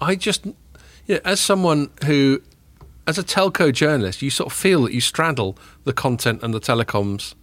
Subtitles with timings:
[0.00, 0.46] I just,
[1.06, 2.40] yeah, as someone who,
[3.06, 6.60] as a telco journalist, you sort of feel that you straddle the content and the
[6.60, 7.34] telecoms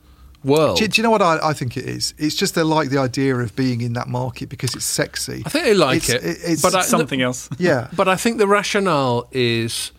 [0.44, 0.78] world.
[0.78, 2.14] Do, do you know what I, I think it is?
[2.18, 5.44] It's just they like the idea of being in that market because it's sexy.
[5.46, 7.50] I think they like It's- it, it's but I, Something else.
[7.60, 7.90] Yeah.
[7.96, 9.92] But I think the rationale is.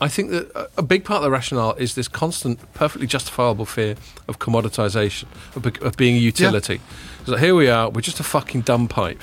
[0.00, 3.64] I think that a- a big part of the rationale is this constant, perfectly justifiable
[3.66, 3.94] fear
[4.26, 6.80] of commoditization, of, be- of being a utility.
[7.24, 9.20] So here we are, we're just a fucking dumb pipe.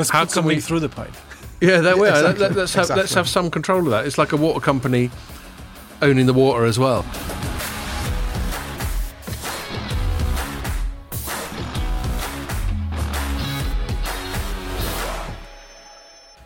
[0.00, 1.12] Let's How put something we- through the pipe.
[1.60, 2.08] Yeah, that Yeah, way.
[2.08, 4.06] exactly, Let, us have let's have some control of that.
[4.06, 5.10] It's like a water company
[6.00, 7.04] owning the water as well.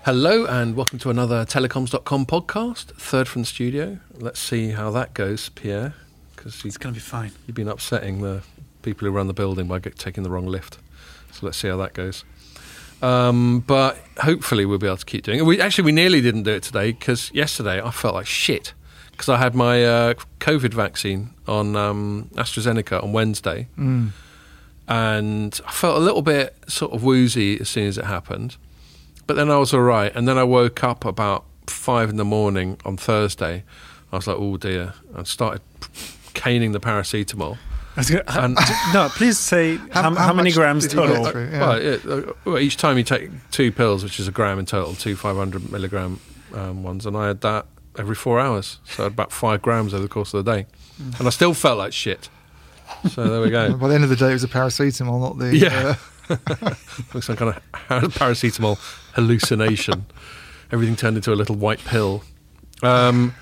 [0.04, 3.98] Hello and welcome to another telecoms.com podcast, third from the studio.
[4.18, 5.95] Let's see how that goes, Pierre,
[6.36, 7.32] because It's going to be fine.
[7.46, 8.42] You've been upsetting the
[8.82, 10.78] people who run the building by get, taking the wrong lift.
[11.32, 12.24] So let's see how that goes.
[13.04, 15.42] Um, but hopefully we'll be able to keep doing it.
[15.42, 18.73] We actually we nearly didn't do it today because yesterday I felt like shit
[19.10, 24.10] because I had my uh, COVID vaccine on um, AstraZeneca on Wednesday, Mm.
[24.88, 28.56] and I felt a little bit sort of woozy as soon as it happened.
[29.26, 32.24] But then I was all right, and then I woke up about five in the
[32.24, 33.64] morning on Thursday.
[34.12, 35.62] I was like, oh dear, and started
[36.34, 37.59] caning the paracetamol.
[37.96, 38.59] I was gonna- And-
[38.92, 41.26] no, please say how, How- how, how many grams did you get total.
[41.30, 41.48] through?
[41.52, 41.60] Yeah.
[41.60, 44.66] Well, yeah, uh, well, each time you take two pills, which is a gram in
[44.66, 46.18] total, two 500 milligram
[46.54, 48.78] um, ones, and I had that every four hours.
[48.84, 50.66] So I had about five grams over the course of the day.
[51.01, 51.18] Mm.
[51.20, 52.28] And I still felt like shit.
[53.10, 53.74] So there we go.
[53.76, 55.56] By the end of the day, it was a paracetamol, not the.
[55.56, 55.95] Yeah.
[56.29, 56.36] Uh,
[57.12, 57.62] Looks like some kind of
[58.14, 58.79] paracetamol
[59.14, 60.06] hallucination.
[60.73, 62.24] Everything turned into a little white pill.
[62.82, 63.34] Um,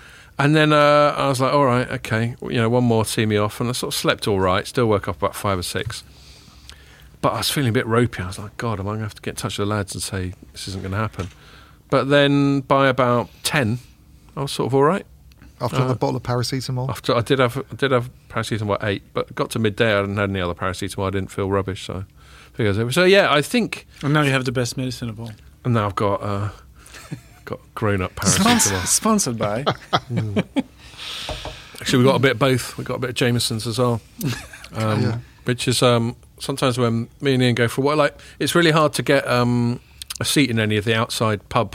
[0.45, 3.37] and then uh, I was like, all right, okay, you know, one more, see me
[3.37, 3.61] off.
[3.61, 6.03] And I sort of slept all right, still woke up about five or six.
[7.21, 8.23] But I was feeling a bit ropey.
[8.23, 9.75] I was like, God, am I going to have to get in touch with the
[9.75, 11.29] lads and say this isn't going to happen?
[11.91, 13.79] But then by about 10,
[14.37, 15.07] I was sort of all right.
[15.61, 16.89] after Uh, the bottle of paracetamol.
[16.89, 19.97] After I did have I did have paracetamol at eight, but got to midday I
[19.99, 21.06] hadn't had any other paracetamol.
[21.06, 22.05] I didn't feel rubbish, so I
[22.56, 22.93] figured it was over.
[22.93, 25.31] So yeah, I think And now you have the best medicine of all.
[25.65, 26.49] and now I've got uh,
[27.44, 28.86] got grown up paracetamol.
[28.86, 29.64] sponsored by.
[31.80, 32.78] Actually, we got a bit of both.
[32.78, 34.00] We got a bit of Jameson's as well,
[34.75, 35.19] um, Yeah.
[35.44, 38.70] which is um, sometimes when me and Ian go for a what like it's really
[38.70, 39.80] hard to get um,
[40.20, 41.75] a seat in any of the outside pub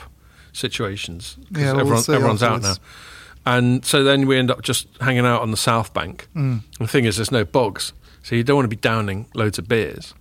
[0.54, 2.76] situations 'cause Yeah, well, we'll everyone, see everyone's out now.
[3.46, 6.28] And so then we end up just hanging out on the south bank.
[6.36, 6.62] Mm.
[6.80, 9.68] The thing is, there's no bogs, so you don't want to be downing loads of
[9.68, 10.14] beers.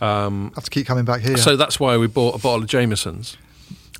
[0.00, 1.36] Um, have to keep coming back here.
[1.36, 3.36] So that's why we bought a bottle of Jameson's,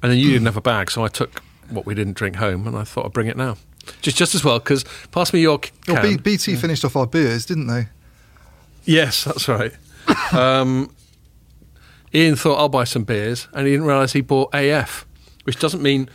[0.03, 2.67] and then you didn't have a bag, so I took what we didn't drink home,
[2.67, 3.57] and I thought I'd bring it now,
[4.01, 4.59] just just as well.
[4.59, 5.73] Because pass me your can.
[5.89, 7.89] well, B- BT finished off our beers, didn't they?
[8.85, 9.73] yes, that's right.
[10.33, 10.95] um,
[12.15, 15.07] Ian thought I'll buy some beers, and he didn't realise he bought AF,
[15.45, 16.09] which doesn't mean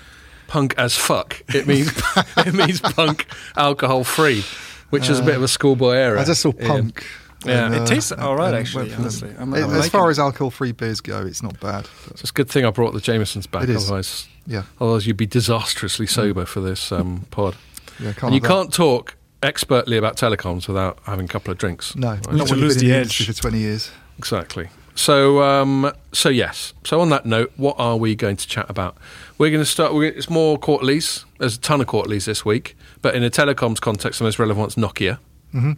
[0.47, 1.41] punk as fuck.
[1.53, 1.91] It means
[2.37, 4.43] it means punk alcohol free,
[4.89, 6.17] which is a bit of a schoolboy error.
[6.19, 6.93] I just saw Ian.
[7.39, 7.45] Punk.
[7.45, 7.65] Yeah.
[7.67, 9.29] and, It tastes all right, and actually, went honestly.
[9.37, 10.11] I'm- It- I'm as far it.
[10.11, 11.87] as alcohol-free beers go, it's not bad.
[12.07, 13.63] but So it's a good thing I brought the Jamesons back.
[13.63, 13.85] It is.
[13.85, 17.55] Otherwise, yeah, otherwise you'd be disastrously sober for this um, pod.
[17.99, 18.11] yeah.
[18.13, 18.47] Can't and you that.
[18.47, 21.95] can't talk expertly about telecoms without having a couple of drinks.
[21.95, 22.33] No, Right.
[22.33, 23.25] not to lose been the the edge.
[23.25, 23.91] for twenty years.
[24.17, 24.69] Exactly.
[24.95, 26.73] So, um, so yes.
[26.83, 28.97] So on that note, what are we going to chat about?
[29.37, 29.93] We're going to start.
[29.93, 31.23] We're, it's more quarterlies.
[31.37, 34.59] There's a ton of quarterlies this week, but in a telecoms context, the most relevant
[34.59, 35.19] one's Nokia.
[35.51, 35.73] hmm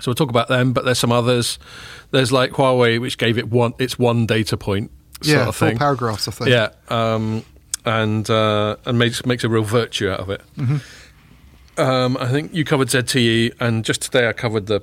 [0.00, 1.58] So we'll talk about them, but there's some others.
[2.10, 3.74] There's like Huawei, which gave it one.
[3.78, 4.90] It's one data point
[5.22, 6.28] sort Yeah, of four paragraphs.
[6.28, 6.50] I think.
[6.50, 7.44] Yeah, um,
[7.84, 10.40] and uh, and makes makes a real virtue out of it.
[10.56, 10.80] Mhm.
[11.78, 14.82] Um, I think you covered ZTE, and just today I covered the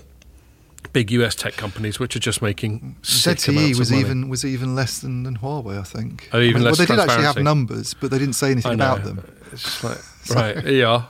[0.94, 5.24] big US tech companies, which are just making ZTE was even was even less than,
[5.24, 6.30] than Huawei, I think.
[6.32, 8.52] Oh, even I mean, less Well, they did actually have numbers, but they didn't say
[8.52, 9.24] anything about them.
[9.52, 9.98] It's just like
[10.36, 11.04] right, yeah.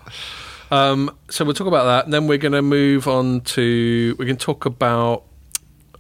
[0.72, 4.26] Um, so we'll talk about that, and then we're going to move on to we
[4.26, 5.24] can talk about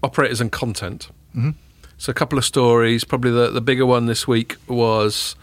[0.03, 1.09] operators and content.
[1.35, 1.55] Mhm.
[1.97, 3.03] So a couple of stories.
[3.03, 5.35] Probably the the bigger one this week was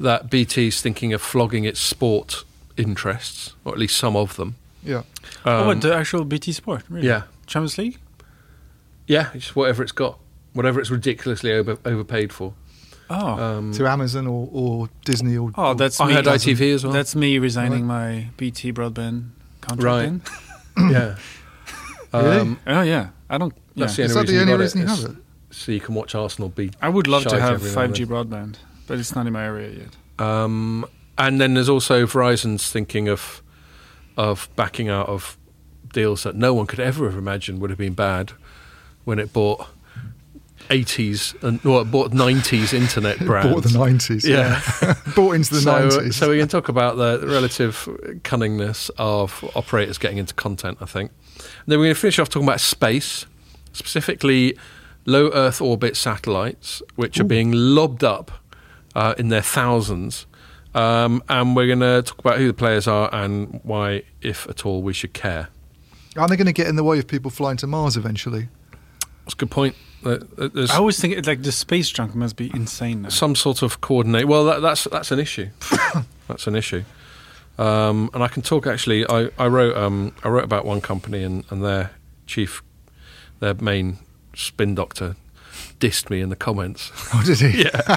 [0.00, 2.44] that BT's thinking of flogging its sport
[2.76, 4.56] interests, or at least some of them.
[4.84, 5.02] Yeah,
[5.44, 6.82] oh, Um, what, the actual BT Sport?
[6.88, 7.06] Really?
[7.08, 7.98] yeah, Champions League?
[9.08, 10.18] yeah, just whatever it's got,
[10.52, 12.52] whatever it's ridiculously over, overpaid for.
[13.08, 13.16] Oh.
[13.26, 15.50] Um, to Amazon or, or Disney or.
[15.56, 16.12] oh, or- that's I me.
[16.14, 16.92] had ITV as well.
[16.92, 19.30] That's me resigning my BT broadband
[19.60, 19.84] contract.
[19.84, 20.04] Right.
[20.08, 20.22] in.
[20.90, 21.16] yeah.
[22.14, 22.36] Really?
[22.38, 23.08] Um, Oh, yeah.
[23.28, 23.52] I don't.
[23.74, 23.84] Yeah.
[23.86, 25.16] That's the Is that reason the only got reason you have it?
[25.50, 26.74] so you can watch Arsenal beat.
[26.80, 28.54] I would love to have every now and 5G broadband,
[28.86, 30.24] but it's not in my area yet.
[30.24, 30.86] Um,
[31.18, 33.42] and then there's also Verizon's thinking of
[34.16, 35.36] of backing out of
[35.92, 38.32] deals that no one could ever have imagined would have been bad
[39.04, 39.66] when it bought
[40.68, 43.52] 80s and well, bought 90s internet brand.
[43.52, 44.26] Bought the 90s.
[44.26, 44.60] Yeah.
[45.14, 46.14] Bought into the so, 90s.
[46.14, 47.88] so we can talk about the relative
[48.22, 51.10] cunningness of operators getting into content, I think.
[51.38, 53.26] And then we're going to finish off talking about space,
[53.72, 54.56] specifically
[55.06, 58.30] low Earth orbit satellites, which are being lobbed up
[58.94, 60.26] uh, in their thousands.
[60.74, 64.66] Um, and we're going to talk about who the players are and why, if at
[64.66, 65.48] all, we should care.
[66.16, 68.48] Aren't they going to get in the way of people flying to Mars eventually?
[69.24, 69.74] That's a good point.
[70.06, 73.02] Uh, uh, There's I always think like the space junk must be insane.
[73.02, 73.08] Now.
[73.08, 74.26] some sort of coordinate.
[74.26, 75.48] Well, that, that's that's an issue.
[76.28, 76.84] that's an issue.
[77.58, 78.66] Um, and I can talk.
[78.66, 81.90] Actually, I, I wrote um, I wrote about one company and, and their
[82.26, 82.62] chief,
[83.40, 83.98] their main
[84.34, 85.16] spin doctor,
[85.78, 86.90] dissed me in the comments.
[87.14, 87.62] Oh, did he?
[87.64, 87.96] yeah.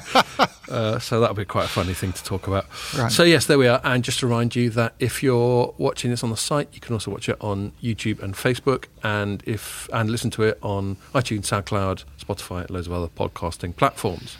[0.69, 2.65] Uh, so that'll be quite a funny thing to talk about.
[2.95, 3.11] Right.
[3.11, 3.81] So yes, there we are.
[3.83, 6.93] And just to remind you that if you're watching this on the site, you can
[6.93, 11.45] also watch it on YouTube and Facebook, and if and listen to it on iTunes,
[11.45, 14.37] SoundCloud, Spotify, loads of other podcasting platforms.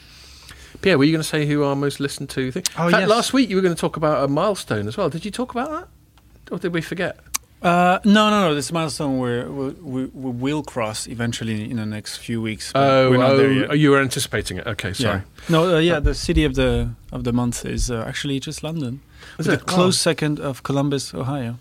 [0.81, 2.63] Pierre, were you going to say who our most listened to thing?
[2.77, 3.09] Oh, fact, yes.
[3.09, 5.09] last week you were going to talk about a milestone as well.
[5.09, 7.18] Did you talk about that, or did we forget?
[7.61, 8.56] Uh, no, no, no.
[8.56, 12.71] This milestone where we, we, we will cross eventually in the next few weeks.
[12.71, 13.71] but Oh, we're not oh, there yet.
[13.71, 14.65] oh, you were anticipating it.
[14.67, 15.17] Okay, sorry.
[15.19, 15.50] Yeah.
[15.50, 16.00] No, uh, yeah.
[16.00, 19.01] The city of the of the month is uh, actually just London.
[19.38, 19.61] Is With it?
[19.61, 21.56] a close second of Columbus, Ohio.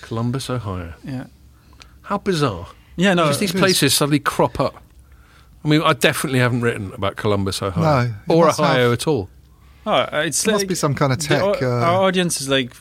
[0.00, 0.94] Columbus, Ohio.
[1.04, 1.26] Yeah.
[2.02, 2.66] How bizarre!
[2.96, 3.14] Yeah.
[3.14, 3.22] No.
[3.24, 4.74] Because these places suddenly crop up.
[5.64, 9.28] I mean, I definitely haven't written about Columbus, Ohio, No, or Ohio have- at all.
[9.86, 11.40] Oh, uh, it's There like must be some kind of tech.
[11.42, 12.72] au- uh, our audience is like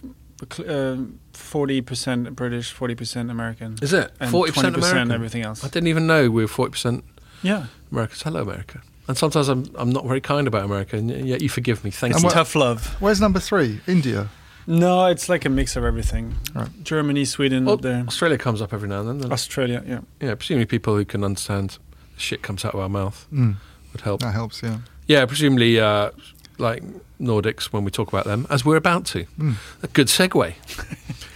[0.67, 0.95] uh,
[1.41, 5.11] forty percent British, forty percent American, Is it forty percent 20% American?
[5.11, 5.63] everything else.
[5.63, 7.03] I didn't even know we were forty percent
[7.41, 7.65] Yeah.
[7.91, 8.21] Americans.
[8.23, 8.81] Hello, America.
[9.07, 11.91] And sometimes I'm I'm not very kind about America, and yet you forgive me.
[11.91, 12.29] Thank It's you.
[12.29, 12.95] tough love.
[13.01, 13.81] Where's number three?
[13.87, 14.29] India.
[14.67, 16.35] No, it's like a mix of everything.
[16.53, 16.69] Right.
[16.83, 18.03] Germany, Sweden, Well, up there.
[18.07, 19.15] Australia comes up every now and then.
[19.17, 19.33] doesn't it?
[19.33, 19.99] Australia, yeah.
[20.21, 21.79] yeah, presumably people who can understand
[22.15, 23.55] shit comes out of our mouth Mm,
[23.91, 24.21] would help.
[24.21, 24.77] that helps, yeah.
[25.07, 26.11] Yeah, presumably uh,
[26.59, 26.83] like
[27.21, 29.25] Nordics when we talk about them, as we're about to.
[29.39, 29.55] Mm.
[29.83, 30.53] A good segue.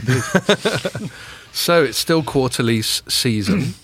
[1.54, 3.74] so it's still quarterly season.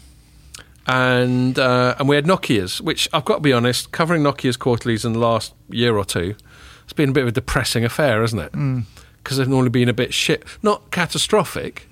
[0.88, 5.06] And uh, and we had Nokia's, which I've got to be honest, covering Nokia's quarterlies
[5.06, 6.36] in the last year or two,
[6.84, 8.52] it's been a bit of a depressing affair, hasn't it?
[8.54, 8.86] Mm.
[9.24, 11.88] Because they've normally been a bit shit, not catastrophic,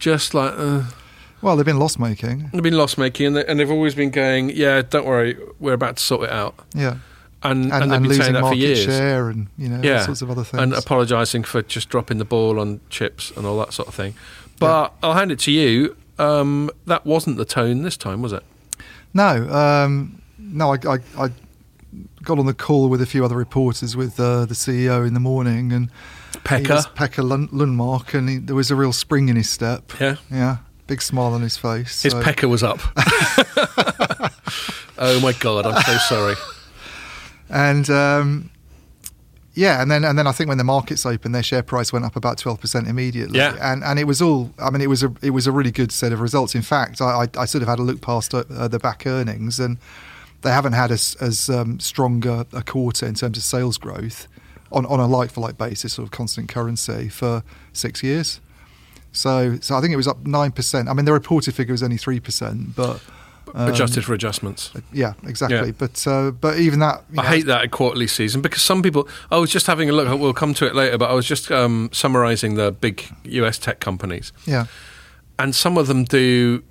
[0.00, 0.82] just like uh,
[1.40, 2.50] Well, they've been loss making.
[2.52, 5.74] they've been loss making, and, they, and they've always been going, yeah, don't worry, we're
[5.74, 6.96] about to sort it out, Yeah.
[7.42, 9.98] And And, and, and, losing that for market share and, you know, Yeah.
[10.00, 10.62] all sorts of other things.
[10.62, 14.14] and apologising for just dropping the ball on chips and all that sort of thing.
[14.58, 15.96] But I'll hand it to you.
[16.18, 18.42] Um, that wasn't the tone this time, was it?
[19.12, 21.28] No, um, no, I, I, I
[22.22, 25.20] got on the call with a few other reporters with uh, the CEO in the
[25.20, 25.90] morning, and
[26.42, 26.74] Pecker Pekka.
[26.74, 29.92] was Pekka Lund- Lundmark, and he, there was a real spring in his step.
[30.00, 30.16] Yeah.
[30.30, 30.56] Yeah,
[30.86, 32.02] big smile on his face.
[32.02, 32.80] His so- pecker was up.
[34.98, 36.34] oh my god, I'm so sorry.
[37.48, 38.50] And um,
[39.56, 42.04] yeah, and then and then I think when the markets opened, their share price went
[42.04, 43.38] up about twelve percent immediately.
[43.38, 43.56] Yeah.
[43.60, 44.52] and and it was all.
[44.58, 46.54] I mean, it was a it was a really good set of results.
[46.54, 49.58] In fact, I I, I sort of had a look past uh, the back earnings,
[49.58, 49.78] and
[50.42, 54.28] they haven't had as as um, strong a, a quarter in terms of sales growth
[54.70, 58.40] on on a like for like basis, sort of constant currency for six years.
[59.12, 60.90] So so I think it was up nine percent.
[60.90, 63.00] I mean, the reported figure was only three percent, but.
[63.54, 64.72] Um, Adjusted for adjustments.
[64.92, 65.68] yeah, exactly.
[65.68, 65.72] Yeah.
[65.78, 69.08] But uh, but even that, I know, hate that in quarterly season because some people.
[69.30, 70.08] I was just having a look.
[70.20, 73.78] We'll come to it later, but I was just um, summarising the big US tech
[73.80, 74.66] companies, Yeah,
[75.38, 76.64] and some of them do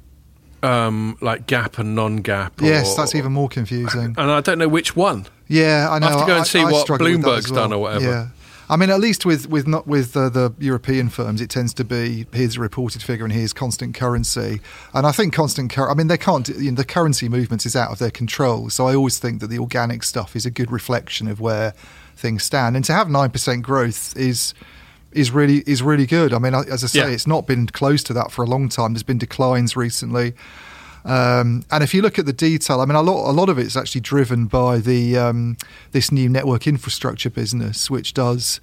[0.63, 2.51] um, like GAAP and non-GAAP.
[2.61, 4.13] yes, that's even more confusing.
[4.17, 5.27] And I don't know which one.
[5.47, 6.07] Yeah, I know.
[6.07, 7.61] I'll have to go and see what struggle with that Bloomberg's well.
[7.61, 8.05] done or whatever.
[8.05, 8.27] Yeah,
[8.69, 11.83] I mean, at least with with not with uh, the European firms, it tends to
[11.83, 14.59] be here's a reported figure and here's constant currency.
[14.93, 15.91] And I think constant currency.
[15.91, 16.47] I mean, they can't.
[16.49, 18.69] You know, the currency movements is out of their control.
[18.69, 21.73] So I always think that the organic stuff is a good reflection of where
[22.15, 22.75] things stand.
[22.75, 24.53] And to have nine percent growth is.
[25.11, 26.33] Is really is really good.
[26.33, 27.07] I mean, as I say, Yeah.
[27.07, 28.91] it's not been close to that for a long time.
[28.91, 30.33] There's been declines recently.
[31.05, 33.59] Um, and if you look at the detail, I mean, a lot, a lot of
[33.59, 35.55] it's actually driven by the um,
[35.91, 38.59] this new network infrastructure business, which does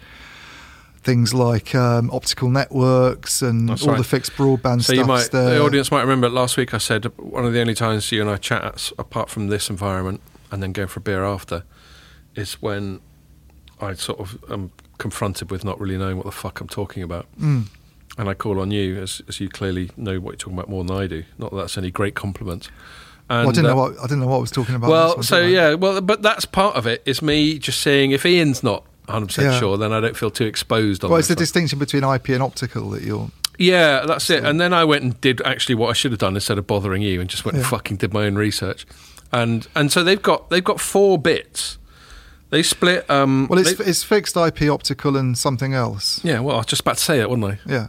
[1.02, 4.96] things like um, optical networks and all the fixed broadband So stuff.
[4.96, 8.10] you might, the audience might remember last week I said one of the only times
[8.12, 10.20] you and I chat, apart from this environment
[10.52, 11.64] and then going for a beer after,
[12.36, 13.00] is when
[13.80, 17.26] I sort of am confronted with not really knowing what the fuck I'm talking about.
[17.40, 17.66] Mm.
[18.18, 20.84] And I call on you, as, as you clearly know what you're talking about more
[20.84, 21.24] than I do.
[21.38, 22.68] Not that that's any great compliment.
[23.30, 24.90] And, Well, I didn't uh, know what I didn't know what I was talking about.
[24.90, 27.02] well, one, so yeah, well, but that's part of it.
[27.06, 27.10] it.
[27.10, 30.44] Is me just saying if Ian's not 100 percent sure, then I don't feel too
[30.44, 31.10] exposed on.
[31.10, 33.30] Well, it's the distinction between IP and optical that you're.
[33.58, 34.44] Yeah, that's it.
[34.44, 37.00] And then I went and did actually what I should have done instead of bothering
[37.02, 38.86] you, and just went and fucking did my own research.
[39.32, 41.78] and and so they've got they've got four bits.
[42.50, 43.08] They split.
[43.08, 46.20] Um, Well, it's they- it's fixed IP optical and something else.
[46.22, 46.40] yeah.
[46.40, 47.58] Well, I was just about to say it, wasn't I?
[47.66, 47.86] Yeah,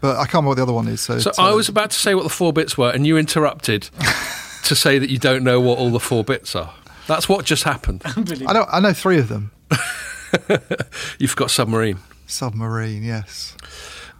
[0.00, 1.00] but I can't remember what the other one is.
[1.00, 3.82] So, So I was about to say what the four bits were, and you interrupted
[4.64, 6.72] to say that you don't know what all the four bits are.
[7.06, 8.02] That's what just happened.
[8.46, 8.66] I know.
[8.70, 9.50] I know three of them.
[11.18, 11.98] You've got submarine.
[12.26, 13.02] Submarine.
[13.02, 13.56] Yes.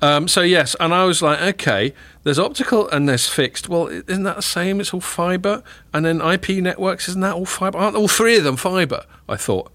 [0.03, 3.69] Um, so yes, and I was like, okay, there's optical and there's fixed.
[3.69, 4.81] Well, isn't that the same?
[4.81, 7.79] It's all fibre, and then IP networks isn't that all fibre?
[7.79, 9.05] Aren't all three of them fibre?
[9.29, 9.71] I thought.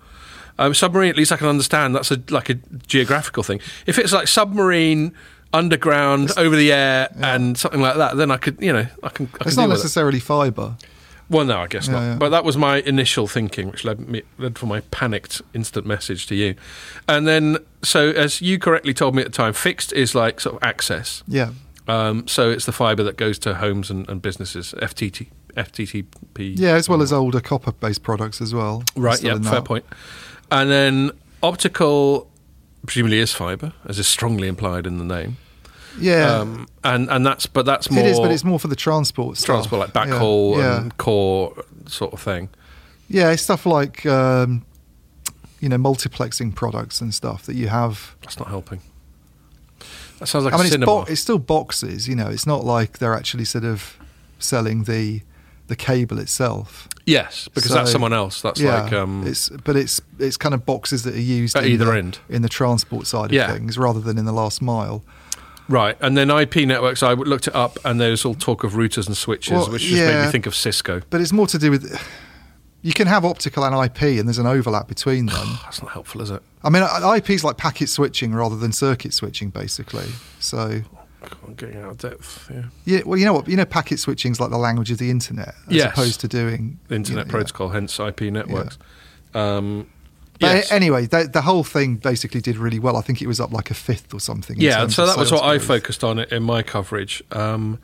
[0.58, 1.96] Um, submarine, at least I can understand.
[1.96, 2.56] That's a like a
[2.88, 3.60] geographical thing.
[3.86, 5.14] If it's like submarine,
[5.56, 9.28] underground, over the air, and something like that, then I could, you know, I can.
[9.42, 9.84] I It's deal not with it.
[9.84, 10.76] necessarily fibre.
[11.28, 12.02] Well, no, I guess Yeah, not.
[12.02, 12.16] yeah.
[12.18, 16.28] But that was my initial thinking, which led me led for my panicked instant message
[16.28, 16.54] to you.
[17.10, 20.56] And then, so as you correctly told me at the time, fixed is like sort
[20.58, 21.24] of access.
[21.28, 21.50] Yeah.
[21.88, 24.74] Um, so it's the fibre that goes to homes and, and businesses.
[24.78, 26.54] FTT, FTTP.
[26.60, 28.84] Yeah, as well as older copper-based products as well.
[28.96, 29.22] Right.
[29.24, 29.40] Yeah.
[29.40, 29.86] Fair point.
[30.52, 32.30] And then optical,
[32.86, 35.38] presumably is fibre, as is strongly implied in the name.
[36.00, 36.40] Yeah.
[36.40, 39.38] Um, and and that's but that's more it is, but it's more for the transport
[39.38, 39.68] stuff.
[39.68, 40.82] transport like backhaul Yeah.
[40.82, 41.54] and core
[41.88, 42.50] sort of thing.
[43.08, 44.66] Yeah, it's stuff like um,
[45.60, 48.16] you know multiplexing products and stuff that you have.
[48.22, 48.82] That's not helping.
[50.20, 52.08] That sounds like I a mean, it's, bo- it's still boxes.
[52.08, 53.98] You know, it's not like they're actually sort of
[54.40, 55.22] selling the
[55.68, 56.88] the cable itself.
[57.06, 58.42] Yes, because that's someone else.
[58.42, 61.66] That's yeah, like um, it's but it's it's kind of boxes that are used At
[61.66, 62.20] in either the, end.
[62.30, 63.52] in the transport side of Yeah.
[63.52, 65.04] things rather than in the last mile.
[65.70, 65.98] Right.
[66.02, 67.04] And then IP networks.
[67.04, 70.02] I looked it up, and there's all talk of routers and switches, Well, which just
[70.04, 71.02] made me think of Cisco.
[71.10, 72.00] But it's more to do with
[72.82, 75.58] you can have optical and IP, and there's an overlap between them.
[75.64, 76.44] That's not helpful, is it?
[76.64, 76.84] I mean,
[77.18, 80.06] IP is like packet switching rather than circuit switching, basically.
[80.40, 80.82] So,
[81.48, 82.48] I'm getting out of depth.
[82.54, 82.64] Yeah.
[82.86, 83.48] yeah, well, you know what?
[83.48, 85.92] You know, packet switching is like the language of the internet, as Yes.
[85.94, 88.78] opposed to doing Internet you know, Protocol, hence IP networks.
[89.34, 89.88] Um,
[90.40, 90.72] But yes.
[90.72, 92.98] anyway, the, the whole thing basically did really well.
[92.98, 94.60] I think it was up like a fifth or something.
[94.60, 97.24] yeah, so that was what I focused on in my coverage.
[97.32, 97.80] Um,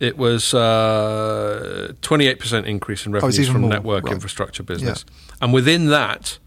[0.00, 4.12] it was uh, 28% increase in Oh, revenues even from more, network right.
[4.14, 5.04] infrastructure business.
[5.40, 6.38] And within that,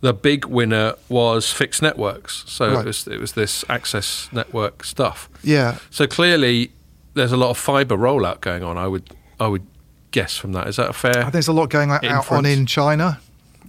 [0.00, 2.44] the big winner was fixed networks.
[2.46, 2.80] So Right.
[2.80, 5.28] it, was, it was this access network stuff.
[5.42, 6.70] Yeah, So clearly,
[7.14, 8.78] there's a lot of fibre rollout going on.
[8.78, 9.66] I would, I would
[10.12, 10.66] guess from that.
[10.68, 11.12] Is that a I fair?
[11.14, 13.20] think there's a lot going out out on in China.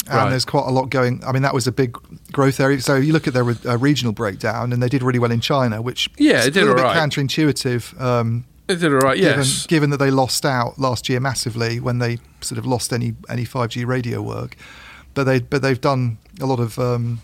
[0.10, 0.30] And Right.
[0.32, 1.22] there's quite a lot going.
[1.26, 1.96] I mean, that was a big
[2.32, 2.82] growth area.
[2.82, 5.82] So you look at their uh, regional breakdown, and they did really well in China,
[5.82, 8.00] which Yeah, is it a did little bit counterintuitive.
[8.02, 9.18] Um, They did all right.
[9.18, 9.68] given, Yes.
[9.68, 13.46] given that they lost out last year massively when they sort of lost any any
[13.46, 14.56] 5G radio work,
[15.14, 17.22] but they but they've done a lot of um,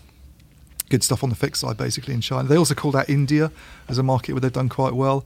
[0.88, 2.48] good stuff on the fixed side basically in China.
[2.48, 3.50] They also called out India
[3.88, 5.24] as a market where they've done quite well.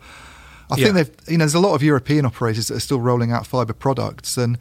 [0.71, 0.85] I Yeah.
[0.85, 3.47] think they've you know there's a lot of European operators that are still rolling out
[3.47, 4.57] fiber products and.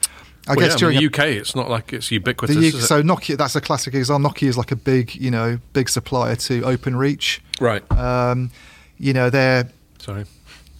[0.50, 2.56] I Well, guess yeah, during the UK, it's not like it's ubiquitous.
[2.56, 2.88] the U- is it?
[2.88, 4.29] so Nokia, that's a classic example.
[4.32, 7.39] Nokia is like a big, you know, big supplier to OpenReach.
[7.62, 7.84] right.
[7.91, 8.51] Um,
[8.98, 10.25] you know, they're Sorry.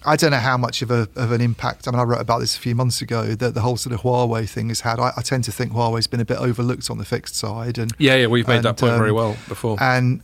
[0.05, 1.88] I don't know how much of a of an impact.
[1.88, 4.01] I mean, I wrote about this a few months ago that the whole sort of
[4.01, 4.97] Huawei thing has had.
[4.99, 7.91] I, I tend to think Huawei's been a bit overlooked on the fixed side, and
[7.97, 9.77] Yeah, yeah, we've made that And, point very um, well before.
[9.81, 10.21] and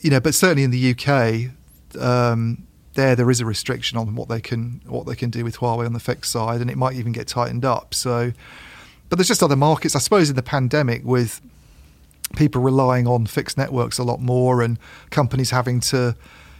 [0.00, 1.50] you know, but certainly in the UK,
[2.02, 5.58] um, there there is a restriction on what they can what they can do with
[5.58, 7.94] Huawei on the fixed side, and it might even get tightened up.
[7.94, 8.32] So,
[9.10, 9.94] but there's just other markets.
[9.94, 11.40] I suppose in the pandemic with
[12.36, 14.78] people relying on fixed networks a lot more, and
[15.10, 16.16] companies having to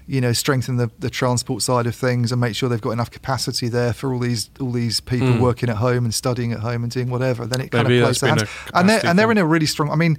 [0.07, 3.11] you know strengthen the, the transport side of things and make sure they've got enough
[3.13, 5.41] capacity there for all these all these people Mm.
[5.41, 8.07] working at home and studying at home and doing whatever then it kind Maybe of
[8.09, 10.19] that's plays their hands and they're and they're in a really strong i mean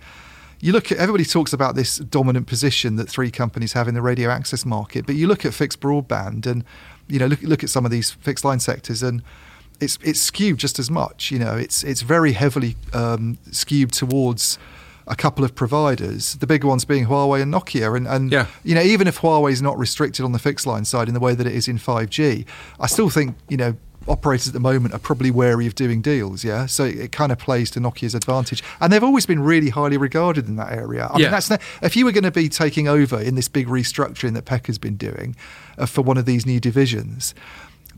[0.62, 4.02] you look at everybody talks about this dominant position that three companies have in the
[4.02, 6.64] radio access market but you look at fixed broadband and
[7.10, 9.22] you know look look at some of these fixed line sectors and
[9.82, 14.58] it's it's skewed just as much you know it's it's very heavily um, skewed towards
[15.08, 17.98] a couple of providers, the big ones being Huawei and Nokia.
[17.98, 18.46] And, and Yeah.
[18.64, 21.20] you know, even if Huawei is not restricted on the fixed line side in the
[21.20, 22.46] way that it is in 5G,
[22.80, 23.76] I still think, you know,
[24.08, 26.68] operators at the moment are probably wary of doing deals, yeah?
[26.68, 28.64] So it, it kind of plays to Nokia's advantage.
[28.80, 31.08] And they've always been really highly regarded in that area.
[31.08, 31.26] I Yeah.
[31.26, 34.34] mean, that's ne- if you were going to be taking over in this big restructuring
[34.36, 35.36] that Peck has been doing
[35.80, 37.34] uh, for one of these new divisions,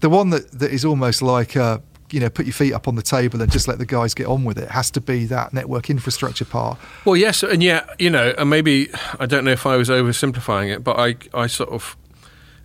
[0.04, 1.80] the one that, that is almost like, uh,
[2.12, 4.28] you know, put your feet up on the table and just let the guys get
[4.28, 6.78] on with it has to be that network infrastructure part.
[7.06, 10.74] Well, yes, and yeah, you know, and maybe I don't know if I was oversimplifying
[10.76, 11.96] it, but I, I sort of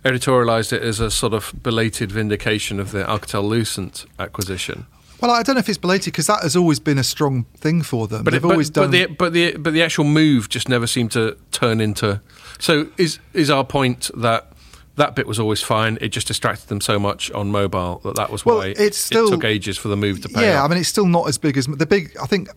[0.03, 4.85] editorialized it as a sort of belated vindication of the Alcatel Lucent acquisition.
[5.21, 7.83] Well, I don't know if it's belated because that has always been a strong thing
[7.83, 8.25] for them.
[8.25, 8.87] But They've it, but, always done.
[8.87, 12.19] but the but the but the actual move just never seemed to turn into.
[12.59, 14.51] So is is our point that
[14.99, 15.97] that bit was always fine.
[15.99, 19.27] It just distracted them so much on mobile that that was Well, why it's still-
[19.27, 20.45] it took ages for the move to pay.
[20.47, 20.65] Yeah, off.
[20.65, 22.15] I mean, it's still not as big as the big.
[22.21, 22.49] I think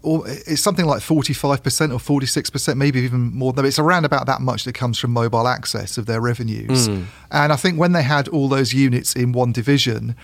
[0.46, 3.52] it's something like forty-five percent or forty-six percent, maybe even more.
[3.52, 6.86] Though it's around about that much that comes from mobile access of their revenues.
[6.88, 7.02] Hmm.
[7.30, 10.14] And I think when they had all those units in one division,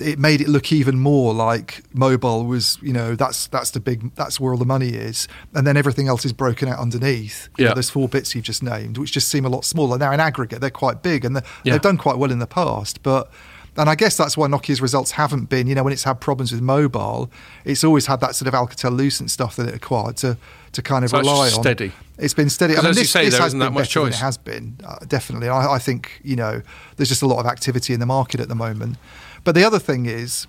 [0.00, 2.78] it made it look even more like mobile was.
[2.82, 4.14] You know, that's that's the big.
[4.14, 7.48] That's where all the money is, and then everything else is broken out underneath.
[7.58, 7.74] You know, Yeah.
[7.74, 10.12] those four bits you've just named, which just seem a lot smaller now.
[10.12, 11.72] In aggregate, they're quite big, and Yeah.
[11.74, 13.30] they've done quite well in the past, but.
[13.76, 16.52] And I guess that's why Nokia's results haven't been, you know, when it's had problems
[16.52, 17.28] with mobile,
[17.64, 20.36] it's always had that sort of Alcatel Lucent stuff that it acquired to,
[20.70, 21.64] to kind of So it's rely just on.
[21.64, 21.92] steady.
[22.16, 22.74] It's been steady.
[22.76, 24.14] 'Cause as you this, say, this there isn't been that much choice.
[24.14, 25.48] It has been, uh, definitely.
[25.48, 26.62] I, I think, you know,
[26.96, 28.96] there's just a lot of activity in the market at the moment.
[29.44, 30.46] But the other thing is,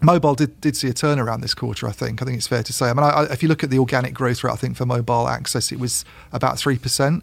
[0.00, 2.22] mobile did, did see a turnaround this quarter, I think.
[2.22, 2.88] I think it's fair to say.
[2.88, 4.86] I mean, I, I, if you look at the organic growth rate, I think for
[4.86, 7.22] mobile access, it was about 3%.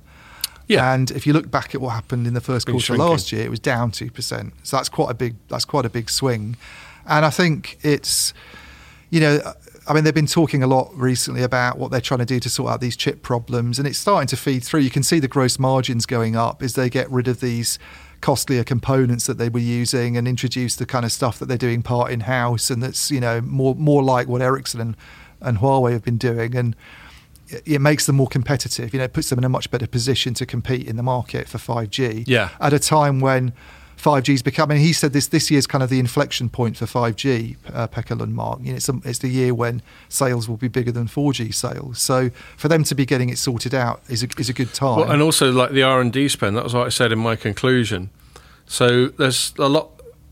[0.67, 0.93] Yeah.
[0.93, 3.05] And if you look back at what happened in the first quarter shrinking.
[3.05, 4.53] last year, it was down two percent.
[4.63, 6.55] So that's quite a big that's quite a big swing.
[7.05, 8.33] And I think it's
[9.09, 9.41] you know
[9.87, 12.49] I mean they've been talking a lot recently about what they're trying to do to
[12.49, 14.81] sort out these chip problems and it's starting to feed through.
[14.81, 17.77] You can see the gross margins going up as they get rid of these
[18.23, 21.81] costlier components that they were using and introduce the kind of stuff that they're doing
[21.83, 24.95] part in house and that's you know more more like what Ericsson and,
[25.41, 26.75] and Huawei have been doing and
[27.65, 28.93] it- makes them more competitive.
[28.93, 31.47] You know, it puts them in a much better position to compete in the market
[31.49, 32.23] for 5G.
[32.25, 32.49] Yeah.
[32.59, 33.51] At a time when
[34.03, 37.55] 5G is becoming, he said this this year's kind of the inflection point for 5G,
[37.73, 38.63] uh, Pekka Lundmark.
[38.63, 42.01] You know, it's, a, it's the year when sales will be bigger than 4G sales.
[42.01, 44.99] So for them to be getting it sorted out is a, is a good time.
[44.99, 46.57] Well, and also like the R and D spend.
[46.57, 48.09] That was what I said in my conclusion.
[48.65, 49.89] So there's a lot.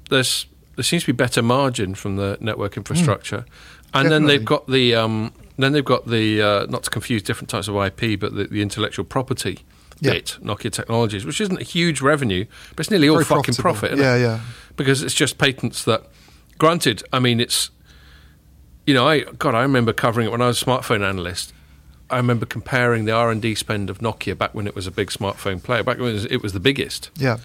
[0.09, 3.45] There's there seems to be better margin from the network infrastructure,
[3.93, 7.49] and then they've got the um, then they've got the uh, not to confuse different
[7.49, 9.59] types of IP, but the, the intellectual property
[10.01, 10.13] Yeah.
[10.13, 13.97] bit, Nokia Technologies, which isn't a huge revenue, but it's nearly all Very fucking profitable.
[13.97, 13.99] profit.
[13.99, 14.21] Yeah, it?
[14.21, 14.39] yeah.
[14.75, 16.03] Because it's just patents that.
[16.57, 17.69] Granted, I mean it's.
[18.87, 21.53] You know, I God, I remember covering it when I was a smartphone analyst.
[22.09, 24.91] I remember comparing the R and D spend of Nokia back when it was a
[24.91, 27.37] big smartphone player, back when it was, it was the biggest, yeah.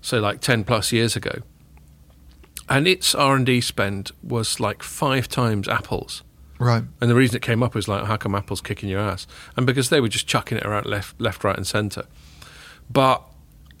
[0.00, 1.42] so like ten plus years ago.
[2.70, 6.22] And its R and D spend was like five times Apple's.
[6.58, 6.82] Right.
[7.00, 9.26] And the reason it came up was like, how come Apple's kicking your ass?
[9.56, 12.04] And because they were just chucking it around left, left, right, and centre.
[12.90, 13.22] But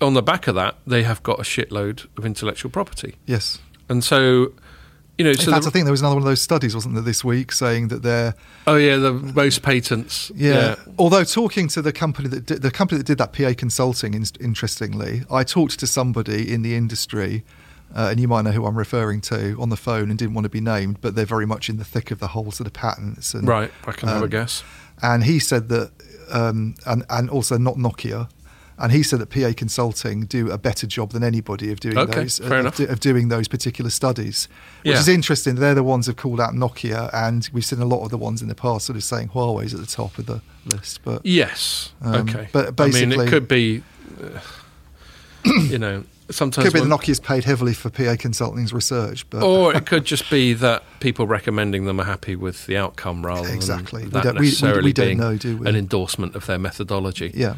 [0.00, 3.58] on the back of that, they have got a shitload of intellectual property, Yes.
[3.88, 4.52] and so,
[5.16, 6.74] you know, In so fact, the- I think there was another one of those studies,
[6.74, 8.34] wasn't there, this week, saying that they're
[8.68, 10.76] oh yeah, the most patents, Yeah.
[10.98, 14.24] Although talking to the company that did, the company that did that PA consulting, in,
[14.40, 17.42] interestingly, I talked to somebody in the industry,
[17.94, 20.44] uh, and you might know who I'm referring to on the phone, and didn't want
[20.44, 22.72] to be named, but they're very much in the thick of the whole sort of
[22.72, 23.34] patents.
[23.34, 23.70] And, right.
[23.86, 24.62] I can have a um, guess.
[25.02, 25.90] And he said that,
[26.30, 28.28] um, and and also not Nokia.
[28.80, 32.20] And he said that PA Consulting do a better job than anybody of doing Okay,
[32.20, 34.46] those of, do- of doing those particular studies,
[34.84, 35.00] which Yeah.
[35.00, 35.56] is interesting.
[35.56, 38.40] They're the ones who've called out Nokia, and we've seen a lot of the ones
[38.40, 41.00] in the past sort of saying Huawei's at the top of the list.
[41.02, 41.90] But Yes.
[42.00, 42.48] Um, okay.
[42.52, 43.82] but I mean, basically- it could be.
[44.22, 44.38] Uh,
[45.44, 46.64] you know, sometimes.
[46.66, 50.28] could be when- Nokia's paid heavily for PA Consulting's research, but or it could just
[50.30, 54.04] be that people recommending them are happy with the outcome rather Exactly.
[54.04, 55.68] We than that don't- we- we- necessarily we don't know, do we?
[55.68, 57.30] an endorsement of their methodology.
[57.34, 57.54] yeah,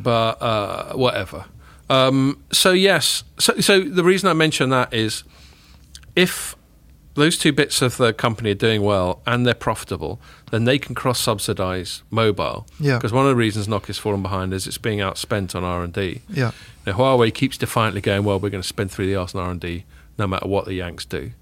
[0.00, 1.44] But uh, whatever.
[1.88, 3.22] Um, so yes.
[3.38, 5.22] So, so the reason I mention that is
[6.16, 6.56] if
[7.14, 10.94] those two bits of the company are doing well and they're profitable, then they can
[10.94, 12.66] cross-subsidize mobile.
[12.78, 12.96] Yeah.
[12.98, 15.92] Because one of the reasons Nokia's fallen behind is it's being outspent on R and
[15.92, 16.20] D.
[16.28, 16.50] yeah,
[16.86, 19.84] Now, Huawei keeps defiantly going, well, we're going to spend through the arse on R&D
[20.18, 21.32] no matter what the Yanks do.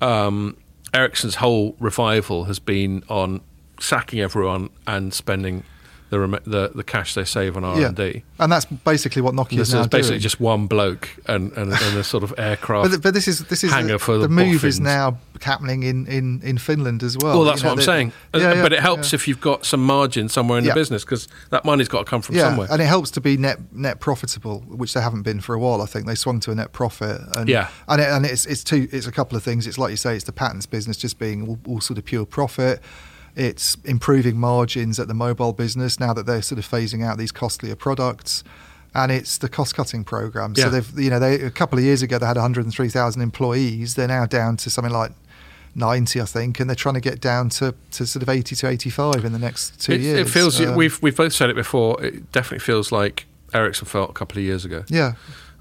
[0.00, 0.56] Um,
[0.94, 3.42] Ericsson's whole revival has been on
[3.78, 5.64] sacking everyone and spending
[6.18, 7.64] the, the the cash they save on.
[7.64, 8.22] R&D.
[8.38, 10.20] And that's basically what Nokia is This now is basically doing.
[10.20, 12.90] just one bloke and, and, and a sort of aircraft.
[12.90, 15.82] But, but this is this is hangar the, for the the move is now happening
[15.82, 17.38] in, in, in Finland as well.
[17.38, 18.12] well, that's You know, what I'm saying.
[18.32, 19.16] Uh, Yeah, yeah, but it helps yeah.
[19.16, 22.22] if you've got some margin somewhere in the business because that money's got to come
[22.22, 22.68] from somewhere.
[22.70, 25.82] and it helps to be net net profitable, which they haven't been for a while.
[25.82, 27.68] I think they swung to a net profit, and Yeah.
[27.88, 29.66] and, it, and it's it's two it's a couple of things.
[29.66, 32.26] It's like you say, it's the patents business just being all, all sort of pure
[32.26, 32.80] profit.
[33.34, 37.32] It's improving margins at the mobile business now that they're sort of phasing out these
[37.32, 38.44] costlier products,
[38.94, 40.54] and it's the cost cutting program.
[40.56, 40.64] Yeah.
[40.64, 43.94] So they've you know they a couple of years ago they had 103,000 employees.
[43.94, 45.12] They're now down to something like
[45.74, 48.68] 90, I think, and they're trying to get down to, to sort of 80 to
[48.68, 50.20] 85 in the next two it, years.
[50.20, 52.02] it feels Um, we've we've both said it before.
[52.04, 54.84] It definitely feels like Ericsson felt a couple of years ago.
[54.88, 55.14] yeah.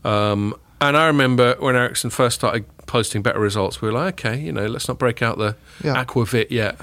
[0.04, 4.40] Um, and I remember when Ericsson first started posting better results, we were like, okay,
[4.40, 6.04] you know, let's not break out the Yeah.
[6.04, 6.82] Aquavit yet.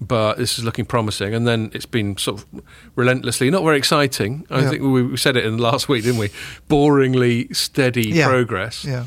[0.00, 1.34] But this is looking promising.
[1.34, 2.46] And then it's been sort of
[2.94, 4.46] relentlessly not very exciting.
[4.50, 4.70] I Yeah.
[4.70, 6.30] think we, said it in the last week, didn't we?
[6.68, 8.28] Boringly steady Yeah.
[8.28, 8.84] progress.
[8.84, 9.04] Yeah.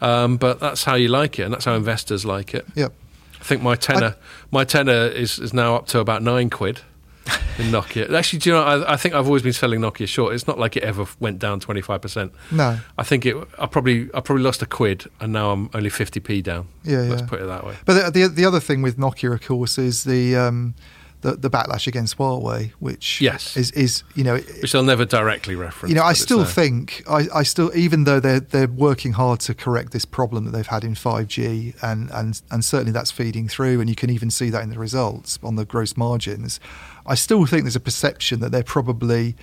[0.00, 2.66] Um, but that's how you like it, and that's how investors like it.
[2.74, 2.92] Yep.
[3.40, 4.16] I think my tenor,
[4.50, 6.80] my tenor is, is now up to about nine quid
[7.58, 8.12] in Nokia.
[8.12, 8.62] Actually, do you know?
[8.62, 10.34] I, I think I've always been selling Nokia short.
[10.34, 12.32] It's not like it ever went down twenty five percent.
[12.50, 12.78] No.
[12.98, 13.36] I think it.
[13.58, 16.68] I probably I probably lost a quid, and now I'm only fifty p down.
[16.84, 17.28] Yeah, Let's yeah.
[17.28, 17.76] put it that way.
[17.84, 20.74] But the, the the other thing with Nokia, of course, is the um,
[21.20, 23.56] the, the backlash against Huawei, which Yes.
[23.56, 25.90] is is you know Which they'll never directly reference.
[25.90, 29.54] you know, I still think I, I still even though they're they're working hard to
[29.54, 33.80] correct this problem that they've had in 5G and and and certainly that's feeding through
[33.80, 36.58] and you can even see that in the results on the gross margins.
[37.06, 39.36] I still think there's a perception that they're probably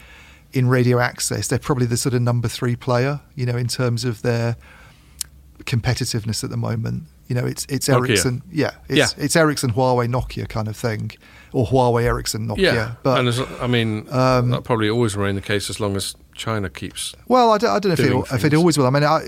[0.53, 1.47] in radio access.
[1.47, 4.55] They're probably the sort of number three player, you know, in terms of their
[5.65, 7.03] competitiveness at the moment.
[7.27, 8.07] You know, it's it's Nokia.
[8.09, 9.23] Ericsson, yeah, it's Yeah.
[9.23, 11.11] it's Ericsson, Huawei, Nokia kind of thing,
[11.53, 12.57] or Huawei, Ericsson, Nokia.
[12.73, 16.15] Yeah, but and I mean um, that probably always remain the case as long as
[16.39, 17.13] China keeps.
[17.27, 18.87] Well, I don't, I don't know if it, if it always will.
[18.87, 19.19] I mean, I,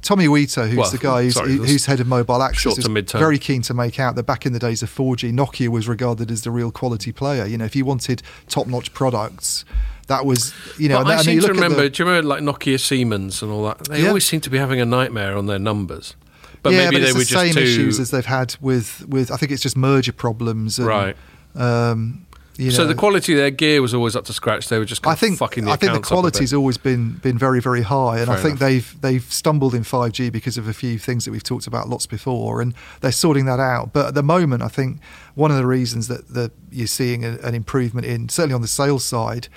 [0.00, 3.38] Tommi Uitto, who's Well, the guy who's, sorry, who's head of mobile access, is very
[3.38, 6.42] keen to make out that back in the days of 4G, Nokia was regarded as
[6.42, 7.46] the real quality player.
[7.46, 9.64] You know, if you wanted top-notch products,
[10.08, 10.96] that was you know.
[10.96, 11.82] But and, I and seem you to look at remember.
[11.82, 13.84] the- do you remember like Nokia Siemens and all that?
[13.84, 14.08] They Yeah.
[14.08, 16.14] always seem to be having a nightmare on their numbers.
[16.62, 18.56] But yeah, maybe but they it's were the just same too issues as they've had
[18.60, 19.30] with with.
[19.30, 20.78] I think it's just merger problems.
[20.78, 21.16] And, right.
[21.54, 22.25] Um,
[22.58, 24.68] you so the quality of their gear was always up to scratch.
[24.68, 26.16] They were just kind I of think fucking the I think the accounts up a
[26.16, 26.20] bit.
[26.32, 28.58] quality's always been been very very high, and Fair I think enough.
[28.60, 32.06] they've they've stumbled in 5G because of a few things that we've talked about lots
[32.06, 33.92] before, and they're sorting that out.
[33.92, 35.00] But at the moment, I think
[35.34, 38.68] one of the reasons that that you're seeing a, an improvement in certainly on the
[38.68, 39.48] sales side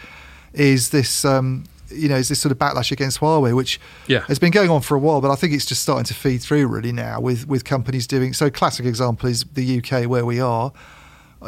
[0.54, 1.24] is this.
[1.26, 4.20] Um, you know, is this sort of backlash against Huawei, which Yeah.
[4.28, 6.40] has been going on for a while, but I think it's just starting to feed
[6.40, 8.32] through really now with with companies doing.
[8.34, 10.72] So, classic example is the UK where we are.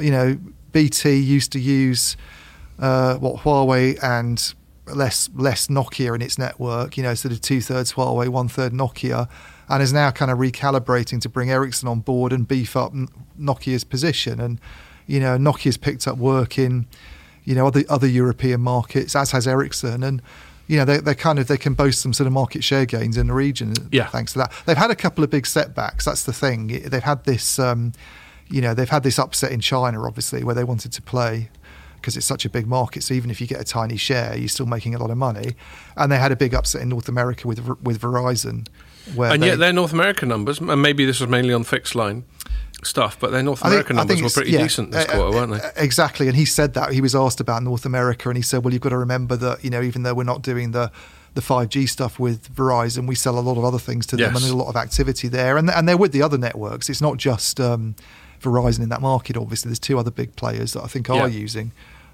[0.02, 0.38] You know,
[0.72, 2.16] BT used to use
[2.80, 4.54] uh, what Huawei and
[4.88, 6.98] less less Nokia in its network.
[6.98, 9.28] You know, sort of two thirds Huawei, one third Nokia,
[9.70, 12.94] and is now kind of recalibrating to bring Ericsson on board and beef up
[13.40, 14.40] Nokia's position.
[14.40, 14.60] And
[15.08, 16.88] you know, Nokia's picked up work in
[17.44, 20.22] you know other other European markets, as has Ericsson, and.
[20.68, 23.18] You know, they they kind of they can boast some sort of market share gains
[23.18, 24.06] in the region, Yeah.
[24.08, 24.54] thanks to that.
[24.66, 26.06] They've had a couple of big setbacks.
[26.06, 26.68] That's the thing.
[26.68, 27.92] They've had this, um,
[28.52, 31.50] you know, they've had this upset in China, obviously, where they wanted to play
[31.96, 33.04] because it's such a big market.
[33.04, 35.56] So even if you get a tiny share, you're still making a lot of money.
[35.96, 38.68] And they had a big upset in North America with with Verizon,
[39.16, 41.96] where and they, yet their North American numbers, and maybe this was mainly on fixed
[41.96, 42.24] line
[42.84, 45.38] stuff, but their North I think- American numbers were pretty yeah, decent this uh, quarter,
[45.38, 45.62] weren't they?
[45.62, 48.64] uh, Exactly, and he said that he was asked about North America, and he said,
[48.64, 50.92] "Well, you've got to remember that you know, even though we're not doing the
[51.34, 54.36] the 5G stuff with Verizon, we sell a lot of other things to them, Yes.
[54.36, 56.90] and there's a lot of activity there, and and they're with the other networks.
[56.90, 57.96] It's not just um,
[58.42, 59.38] Verizon in that market.
[59.38, 61.22] Obviously, there's two other big players that I think Yeah.
[61.22, 61.72] are using."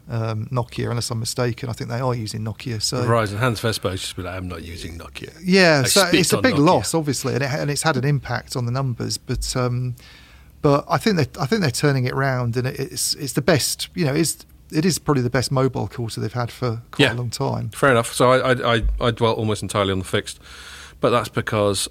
[0.10, 2.82] Um, Nokia, unless I'm mistaken, I think they are using Nokia.
[2.82, 5.34] So Verizon, Hans Vestberg just be like, I'm not using Nokia.
[5.44, 6.66] yeah, Like, so it's a big Nokia.
[6.66, 9.18] loss, obviously, and, it, and it's had an impact on the numbers.
[9.18, 9.96] But um,
[10.62, 13.90] but I think they I think they're turning it round, and it's it's the best.
[13.96, 17.14] You know, it's it is probably the best mobile quarter they've had for quite Yeah.
[17.14, 17.70] a long time.
[17.72, 18.14] Fair enough.
[18.14, 20.40] So I, I, I, I dwelt almost entirely on the fixed,
[21.02, 21.90] but that's because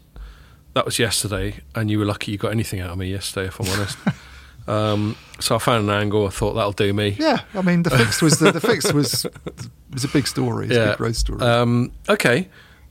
[0.76, 3.58] that was yesterday, and you were lucky you got anything out of me yesterday, if
[3.58, 3.98] I'm honest.
[4.68, 6.26] um, so I found an angle.
[6.26, 7.16] I thought that'll do me.
[7.18, 9.26] Yeah, I mean the fix was the, the fixed was
[9.90, 11.40] was a big story, it's a big growth story.
[11.40, 12.50] Um, okay,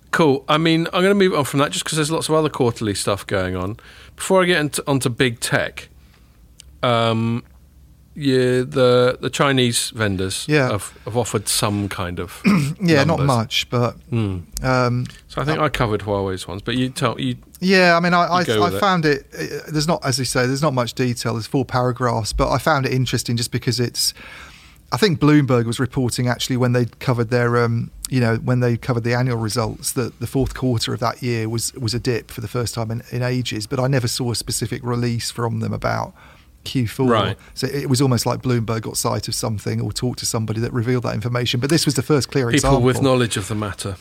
[0.09, 0.43] cool.
[0.49, 2.49] I mean, I'm going to move on from that just because there's lots of other
[2.49, 3.77] quarterly stuff going on.
[4.15, 5.89] Before I get into, onto big tech,
[6.81, 7.43] um,
[8.15, 10.71] yeah, the the Chinese vendors Yeah.
[10.71, 12.41] have, have offered some kind of
[12.81, 14.37] yeah, not much, but Hmm.
[14.63, 18.13] um, So I think I covered Huawei's ones, but you tell you Yeah, I mean,
[18.13, 18.79] I, I, I with it.
[18.79, 19.25] found it.
[19.37, 21.33] uh, There's not, as you say, there's not much detail.
[21.33, 24.13] There's four paragraphs, but I found it interesting just because it's.
[24.91, 28.77] I think Bloomberg was reporting actually when they covered their, um, you know, when they
[28.77, 32.29] covered the annual results that the fourth quarter of that year was was a dip
[32.31, 33.67] for the first time in, in ages.
[33.67, 36.13] But I never saw a specific release from them about
[36.65, 37.09] Q4.
[37.09, 37.37] Right.
[37.53, 40.73] So it was almost like Bloomberg got sight of something or talked to somebody that
[40.73, 41.59] revealed that information.
[41.59, 42.81] But this was the first clear people example.
[42.81, 43.95] with knowledge of the matter.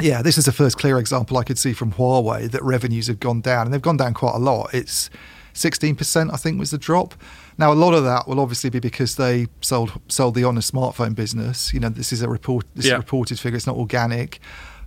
[0.00, 3.18] Yeah, this is the first clear example I could see from Huawei that revenues have
[3.18, 4.72] gone down, and they've gone down quite a lot.
[4.72, 5.10] It's
[5.54, 7.14] 16%, I think, was the drop.
[7.58, 11.14] Now, a lot of that will obviously be because they sold sold the Honor smartphone
[11.16, 11.72] business.
[11.74, 12.96] You know, this is a report, this is Yeah.
[12.96, 14.38] a reported figure; it's not organic.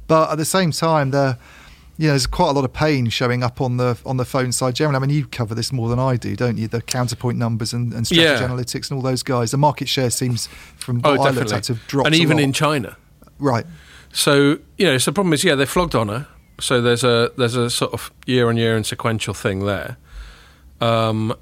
[0.07, 1.37] But at the same time, there,
[1.97, 4.51] you know, there's quite a lot of pain showing up on the on the phone
[4.51, 4.75] side.
[4.75, 6.67] Generally, I mean, you cover this more than I do, don't you?
[6.67, 8.47] The counterpoint numbers and, and strategy Yeah.
[8.49, 9.51] analytics and all those guys.
[9.51, 12.07] The market share seems, from Oh, what I looked at, to have dropped.
[12.07, 12.97] and even in China.
[13.39, 13.65] right,
[14.13, 16.27] So you know, so the problem is, yeah, they flogged Honor.
[16.59, 19.97] So there's a there's a sort of year on year and sequential thing there.
[20.79, 21.33] Um,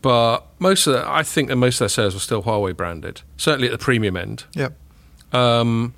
[0.00, 3.22] but most of the, I think that most of their sales were still Huawei branded,
[3.36, 4.44] certainly at the premium end.
[4.54, 4.76] Yep.
[5.32, 5.94] Um,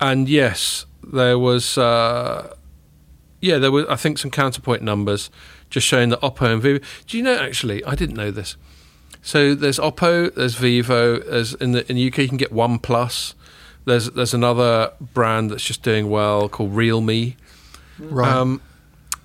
[0.00, 2.54] and yes, there was, uh,
[3.44, 3.84] yeah, there was.
[3.88, 5.30] I think some counterpoint numbers
[5.70, 6.84] just showing that Oppo and Vivo.
[7.06, 7.36] Do you know?
[7.36, 8.56] Actually, I didn't know this.
[9.22, 13.34] So there's Oppo, there's Vivo, there's in the in the UK you can get OnePlus.
[13.84, 17.34] There's there's another brand that's just doing well called Realme,
[17.98, 18.30] Right.
[18.32, 18.60] um,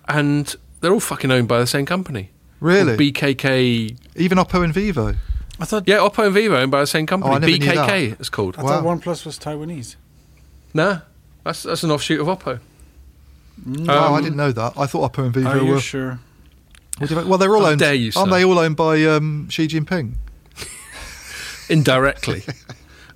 [0.08, 2.30] and they're all fucking owned by the same company.
[2.60, 2.98] really?
[3.12, 3.98] BBK.
[4.16, 5.16] Even Oppo and Vivo.
[5.62, 7.32] I thought Yeah, Oppo and Vivo owned by the same company.
[7.32, 8.20] Oh, I never knew BBK that.
[8.20, 8.56] it's called.
[8.58, 8.70] I Wow.
[8.82, 9.96] thought OnePlus was Taiwanese.
[10.74, 11.00] Nah,
[11.44, 12.60] that's that's an offshoot of Oppo.
[13.88, 14.74] Oh, I Um, didn't know that.
[14.78, 15.80] I thought Oppo and Vivo Are you were.
[15.80, 16.20] sure?
[17.00, 17.80] Well, they're all How owned.
[17.80, 18.36] dare you, aren't sir.
[18.38, 20.16] they all owned by um, Xi Jinping?
[21.70, 22.44] indirectly.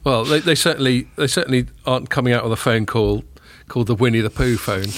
[0.04, 3.24] well, they, they certainly they certainly aren't coming out with a phone call
[3.68, 4.86] called the Winnie the Pooh phone.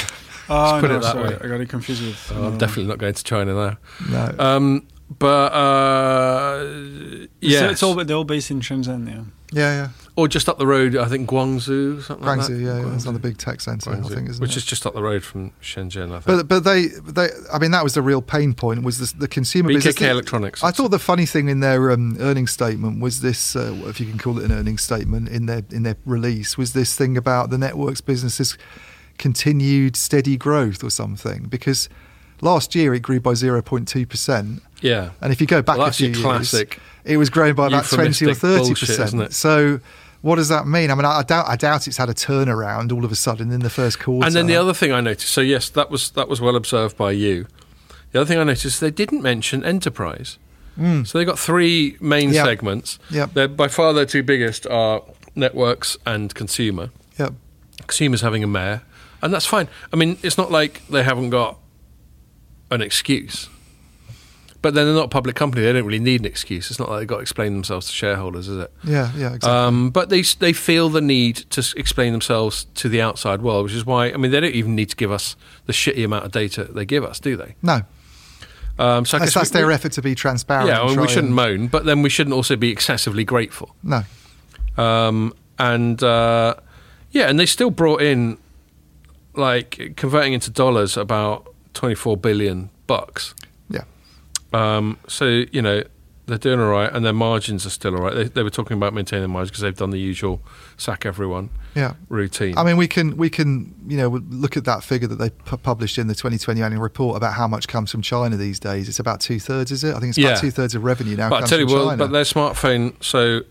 [0.47, 1.29] Oh, put no, it that sorry.
[1.29, 1.37] way.
[1.41, 2.31] I got it confused with.
[2.35, 3.77] Oh, I'm um, definitely not going to China now.
[4.11, 4.35] No.
[4.37, 6.63] Um, but uh,
[7.41, 9.07] Yeah, yeah, it's all they're all based in Shenzhen.
[9.07, 9.23] Yeah.
[9.55, 9.89] Yeah, yeah.
[10.17, 10.97] or just up the road.
[10.97, 12.49] I think Guangzhou, something like that.
[12.51, 13.03] Guangzhou, yeah, yeah, it's Guangzhou.
[13.03, 14.57] another big tech centre, I think, isn't which it?
[14.57, 16.11] is just up the road from Shenzhen.
[16.11, 16.25] I think.
[16.25, 19.27] But but they they I mean that was the real pain point was the, the
[19.29, 19.95] consumer business.
[19.95, 20.61] BBK Electronics.
[20.61, 24.05] I thought the funny thing in their um, earnings statement was this, uh, if you
[24.05, 27.49] can call it an earnings statement in their in their release, was this thing about
[27.49, 28.57] the networks business's
[29.17, 31.87] continued steady growth or something because
[32.41, 35.11] last year it grew by zero point two percent, yeah.
[35.21, 36.53] and if you go back Well, a few years,
[37.03, 39.21] it was growing by about twenty or euphemistic thirty bullshit, isn't percent.
[39.23, 39.33] it?
[39.33, 39.79] So.
[40.21, 40.89] What does that mean?
[40.89, 41.45] I mean, I, I doubt.
[41.47, 44.25] I doubt it's had a turnaround all of a sudden in the first quarter.
[44.25, 45.31] And then the other thing I noticed.
[45.31, 47.45] So yes, that was that was well observed by you.
[48.11, 50.39] The other thing I noticed they didn't mention enterprise.
[50.79, 51.05] Mm.
[51.05, 52.43] So they've got three main Yep.
[52.43, 52.97] segments.
[53.11, 53.33] Yep.
[53.35, 55.03] They're, by far, their two biggest are
[55.35, 56.89] networks and consumer.
[57.19, 57.33] Yep.
[57.81, 58.81] Consumers having a mare,
[59.21, 59.67] and that's fine.
[59.93, 61.59] I mean, it's not like they haven't got
[62.71, 63.49] an excuse.
[64.61, 65.63] But then they're not a public company.
[65.63, 66.71] They don't really need an excuse.
[66.71, 68.73] It's not like they've got to explain themselves to shareholders, is it?
[68.83, 69.11] Yeah.
[69.15, 69.27] Yeah.
[69.35, 69.49] Exactly.
[69.51, 73.73] Um, but they they feel the need to explain themselves to the outside world, which
[73.73, 75.35] is why I mean they don't even need to give us
[75.67, 77.55] the shitty amount of data they give us, do they?
[77.61, 77.81] no,
[78.79, 80.67] Um, so I that's, guess that's we, their effort to be transparent.
[80.67, 83.75] Yeah, mean, we shouldn't and- moan, but then we shouldn't also be excessively grateful.
[83.83, 84.01] No.
[84.77, 86.55] Um, and uh,
[87.11, 88.37] yeah, and they still brought in
[89.35, 93.35] like converting into dollars about twenty four billion bucks.
[93.69, 93.83] Yeah.
[94.53, 95.83] Um, so you know
[96.27, 98.15] they're doing all right, and their margins are still all right.
[98.15, 100.41] They, they were talking about maintaining margins because they've done the usual
[100.75, 101.93] sack everyone Yeah.
[102.09, 102.57] routine.
[102.57, 105.57] I mean, we can we can you know look at that figure that they pu-
[105.57, 108.89] published in the 2020 annual report about how much comes from China these days.
[108.89, 109.93] It's about two thirds, is it?
[109.95, 110.29] I think it's Yeah.
[110.29, 111.95] about two thirds of revenue now but I tell you China.
[111.97, 112.95] but their smartphone.
[113.03, 113.41] So,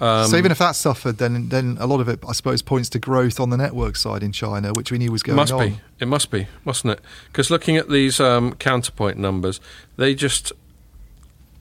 [0.00, 2.88] um, so even if that suffered, then then a lot of it, I suppose, points
[2.90, 5.58] to growth on the network side in China, which we knew was going must on.
[5.58, 7.00] Must be, it must be, mustn't it?
[7.26, 9.60] Because looking at these um, counterpoint numbers,
[9.96, 10.52] they just.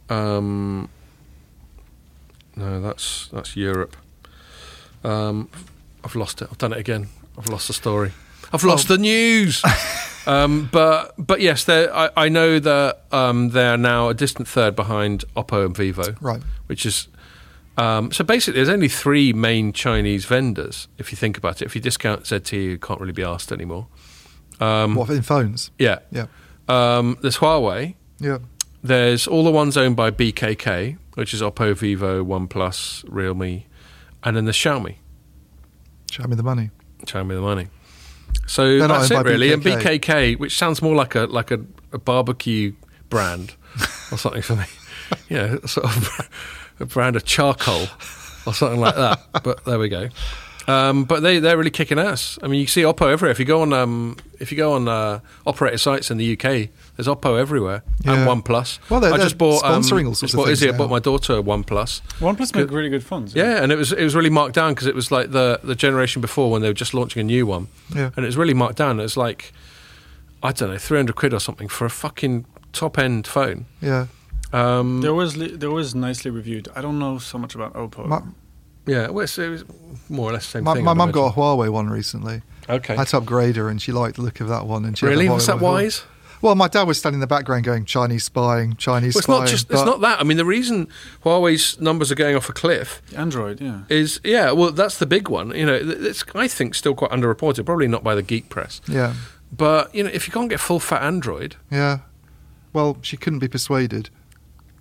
[0.10, 0.90] Um,
[2.56, 3.96] no, that's that's Europe.
[5.04, 5.50] Um,
[6.04, 6.48] I've lost it.
[6.50, 7.10] I've done it again.
[7.38, 8.12] I've lost the story.
[8.52, 9.64] I've lost the news.
[10.26, 14.76] um, but but yes, I, I know that um, they are now a distant third
[14.76, 16.16] behind Oppo and Vivo.
[16.22, 16.42] Right.
[16.68, 17.08] which is
[17.80, 21.66] um, so basically there's only three main Chinese vendors if you think about it.
[21.66, 23.88] If you discount ZTE, you can't really be asked anymore.
[24.60, 25.72] Um, What in phones?
[25.80, 26.26] yeah, Yeah.
[26.68, 27.96] um, there's Huawei.
[28.20, 28.40] Yeah.
[28.84, 33.64] There's all the ones owned by BBK, which is Oppo, Vivo, OnePlus, Realme,
[34.24, 34.96] and then there's Xiaomi.
[36.28, 36.72] Me the money.
[37.06, 37.68] Xiaomi the money.
[38.48, 39.54] So They're that's it really.
[39.54, 40.00] And BBK.
[40.00, 41.60] BBK, which sounds more like a like a,
[41.94, 42.74] a barbecue
[43.10, 43.56] brand
[44.12, 44.66] or something for me.
[45.30, 46.30] Yeah, sort of
[46.80, 47.88] a brand of charcoal
[48.46, 49.20] or something like that.
[49.44, 50.10] But there we go.
[50.68, 52.38] Um, but they they're really kicking ass.
[52.44, 53.32] I mean, you see Oppo everywhere.
[53.32, 56.70] If you go on um, if you go on uh, operator sites in the UK,
[56.96, 58.28] there's Oppo everywhere Yeah.
[58.30, 58.78] and OnePlus.
[58.88, 60.70] Well, they're- I just they're bought um, sponsoring all just sorts of bought things Izzy.
[60.70, 62.02] I bought my daughter a OnePlus.
[62.20, 63.34] OnePlus make really good phones.
[63.34, 65.74] Yeah, and it was it was really marked down because it was like the the
[65.76, 68.12] generation before when they were just launching a new one, Yeah.
[68.16, 69.00] and it was really marked down.
[69.00, 69.52] It was like
[70.44, 73.66] I don't know, three hundred quid or something for a fucking top end phone.
[73.82, 74.06] Yeah.
[74.52, 76.68] Um, They're always li- they're always nicely reviewed.
[76.76, 78.06] I don't know so much about Oppo.
[78.08, 78.22] My,
[78.86, 79.64] yeah, well, it's, it was
[80.10, 80.84] more or less the same my, thing.
[80.84, 81.32] my mum got a.
[81.40, 82.42] Huawei one recently.
[82.68, 82.96] okay.
[82.96, 84.86] I had to upgrade her, and she liked the look of that one.
[84.86, 85.74] And she Really, Huawei was that well.
[85.74, 86.04] wise?
[86.42, 89.40] Well, my dad was standing in the background going Chinese spying, Chinese Well, it's spying.
[89.42, 90.22] not just it's not that.
[90.22, 90.88] I mean, the reason
[91.26, 93.82] Huawei's numbers are going off a cliff Android, yeah.
[93.90, 95.54] is yeah, well, that's the big one.
[95.54, 97.66] You know, it's I think still quite underreported.
[97.66, 99.16] Probably not by the geek press, Yeah,
[99.52, 101.58] but you know, if you can't get full fat Android.
[101.70, 102.00] yeah.
[102.72, 104.10] Well, she couldn't be persuaded.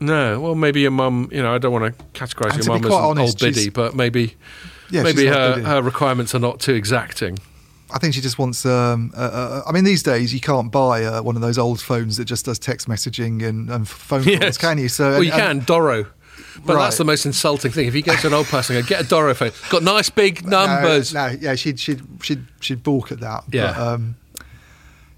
[0.01, 1.29] No, well, maybe your mum.
[1.33, 3.95] You know, I don't want to categorise your mum as an honest, old biddy, but
[3.97, 4.37] maybe
[4.91, 7.39] Yeah, maybe her, her requirements are not too exacting.
[7.91, 8.65] I think she just wants.
[8.67, 11.81] Um, uh, uh, I mean, these days you can't buy uh, one of those old
[11.81, 14.59] phones that just does text messaging and, and phone calls, Yes.
[14.59, 14.89] can you?
[14.89, 16.05] So well, you and- can Doro,
[16.65, 16.85] but Right.
[16.85, 17.89] that's the most insulting thing.
[17.89, 19.53] If you go to an old person, and go, get a Doro phone.
[19.71, 21.15] Got nice big numbers.
[21.15, 23.45] No, no, yeah, she'd she'd she'd she'd balk at that.
[23.51, 23.73] Yeah.
[23.75, 24.17] But, um,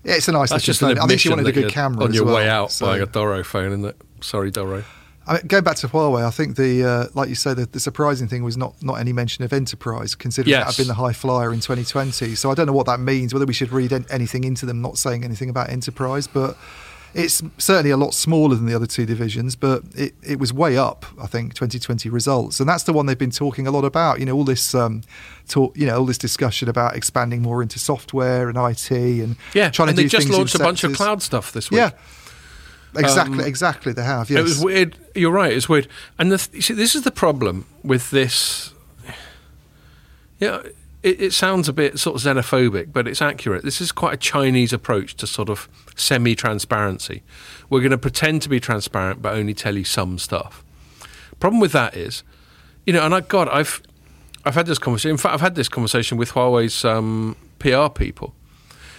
[0.05, 0.51] yeah, it's a nice.
[0.51, 0.99] That's just an phone.
[0.99, 3.07] I think she wanted a good camera on your well, way out so- buying a
[3.07, 3.97] Doro phone, isn't it?
[4.23, 4.85] Sorry, Doro.
[5.27, 7.79] I mean, going back to Huawei, I think the uh, like you say, the, the
[7.79, 10.77] surprising thing was not not any mention of enterprise, considering that Yes.
[10.77, 12.35] had been the high flyer in 2020.
[12.35, 13.33] So I don't know what that means.
[13.33, 16.57] Whether we should read an- anything into them not saying anything about enterprise, but
[17.13, 19.57] it's certainly a lot smaller than the other two divisions.
[19.57, 23.19] But it, it was way up, I think, 2020 results, and that's the one they've
[23.19, 24.21] been talking a lot about.
[24.21, 25.03] You know, all this um,
[25.49, 29.71] talk, you know, all this discussion about expanding more into software and IT and Yeah,
[29.71, 31.71] trying and to they do just things in launched a bunch of cloud stuff this
[31.71, 31.79] week.
[31.79, 31.91] Yeah.
[32.97, 33.93] Exactly, Um, exactly.
[33.93, 34.31] They have.
[34.31, 34.41] Yes.
[34.41, 34.97] It was weird.
[35.15, 35.53] You're right.
[35.53, 35.87] It's weird.
[36.19, 38.73] And the th- see, this is the problem with this.
[40.39, 40.63] Yeah,
[41.03, 43.63] it, it sounds a bit sort of xenophobic, but it's accurate.
[43.63, 47.23] This is quite a Chinese approach to sort of semi-transparency.
[47.69, 50.65] We're going to pretend to be transparent, but only tell you some stuff.
[51.39, 52.23] Problem with that is,
[52.87, 53.83] you know, and I God, I've
[54.45, 55.13] I've had this conversation.
[55.13, 58.35] In fact, I've had this conversation with Huawei's um, PR people.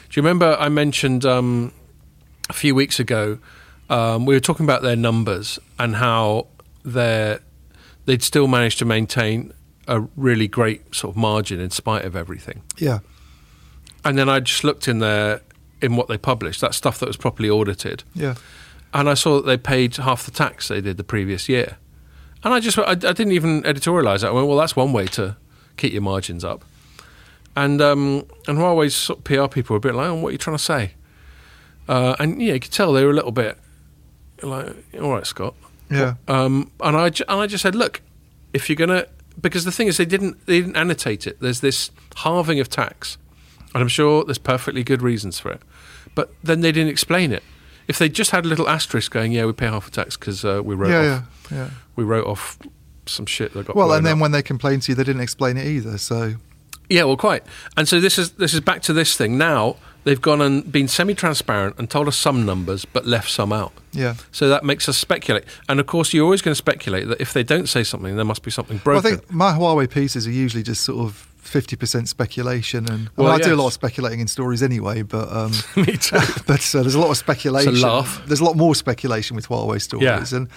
[0.10, 1.72] Do you remember I mentioned um,
[2.50, 3.40] a few weeks ago?
[3.92, 6.48] Um, we were talking about their numbers and how
[6.86, 7.38] they
[8.06, 9.54] they'd still managed to maintain
[9.88, 12.62] a really great sort of margin in spite of everything.
[12.78, 13.00] yeah.
[14.04, 15.42] And then I just looked in there
[15.82, 18.34] in what they published, that stuff that was properly audited, Yeah.
[18.94, 21.78] and I saw that they paid half the tax they did the previous year.
[22.44, 24.30] And I just I, I didn't even editorialise that.
[24.30, 25.36] I went, well, that's one way to
[25.78, 26.64] keep your margins up.
[27.56, 30.32] And um, and Huawei's sort of PR people were a bit like, oh, what are
[30.32, 30.94] you trying to say?
[31.88, 33.58] Uh, and yeah, you could tell they were a little bit
[34.44, 35.56] like, all right, Scott.
[35.90, 36.16] Yeah.
[36.28, 38.02] Um, and I and I just said, look,
[38.54, 39.08] if you're gonna,
[39.40, 41.40] because the thing is, they didn't they didn't annotate it.
[41.40, 43.18] There's this halving of tax,
[43.74, 45.62] and I'm sure there's perfectly good reasons for it.
[46.16, 47.44] But then they didn't explain it.
[47.88, 50.46] If they just had a little asterisk going, yeah, we pay half the tax because
[50.46, 51.70] uh, we wrote yeah, off, yeah, yeah.
[51.96, 52.58] we wrote off
[53.06, 54.20] some shit that got Well, and then up.
[54.22, 55.98] when they complained to you, they didn't explain it either.
[55.98, 56.36] So
[56.90, 57.44] Yeah, well, quite.
[57.76, 59.38] And so this is this is back to this thing.
[59.38, 63.72] Now they've gone and been semi-transparent and told us some numbers, but left some out.
[63.92, 64.16] yeah.
[64.32, 65.44] So that makes us speculate.
[65.70, 68.26] And of course, you're always going to speculate that if they don't say something, there
[68.26, 71.76] must be something Well, I think my Huawei pieces are usually just sort of fifty
[71.76, 75.02] percent speculation, and I, mean, Well, I do a lot of speculating in stories anyway.
[75.02, 76.18] But um, Me too.
[76.48, 77.80] but uh, there's a lot of speculation.
[77.82, 78.22] laugh.
[78.28, 80.38] There's a lot more speculation with Huawei stories, Yeah.
[80.38, 80.48] and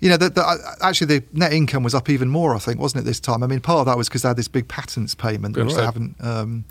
[0.00, 2.56] you know, the, the, actually, the net income was up even more.
[2.56, 3.44] I think, wasn't it this time?
[3.44, 5.82] I mean, part of that was because they had this big patents payment, which they
[5.82, 6.16] haven't.
[6.20, 6.64] Um,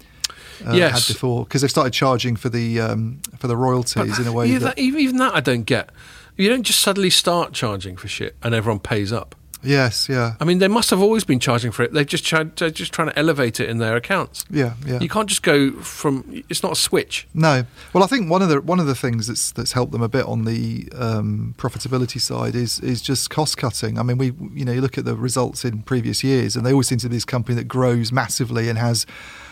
[0.67, 1.07] uh, Yes.
[1.07, 4.47] had before because they've started charging for the um, for the royalties in a way
[4.47, 5.89] Yeah, that, that- even, even that I don't get.
[6.37, 9.35] You don't just suddenly start charging for shit and everyone pays up.
[9.63, 11.93] yes yeah I mean, they must have always been charging for it.
[11.93, 14.43] They've just tried, they're just trying to elevate it in their accounts.
[14.49, 16.23] yeah yeah You can't just go from.
[16.49, 17.27] It's not a switch.
[17.35, 17.65] No.
[17.93, 20.09] Well, I think one of the one of the things that's that's helped them a
[20.09, 23.99] bit on the um, profitability side is is just cost cutting.
[23.99, 24.27] I mean, we
[24.59, 27.09] you know you look at the results in previous years, and they always seem to
[27.09, 29.05] be this company that grows massively and has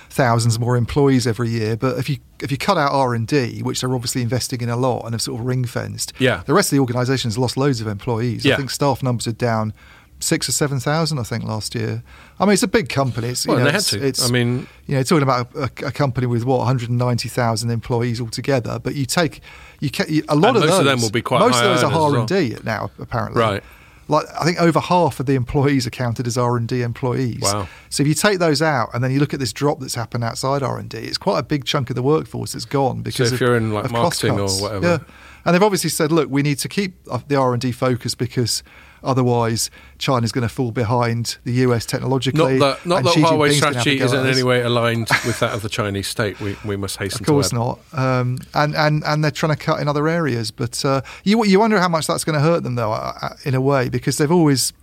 [0.10, 1.78] thousands more employees every year.
[1.78, 4.70] But if you if you cut out R and D, which they're obviously investing in
[4.70, 6.42] a lot and have sort of ring fenced, Yeah.
[6.46, 8.46] the rest of the organisation has lost loads of employees.
[8.46, 8.54] Yeah.
[8.54, 9.74] I think staff numbers are down.
[10.22, 12.04] Six or seven thousand, I think, last year.
[12.42, 13.30] I mean, it's a big company.
[13.30, 14.06] It's, you Well, know, they had it's, to.
[14.06, 18.80] It's, I mean, you know, talking about a, a, company with what 190,000 employees altogether,
[18.80, 19.40] but you take
[19.80, 20.80] you, ca- you a lot of most those.
[20.80, 23.40] of them will be quite most of those are R and D now, apparently.
[23.40, 23.64] Right.
[24.10, 27.42] Like I think over half of the employees are counted as R and D employees.
[27.42, 27.70] Wow.
[27.90, 30.24] So if you take those out and then you look at this drop that's happened
[30.24, 33.32] outside R and D, it's quite a big chunk of the workforce that's gone because
[33.32, 34.86] if of, you're in, like, marketing or whatever.
[34.86, 34.98] Yeah.
[35.46, 38.16] And they've obviously said, look, we need to keep uh, the R and D focus
[38.16, 38.64] because.
[39.04, 42.58] Otherwise, China's going to fall behind the US technologically.
[42.58, 45.10] not that not that Huawei's Jinping's gonna have a strategy is in any way aligned
[45.26, 46.40] with that of the Chinese state.
[46.40, 47.80] We we must hasten Of course not.
[47.94, 50.52] Um, and, and, and they're trying to cut in other areas.
[50.52, 53.30] But uh, you, you wonder how much that's going to hurt them, though, uh, uh,
[53.44, 54.74] in a way, because they've always.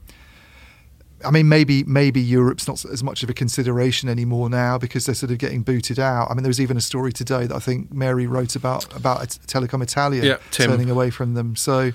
[1.24, 5.14] I mean, maybe maybe Europe's not as much of a consideration anymore now because they're
[5.14, 6.30] sort of getting booted out.
[6.30, 9.20] I mean, there was even a story today that I think Mary wrote about about
[9.46, 11.56] Telecom Italia Yeah, turning away from them.
[11.56, 11.92] So,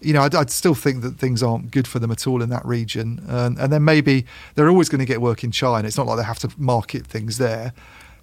[0.00, 2.48] you know, I'd, I'd still think that things aren't good for them at all in
[2.50, 3.24] that region.
[3.28, 5.86] And, and then maybe they're always going to get work in China.
[5.86, 7.72] It's not like they have to market things there.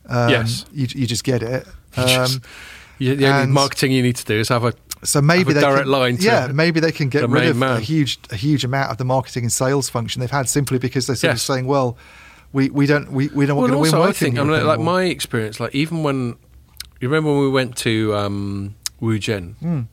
[0.08, 0.66] Um, Yes.
[0.72, 1.66] you, you just get it.
[1.96, 2.42] Just- Um,
[3.00, 5.62] You, the only marketing you need to do is have a so maybe a they
[5.62, 8.36] direct can, line to yeah, maybe they can get the rid of a huge a
[8.38, 11.42] huge amount of the marketing and sales function they've had simply because they're sort of
[11.42, 11.98] saying, well,
[12.54, 14.52] we, we don't we, we don't well, want to win also, I think I mean,
[14.52, 14.86] like anymore.
[14.86, 16.38] my experience, like even when
[17.02, 19.88] you remember when we went to um, Wuzhen Mm.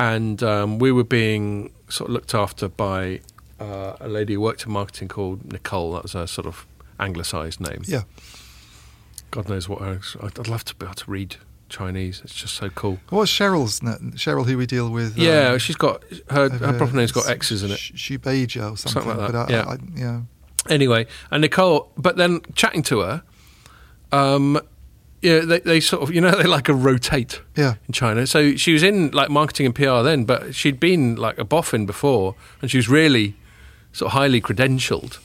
[0.00, 3.20] And um, we were being sort of looked after by
[3.60, 5.92] uh, a lady who worked in marketing called Nicole.
[5.92, 6.66] That was a sort of
[6.98, 7.82] anglicised name.
[7.84, 8.02] yeah,
[9.30, 9.82] God knows what.
[9.82, 10.16] else.
[10.22, 11.36] I'd, love to be able to read
[11.68, 12.22] Chinese.
[12.24, 12.98] It's just so cool.
[13.10, 13.80] What's Cheryl's
[14.16, 15.18] Cheryl, who we deal with?
[15.18, 17.78] yeah, um, she's got her, her proper name's got X's in it.
[17.78, 19.68] Sh- Shubeja or something, Something like that, But I, yeah.
[19.68, 20.20] I, yeah.
[20.70, 23.22] Anyway, and Nicole, but then chatting to her,
[24.12, 24.58] um,
[25.22, 27.74] yeah, they, they sort of, you know, they like a rotate Yeah.
[27.86, 28.26] in China.
[28.26, 31.86] So she was in like marketing and PR then, but she'd been like a boffin
[31.86, 33.34] before, and she was really
[33.92, 35.18] sort of highly credentialed,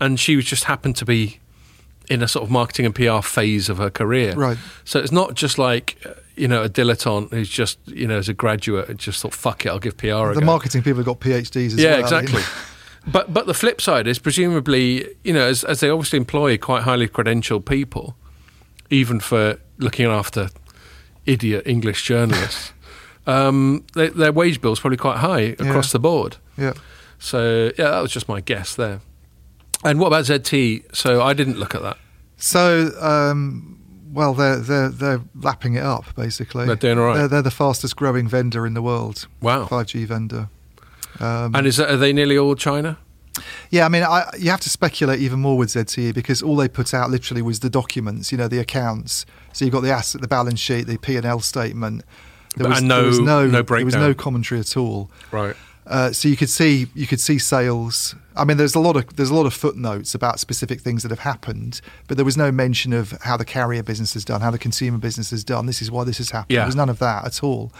[0.00, 1.38] and she was just happened to be
[2.10, 4.34] in a sort of marketing and PR phase of her career.
[4.34, 4.58] Right.
[4.84, 5.96] So it's not just like
[6.36, 9.68] you know a dilettante who's just you know as a graduate just thought fuck it,
[9.70, 12.00] I'll give PR a The marketing people have got PhDs as yeah, well.
[12.00, 12.42] exactly.
[13.06, 16.82] but but the flip side is presumably you know as, as they obviously employ quite
[16.82, 18.16] highly credentialed people,
[18.94, 20.48] even for looking after
[21.26, 22.72] idiot English journalists,
[23.26, 25.92] um, their, their wage is probably quite high across Yeah.
[25.92, 26.36] the board.
[26.56, 26.72] Yeah.
[27.18, 29.00] So yeah, that was just my guess there.
[29.84, 30.94] And what about ZT?
[30.94, 31.98] So I didn't look at that.
[32.36, 33.78] So, um,
[34.12, 36.66] well, they're they're they're lapping it up basically.
[36.66, 37.16] They're doing all right.
[37.18, 39.26] They're, they're the fastest growing vendor in the world.
[39.40, 39.66] Wow.
[39.66, 40.48] 5G vendor.
[41.20, 42.98] Um, And is that, are they nearly all China?
[43.70, 46.68] Yeah, I mean, I, you have to speculate even more with ZTE because all they
[46.68, 49.26] put out literally was the documents, you know, the accounts.
[49.52, 52.04] So you've got the asset, the balance sheet, the P and L statement.
[52.56, 55.10] There was, and there no- was no, no there was no commentary at all.
[55.32, 55.56] Right.
[55.86, 58.14] Uh, so you could see you could see sales.
[58.36, 61.10] I mean, there's a lot of there's a lot of footnotes about specific things that
[61.10, 64.50] have happened, but there was no mention of how the carrier business has done, how
[64.50, 65.66] the consumer business has done.
[65.66, 66.54] This is why this has happened.
[66.54, 66.60] Yeah.
[66.60, 67.70] There was none of that at all.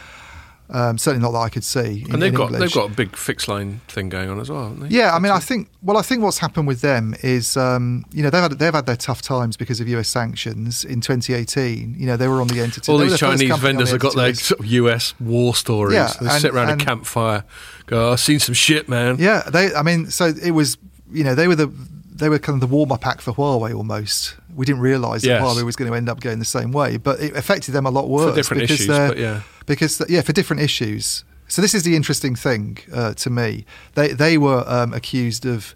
[0.70, 2.04] Um, certainly not that I could see.
[2.06, 2.60] In, And they've got English.
[2.60, 4.62] they've got a big fixed line thing going on as well.
[4.70, 4.96] Haven't they?
[4.96, 8.22] Yeah, I mean, I think well, I think what's happened with them is, um, you
[8.22, 11.96] know, they've had they've had their tough times because of US sanctions in 2018.
[11.98, 12.90] You know, they were on the entity.
[12.90, 15.94] all these the Chinese vendors the have got their sort of US war stories.
[15.94, 17.44] Yeah, they and- sit around and- a campfire,
[17.86, 19.74] go, "I've seen some shit, man." Yeah, they.
[19.74, 20.78] I mean, so it was.
[21.12, 21.70] You know, they were the
[22.16, 24.34] they were kind of the warm up act for Huawei almost.
[24.54, 27.20] We didn't realise that Huawei was going to end up going the same way, but
[27.20, 29.40] it affected them a lot worse different because issues, they're- but yeah.
[29.66, 31.24] Because yeah, for different issues.
[31.48, 33.64] So this is the interesting thing uh, to me.
[33.94, 35.74] They they were um, accused of.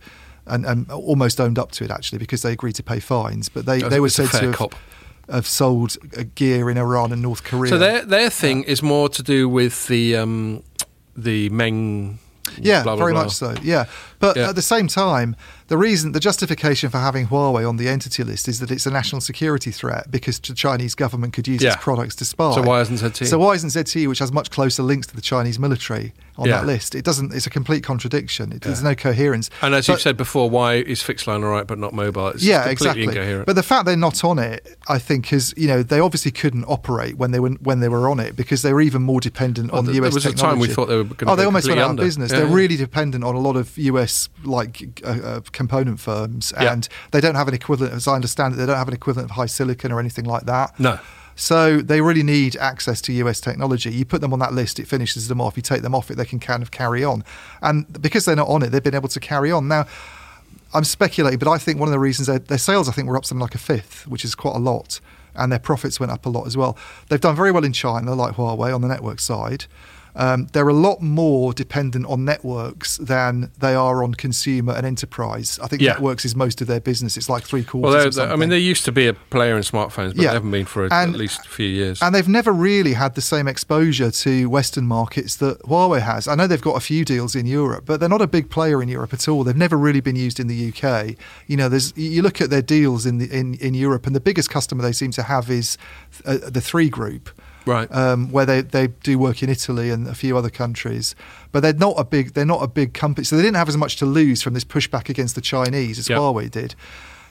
[0.50, 3.66] And, and almost owned up to it actually because they agreed to pay fines, but
[3.66, 4.74] they, they were said to have, cop.
[5.28, 7.68] have sold uh, gear in Iran and North Korea.
[7.68, 10.62] So their their thing is more to do with the um,
[11.14, 12.18] the Meng.
[12.56, 13.24] Yeah, blah, blah, very blah.
[13.24, 13.56] much so.
[13.62, 13.84] Yeah,
[14.20, 14.48] but Yeah.
[14.48, 15.36] at the same time,
[15.68, 18.90] the reason, the justification for having Huawei on the entity list is that it's a
[18.90, 21.74] national security threat because the Chinese government could use Yeah.
[21.74, 22.54] its products to spy.
[22.54, 23.26] So why isn't ZTE?
[23.26, 26.58] So why isn't ZTE, which has much closer links to the Chinese military, on Yeah.
[26.58, 26.94] that list?
[26.94, 27.34] It doesn't.
[27.34, 28.52] It's a complete contradiction.
[28.52, 29.50] It, There's no coherence.
[29.62, 32.28] And as But- you've said before, why is fixed line all right but not mobile?
[32.28, 33.02] It's yeah, completely exactly.
[33.04, 33.46] incoherent.
[33.46, 36.64] But the fact they're not on it, I think, is you know they obviously couldn't
[36.64, 39.72] operate when they were when they were on it because they were even more dependent
[39.72, 40.14] Well, on the there US.
[40.14, 40.72] was a time we technology.
[40.74, 42.02] thought they were gonna Oh, they almost went out under.
[42.02, 42.30] of business.
[42.32, 42.54] Yeah, they're yeah.
[42.54, 46.72] really dependent on a lot of US like uh, uh, component firms, Yeah.
[46.72, 49.30] and they don't have an equivalent, as I understand it, they don't have an equivalent
[49.30, 50.68] of high silicon or anything like that.
[50.80, 50.98] no.
[51.40, 53.90] So they really need access to US technology.
[53.94, 55.56] You put them on that list, it finishes them off.
[55.56, 57.22] You take them off it, they can kind of carry on.
[57.62, 59.68] And because they're not on it, they've been able to carry on.
[59.68, 59.86] Now,
[60.74, 63.16] I'm speculating, but I think one of the reasons their, their sales, I think, were
[63.16, 64.98] up something like a fifth, which is quite a lot,
[65.36, 66.76] and their profits went up a lot as well.
[67.08, 69.66] They've done very well in China, like Huawei, on the network side.
[70.16, 75.58] Um, they're a lot more dependent on networks than they are on consumer and enterprise.
[75.62, 75.92] I think Yeah.
[75.92, 77.16] networks is most of their business.
[77.16, 77.82] It's like three quarters.
[77.92, 80.16] Well, or they're, they're- I mean, they used to be a player in smartphones, but
[80.16, 80.28] Yeah.
[80.28, 82.02] they haven't been for a, And- at least a few years.
[82.02, 86.26] And they've never really had the same exposure to Western markets that Huawei has.
[86.28, 88.82] I know they've got a few deals in Europe, but they're not a big player
[88.82, 89.44] in Europe at all.
[89.44, 91.16] They've never really been used in the UK.
[91.46, 94.20] You know, there's you look at their deals in the in, in Europe, and the
[94.20, 95.76] biggest customer they seem to have is
[96.24, 97.30] uh, the Three Group.
[97.68, 97.88] Right.
[97.92, 101.14] Um, where they, they do work in Italy and a few other countries,
[101.52, 103.76] but they're not a big they're not a big company, so they didn't have as
[103.76, 106.16] much to lose from this pushback against the Chinese as Yeah.
[106.18, 106.74] Huawei did.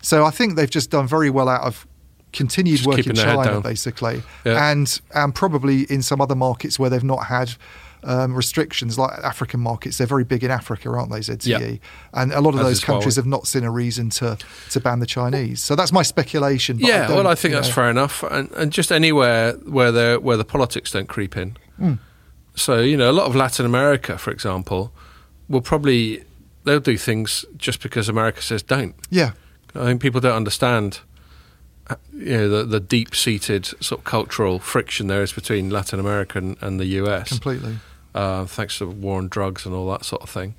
[0.02, 1.86] So I think they've just done very well out of
[2.34, 4.72] continued Just work in China, basically, Yeah.
[4.72, 7.52] and and probably in some other markets where they've not had.
[8.10, 11.20] Um, restrictions like African markets, they're very big in Africa, aren't they?
[11.20, 11.76] ZTE, Yeah.
[12.14, 13.18] and a lot of As those countries Huawei.
[13.18, 14.38] have not seen a reason to
[14.70, 15.62] to ban the Chinese.
[15.62, 16.78] So that's my speculation.
[16.78, 17.74] but yeah, well, I think that's know.
[17.74, 21.58] fair enough, and, and just anywhere where the where the politics don't creep in.
[21.78, 22.00] Mm.
[22.56, 24.94] So you know, a lot of Latin America, for example,
[25.50, 26.24] will probably
[26.64, 28.96] they'll do things just because America says don't.
[29.10, 29.32] Yeah,
[29.76, 31.02] I think people don't understand,
[31.90, 36.00] uh, you know, the, the deep seated sort of cultural friction there is between Latin
[36.00, 37.28] America and, and the US.
[37.30, 37.76] completely.
[38.18, 40.56] Uh, thanks to the war on drugs and all that sort of thing.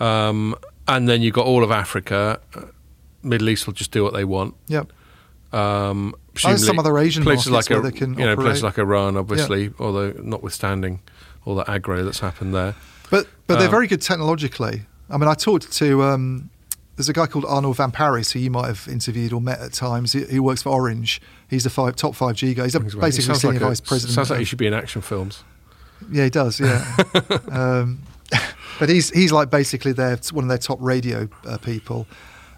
[0.00, 0.54] Um,
[0.88, 2.40] and then you've got all of Africa.
[2.54, 2.62] uh,
[3.22, 4.54] Middle East will just do what they want.
[4.68, 4.92] Yep.
[5.52, 6.14] Um,
[6.44, 9.16] there's some other Asian places like where a- they can you know, places like Iran,
[9.16, 11.00] obviously, although notwithstanding
[11.44, 12.74] all the aggro that's happened there.
[13.10, 14.82] But but they're Um, very good technologically.
[15.08, 16.50] I mean, I talked to um,
[16.96, 20.12] there's a guy called Arnold Vamparys who you might have interviewed or met at times.
[20.12, 21.20] He, he works for Orange.
[21.48, 22.64] He's a five, top five G guy.
[22.64, 24.14] He's a, basically senior like a- vice president.
[24.14, 25.42] Sounds like he should be in action films.
[26.10, 26.60] Yeah, he does.
[26.60, 26.84] Yeah,
[27.50, 28.02] um,
[28.78, 32.06] but he's he's like basically their one of their top radio uh, people,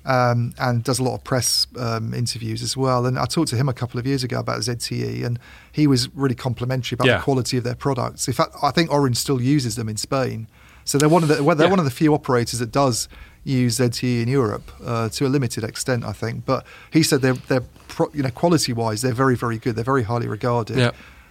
[0.05, 3.07] um, and does a lot of press um, interviews as well.
[3.07, 5.39] And I talked to him a couple of years ago about ZTE, and
[5.72, 7.18] he was really complimentary about Yeah.
[7.18, 8.26] the quality of their products.
[8.28, 10.49] In fact, I think Orange still uses them in Spain,
[10.84, 11.70] so they're one of the well, they're Yeah.
[11.70, 13.09] one of the few operators that does
[13.45, 16.45] use ZTE in Europe uh, to a limited extent, I think.
[16.45, 19.74] But he said they're they're pro, you know quality wise they're very very good.
[19.76, 20.76] They're very highly regarded.
[20.78, 20.91] Yeah.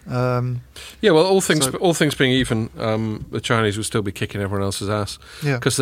[0.09, 0.61] Um,
[1.01, 4.11] Yeah, well, all things So- all things being even, um, the Chinese would still be
[4.11, 5.19] kicking everyone else's ass.
[5.43, 5.55] Yeah.
[5.55, 5.79] because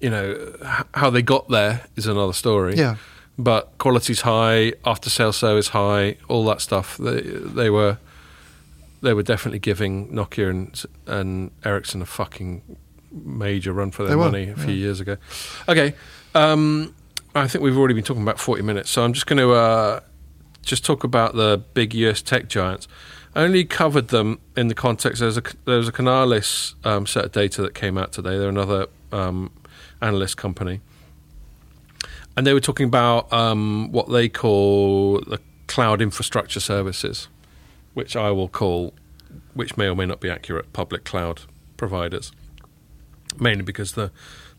[0.00, 0.52] you know
[0.94, 2.76] how they got there is another story.
[2.76, 2.96] Yeah.
[3.38, 6.96] but quality's high, after sale service high, all that stuff.
[6.96, 7.98] They they were
[9.02, 12.62] they were definitely giving Nokia and and Ericsson a fucking
[13.12, 14.84] major run for their were, money a few yeah.
[14.84, 15.16] years ago.
[15.68, 15.94] Okay,
[16.34, 16.94] um,
[17.34, 20.00] I think we've already been talking about forty minutes, so I'm just going to uh,
[20.62, 22.88] just talk about the big US tech giants.
[23.36, 25.20] I only covered them in the context.
[25.20, 28.38] There's a there was a Canalys um, set of data that came out today.
[28.38, 29.52] They're another um,
[30.00, 30.80] analyst company,
[32.34, 37.28] and they were talking about um, what they call the cloud infrastructure services,
[37.92, 38.94] which I will call,
[39.52, 41.42] which may or may not be accurate, public cloud
[41.76, 42.32] providers.
[43.38, 44.12] Mainly because the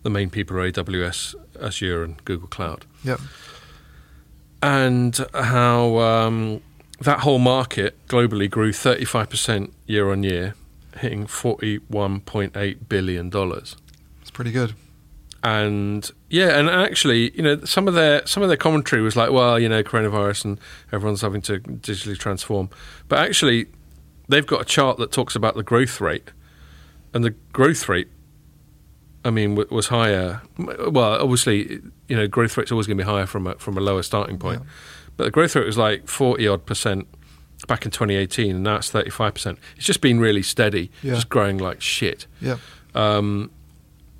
[0.03, 3.17] the main people are AWS, Azure, and Google Cloud yeah.
[4.61, 6.61] and how um,
[6.99, 10.55] that whole market globally grew 35% year on year,
[10.97, 13.31] hitting $41.8 billion.
[13.33, 14.73] It's pretty good.
[15.43, 19.31] And yeah, and actually, you know, some of their some of their commentary was like,
[19.31, 20.59] well, you know, coronavirus and
[20.91, 22.69] everyone's having to digitally transform.
[23.07, 23.67] But actually,
[24.27, 26.31] they've got a chart that talks about the growth rate,
[27.13, 28.09] and the growth rate,
[29.23, 30.41] I mean, w- was higher.
[30.57, 33.81] Well, obviously, you know, growth rate's always going to be higher from a from a
[33.81, 34.61] lower starting point.
[34.63, 34.69] Yeah.
[35.17, 37.07] But the growth rate was like forty odd percent
[37.67, 39.59] back in 2018, and now it's 35 percent.
[39.75, 41.15] It's just been really steady, Yeah.
[41.15, 42.57] just growing like shit Yeah.
[42.93, 43.49] um,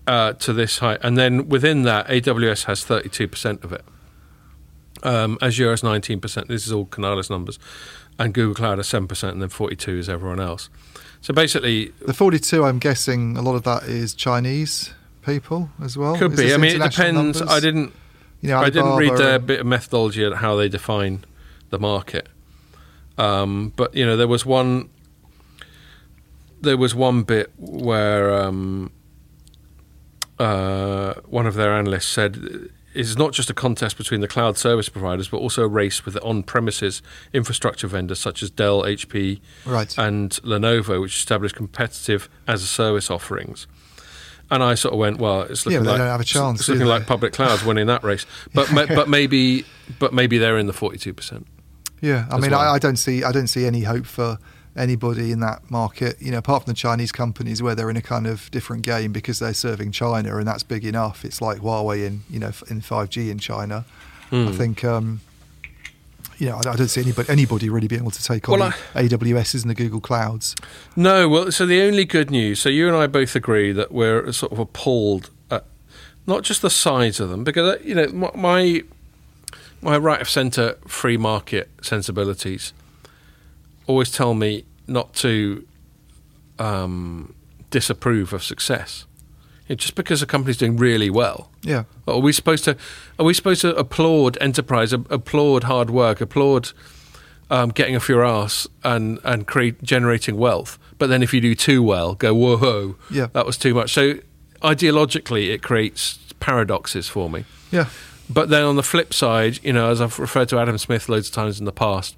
[0.07, 0.99] uh, to this height.
[1.03, 3.85] And then within that, AWS has 32% of it.
[5.03, 6.47] Um, Azure has 19%.
[6.47, 7.59] This is all Canalys numbers.
[8.17, 10.69] And Google Cloud has 7%, and then 42 is everyone else.
[11.21, 14.93] So basically, The 42, I'm guessing a lot of that is Chinese
[15.23, 16.17] people as well.
[16.17, 16.53] could Is be.
[16.53, 17.15] I mean, it depends.
[17.39, 17.41] numbers?
[17.43, 17.93] I didn't.
[18.41, 21.25] You know, I didn't read their and- bit of methodology at how they define
[21.69, 22.27] the market.
[23.17, 24.89] Um, but you know, there was one.
[26.61, 28.91] There was one bit where um,
[30.39, 34.89] uh, one of their analysts said it's not just a contest between the cloud service
[34.89, 39.95] providers, but also a race with the on-premises infrastructure vendors such as Dell, HP, Right.
[39.99, 43.67] and Lenovo, which established competitive as-a-service offerings.
[44.49, 46.69] And I sort of went, well, it's looking they like don't have a chance, It's
[46.69, 49.65] looking like public clouds winning that race, but ma- but maybe
[49.99, 51.45] but maybe they're in the forty-two percent.
[52.01, 52.61] Yeah, I mean, well.
[52.61, 54.37] I, I don't see, I don't see any hope for
[54.75, 56.21] anybody in that market.
[56.21, 59.11] You know, apart from the Chinese companies where they're in a kind of different game
[59.11, 61.25] because they're serving China and that's big enough.
[61.25, 63.83] It's like Huawei in, you know, in 5G in China.
[64.29, 64.47] Hmm.
[64.47, 65.21] I think, um,
[66.37, 68.73] you know, I, I don't see anybody, anybody really being able to take on Well,
[68.93, 70.55] the AWSs and the Google clouds.
[70.95, 72.59] No, well, so the only good news.
[72.59, 75.65] So you and I both agree that we're sort of appalled at
[76.27, 78.83] not just the size of them, because uh, you know my my,
[79.81, 82.73] my right of centre free market sensibilities
[83.87, 85.65] always tell me not to
[86.59, 87.33] um,
[87.71, 89.05] disapprove of success.
[89.67, 92.77] You know, just because a company's doing really well, Yeah, are we supposed to?
[93.19, 96.71] Are we supposed to applaud enterprise, applaud hard work, applaud
[97.49, 100.79] um, getting off your ass and and create generating wealth?
[100.97, 103.27] But then if you do too well, go whoa, Yeah.
[103.33, 103.93] that was too much.
[103.93, 104.15] So
[104.61, 107.45] ideologically, it creates paradoxes for me.
[107.71, 107.85] yeah,
[108.29, 111.27] But then on the flip side, you know, as I've referred to Adam Smith loads
[111.29, 112.15] of times in the past,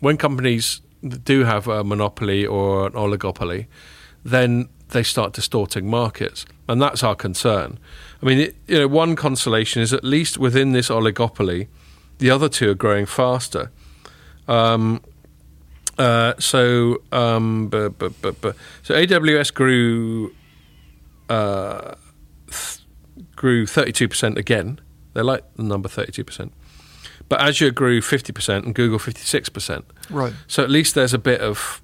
[0.00, 0.80] when companies
[1.24, 3.66] do have a monopoly or an oligopoly,
[4.24, 7.80] then they start distorting markets, and that's our concern.
[8.22, 11.66] I mean, it, you know, one consolation is at least within this oligopoly,
[12.18, 13.72] the other two are growing faster.
[14.46, 15.02] Um,
[15.98, 20.32] uh, so, um, but, but, but, so AWS grew
[21.28, 21.96] uh,
[22.46, 22.78] th-
[23.34, 24.80] grew thirty two percent again.
[25.14, 26.52] They like the number thirty two percent,
[27.28, 29.84] but Azure grew fifty percent and Google fifty six percent.
[30.08, 30.32] right.
[30.46, 31.82] So at least there's a bit of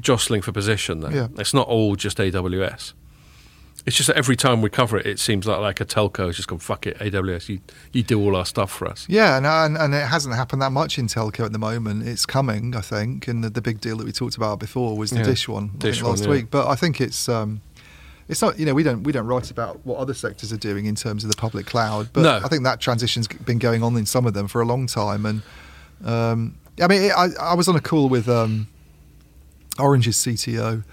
[0.00, 1.12] jostling for position there.
[1.12, 1.28] Yeah.
[1.36, 2.94] It's not all just AWS.
[3.86, 6.36] It's just that every time we cover it, it seems like like a telco has
[6.36, 7.48] just gone fuck it, AWS.
[7.48, 7.60] You
[7.92, 9.06] you do all our stuff for us.
[9.08, 12.06] Yeah, and, and and it hasn't happened that much in telco at the moment.
[12.06, 15.10] It's coming, I think, and the, the big deal that we talked about before was
[15.10, 16.30] the Yeah, Dish one I think, one, last yeah.
[16.30, 16.50] week.
[16.50, 17.62] But I think it's um,
[18.28, 20.86] it's not you know we don't we don't write about what other sectors are doing
[20.86, 22.40] in terms of the public cloud, but No.
[22.44, 25.24] I think that transition's been going on in some of them for a long time.
[25.26, 25.42] And
[26.04, 28.68] um, I mean, I, I was on a call with um,
[29.78, 30.84] Orange's CTO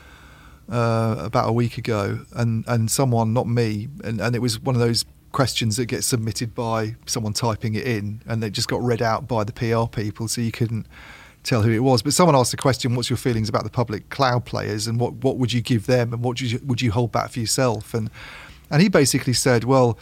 [0.69, 4.75] uh, about a week ago, and and someone, not me, and, and it was one
[4.75, 8.81] of those questions that gets submitted by someone typing it in, and it just got
[8.81, 10.87] read out by the PR people, so you couldn't
[11.43, 12.01] tell who it was.
[12.01, 15.13] But someone asked the question, "What's your feelings about the public cloud players, and what
[15.15, 17.93] what would you give them, and what would you, would you hold back for yourself?"
[17.93, 18.09] And
[18.69, 19.97] and he basically said, "Well."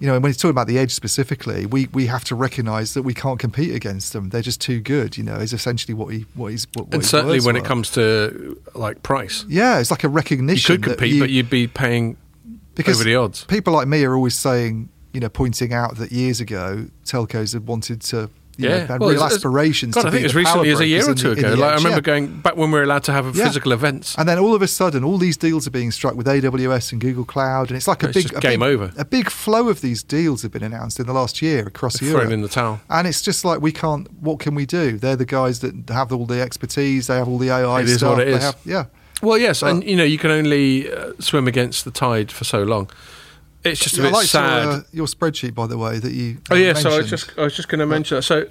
[0.00, 2.94] You know, and when he's talking about the edge specifically, we, we have to recognise
[2.94, 4.30] that we can't compete against them.
[4.30, 5.18] They're just too good.
[5.18, 7.90] You know, is essentially what he what he's what, what and certainly when it comes
[7.92, 10.72] to like price, yeah, it's like a recognition.
[10.74, 12.16] you could compete, you- but you'd be paying
[12.74, 13.44] because over the odds.
[13.44, 17.66] people like me are always saying, you know, pointing out that years ago telcos had
[17.66, 18.30] wanted to,
[18.62, 19.94] you know, Well, real it's- aspirations.
[19.94, 21.54] God, to I think as recently as a year or two the- ago.
[21.60, 22.00] Like I remember Yeah.
[22.00, 23.44] going back when we were allowed to have Yeah.
[23.46, 24.14] physical events.
[24.18, 27.00] And then all of a sudden, all these deals are being struck with AWS and
[27.00, 28.90] Google Cloud, and it's like a It's big a game big- over.
[28.96, 32.10] A big flow of these deals have been announced in the last year across Thrown
[32.12, 32.30] Europe.
[32.30, 32.80] in the towel.
[32.90, 34.06] and it's just like we can't.
[34.20, 34.98] What can we do?
[34.98, 37.06] They're the guys that have all the expertise.
[37.06, 38.16] They have all the AI It is stuff.
[38.16, 38.42] what it they is.
[38.42, 38.84] Have, yeah.
[39.22, 42.44] Well, yes, But- and you know you can only uh, swim against the tide for
[42.44, 42.88] so long.
[43.64, 44.62] It's just a Yeah, bit liked sad.
[44.64, 46.38] Your, uh, your spreadsheet, by the way, that you.
[46.50, 48.22] Oh uh, yeah, so I was just I was just going to mention that.
[48.22, 48.46] So,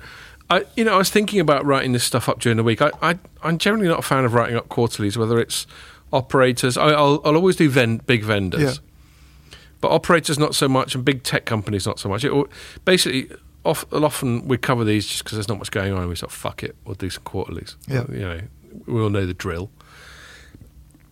[0.50, 2.82] I you know I was thinking about writing this stuff up during the week.
[2.82, 5.66] I, I I'm generally not a fan of writing up quarterlies, whether it's
[6.14, 6.78] operators.
[6.78, 9.58] I, I'll I'll always do vend, big vendors, Yeah.
[9.82, 12.24] but operators not so much, and big tech companies not so much.
[12.24, 12.48] It, al-
[12.86, 13.30] basically,
[13.66, 16.08] off, often we cover these just because there's not much going on.
[16.08, 17.78] We sort of fuck it, we'll do some quarterlies.
[17.88, 18.06] Yeah.
[18.12, 18.42] you know,
[18.86, 19.72] we all know the drill.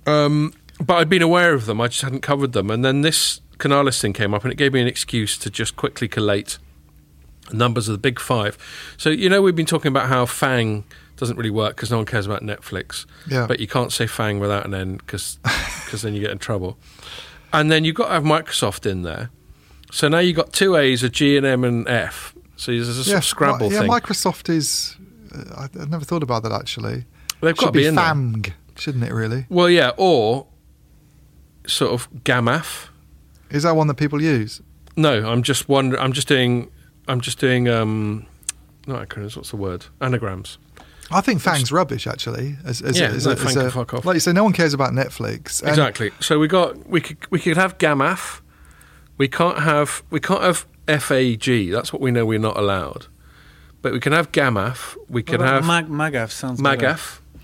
[0.06, 1.82] Um, but I'd been aware of them.
[1.82, 4.74] I just hadn't covered them, and then this Canalys thing came up, and it gave
[4.74, 6.58] me an excuse to just quickly collate
[7.52, 8.58] numbers of the big five.
[8.98, 10.84] So you know we've been talking about how Fang
[11.18, 13.06] doesn't really work because no one cares about Netflix.
[13.30, 13.48] Yeah.
[13.48, 15.40] But you can't say Fang without an N because
[16.02, 16.78] then you get in trouble.
[17.52, 19.30] And then you've got to have Microsoft in there.
[19.92, 22.36] So now you've got two A's, a G, and M, and F.
[22.58, 23.90] So there's a sort yeah, of Scrabble yeah, thing.
[23.90, 24.96] Microsoft is.
[25.34, 27.06] Uh, I, I never thought about that actually.
[27.42, 28.54] They've got to be, be in there.
[28.76, 29.14] Shouldn't it?
[29.14, 29.46] Really?
[29.50, 30.48] Well, yeah, or
[31.66, 32.90] sort of GAMAF.
[33.50, 34.62] Is that one that people use?
[34.96, 36.02] No, I'm just wondering.
[36.02, 36.70] I'm just doing.
[37.08, 37.68] I'm just doing.
[37.70, 38.26] Um,
[38.88, 39.36] not acronyms.
[39.36, 39.86] What's the word?
[40.02, 40.58] Anagrams.
[41.10, 42.58] I think FANG's rubbish actually.
[42.66, 44.04] As, as Yeah, a, as no, a, as Fang a- can fuck off.
[44.06, 45.62] Like you say, no one cares about Netflix.
[45.62, 46.12] And exactly.
[46.20, 46.88] So we got.
[46.90, 47.18] We could.
[47.32, 48.42] We could have GAMAF.
[49.18, 50.04] We can't have.
[50.10, 51.72] We can't have FAG.
[51.72, 53.08] That's what we know we're not allowed.
[53.82, 54.98] But we can have GAMAF.
[55.08, 56.98] We can have about Mag- Magaf sounds better.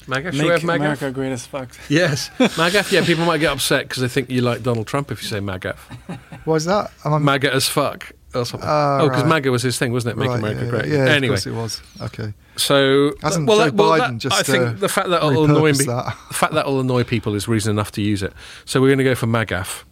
[0.07, 0.31] MAGAF.
[0.31, 0.31] MAGAF.
[0.33, 0.75] Should we Make have MAGAF?
[0.75, 1.69] America great as fuck.
[1.89, 2.91] Yes, MAGAF.
[2.91, 5.39] Yeah, people might get upset because they think you like Donald Trump if you say
[5.39, 5.77] MAGAF.
[6.45, 6.91] What is that?
[7.05, 8.11] Am I- MAGA as fuck.
[8.35, 8.67] Or something.
[8.67, 9.29] Ah, oh, because right.
[9.29, 10.19] MAGA was his thing, wasn't it?
[10.19, 10.85] Make right, America yeah, great.
[10.87, 11.81] Yeah, anyway, of course it was.
[12.01, 12.33] Okay.
[12.57, 15.21] so Hasn't well, Joe that- well, Biden that- just, I think uh, the fact that
[15.21, 16.17] will annoy me, that.
[16.29, 18.33] the fact that will annoy people is reason enough to use it.
[18.65, 19.83] So we're going to go for MAGAF,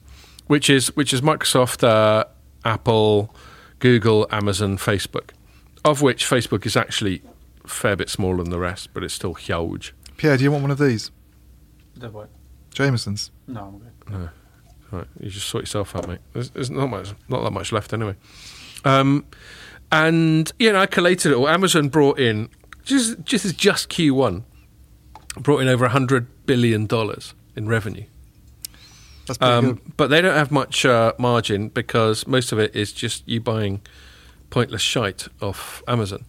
[0.48, 2.26] which is which is Microsoft, uh,
[2.66, 3.34] Apple,
[3.80, 5.30] Google, Amazon, Facebook,
[5.86, 7.22] of which Facebook is actually
[7.64, 9.94] a fair bit smaller than the rest, but it's still huge.
[10.22, 11.10] Pierre, do you want one of these?
[11.96, 12.30] The what?
[12.76, 13.32] Jameson's.
[13.48, 13.92] No, I'm good.
[14.12, 14.30] No.
[14.92, 16.20] Right, you just sort yourself out, mate.
[16.34, 18.16] There's, there's not much, not that much left anyway.
[18.86, 19.26] Um,
[19.92, 21.50] and you know, I collated it all.
[21.50, 22.50] Amazon brought in
[22.84, 24.44] just just as just Q1
[25.40, 28.04] brought in over hundred billion dollars in revenue.
[29.26, 29.98] That's pretty Um, good.
[29.98, 33.82] but they don't have much uh, margin because most of it is just you buying
[34.52, 36.26] pointless shite off Amazon,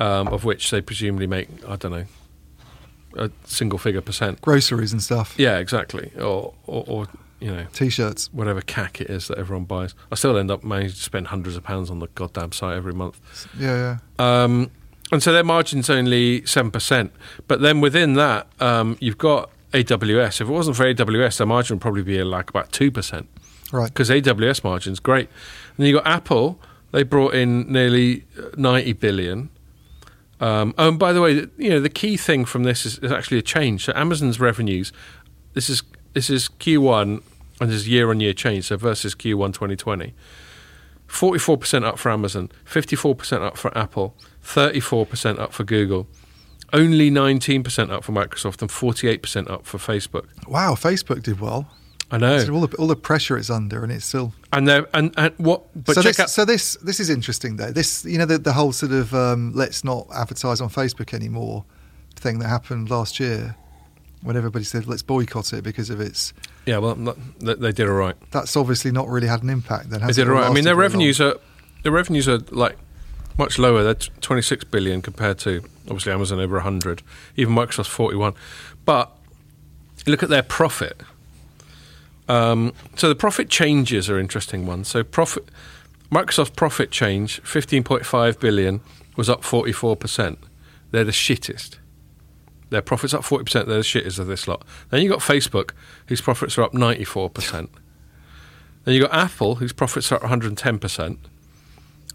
[0.00, 2.04] um, of which they presumably make I don't know
[3.16, 4.40] a single figure percent.
[4.40, 5.34] Groceries and stuff.
[5.36, 6.12] Yeah, exactly.
[6.16, 7.08] Or or, or
[7.40, 8.32] you know T-shirts.
[8.32, 9.94] whatever cack it is that everyone buys.
[10.10, 12.92] I still end up managing to spend hundreds of pounds on the goddamn site every
[12.92, 13.20] month.
[13.58, 14.42] Yeah, yeah.
[14.42, 14.70] Um,
[15.10, 17.10] and so their margin's only 7%.
[17.46, 20.40] But then within that, um, you've got AWS.
[20.40, 23.26] If it wasn't for AWS, their margin would probably be like about 2%.
[23.72, 23.86] Right.
[23.86, 25.28] Because AWS margin's great.
[25.28, 26.60] And then you've got Apple.
[26.92, 29.50] They brought in nearly uh, 90 billion.
[30.40, 33.10] Um, oh, and by the way, you know the key thing from this is, is
[33.10, 33.84] actually a change.
[33.84, 34.92] So Amazon's revenues,
[35.54, 35.82] this is
[36.12, 37.22] this is Q1
[37.60, 38.66] and this is year on year change.
[38.66, 40.14] So versus Q1 2020,
[41.08, 46.06] 44% up for Amazon, 54% up for Apple, 34% up for Google,
[46.72, 50.26] only 19% up for Microsoft, and 48% up for Facebook.
[50.46, 51.70] Wow, Facebook did well.
[52.10, 54.32] I know, So all the all the pressure it's under, and it's still.
[54.52, 55.62] and they're and, and what?
[55.84, 56.30] But so this, out.
[56.30, 57.70] so this this is interesting though.
[57.70, 61.64] This you know the the whole sort of um, let's not advertise on Facebook anymore
[62.16, 63.54] thing that happened last year,
[64.22, 66.32] when everybody said let's boycott it because of its.
[66.66, 66.94] yeah, well,
[67.40, 68.16] they, they did all right.
[68.30, 69.90] That's obviously not really had an impact.
[69.90, 70.30] Then They has did it?
[70.30, 70.42] all Or.
[70.44, 71.32] I mean, their revenues long?
[71.32, 71.36] are
[71.82, 72.78] their revenues are like
[73.36, 73.82] much lower.
[73.84, 77.02] They're 26 billion compared to obviously Amazon over 100,
[77.36, 78.34] even Microsoft's 41.
[78.86, 79.12] But
[80.06, 81.00] look at their profit.
[82.28, 84.88] Um, so the profit changes are interesting ones.
[84.88, 85.48] So profit,
[86.10, 88.80] profit change, 15.5 billion,
[89.16, 90.36] was up 44%.
[90.90, 91.78] They're the shittest.
[92.70, 94.62] Their profits up 40%, they're the shittest of this lot.
[94.90, 95.70] Then you got Facebook,
[96.06, 97.68] whose profits are up 94%.
[98.84, 101.18] then you got Apple, whose profits are up 110%.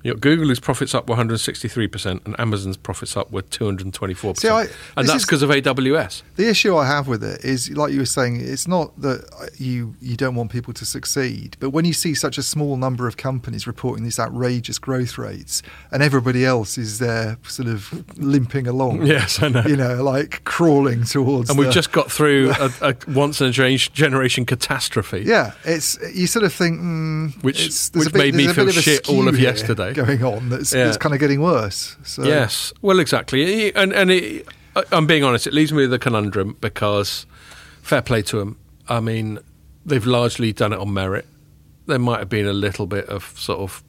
[0.04, 4.38] You got Google, whose profits up 163%, and Amazon's profits up with 224%.
[4.38, 6.24] See, I- and that's because of AWS.
[6.36, 9.24] The issue I have with it is, like you were saying, it's not that
[9.58, 13.08] you you don't want people to succeed, but when you see such a small number
[13.08, 18.68] of companies reporting these outrageous growth rates, and everybody else is there, sort of limping
[18.68, 19.64] along, Yes, I know.
[19.66, 23.48] you know, like crawling towards, And we've the- just got through a, a once in
[23.48, 25.24] a generation catastrophe.
[25.26, 28.66] yeah, it's you sort of think mm, Which- it's, which a bit, made me feel
[28.66, 29.93] bit of a shit all of here yesterday.
[30.06, 30.50] going on.
[30.50, 30.86] That's, Yeah.
[30.86, 31.96] that's kind of getting worse.
[32.04, 32.74] So Yes.
[32.82, 33.74] Well, exactly.
[33.76, 34.48] And and it,
[34.92, 35.48] I'm being honest.
[35.48, 37.26] It leaves me with a conundrum because
[37.82, 38.58] fair play to them.
[38.90, 39.40] I mean,
[39.86, 41.26] they've largely done it on merit.
[41.86, 43.84] There might have been a little bit of sort of.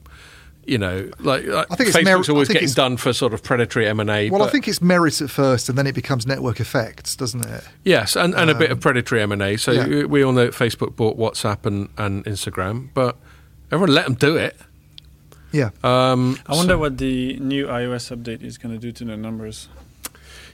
[0.66, 3.34] You know, like, like I think it's Facebook's merit- always think getting done for sort
[3.34, 4.30] of predatory M and A.
[4.30, 7.64] Well, I think it's merit at first, and then it becomes network effects, doesn't it?
[7.84, 9.58] yes, and, and a bit of predatory M and A.
[9.58, 10.04] So Um, yeah.
[10.04, 13.18] we all know Facebook bought WhatsApp and, and Instagram, but
[13.70, 14.56] everyone let them do it.
[15.54, 15.70] Yeah.
[15.84, 19.68] Um, I wonder what the new iOS update is going to do to the numbers.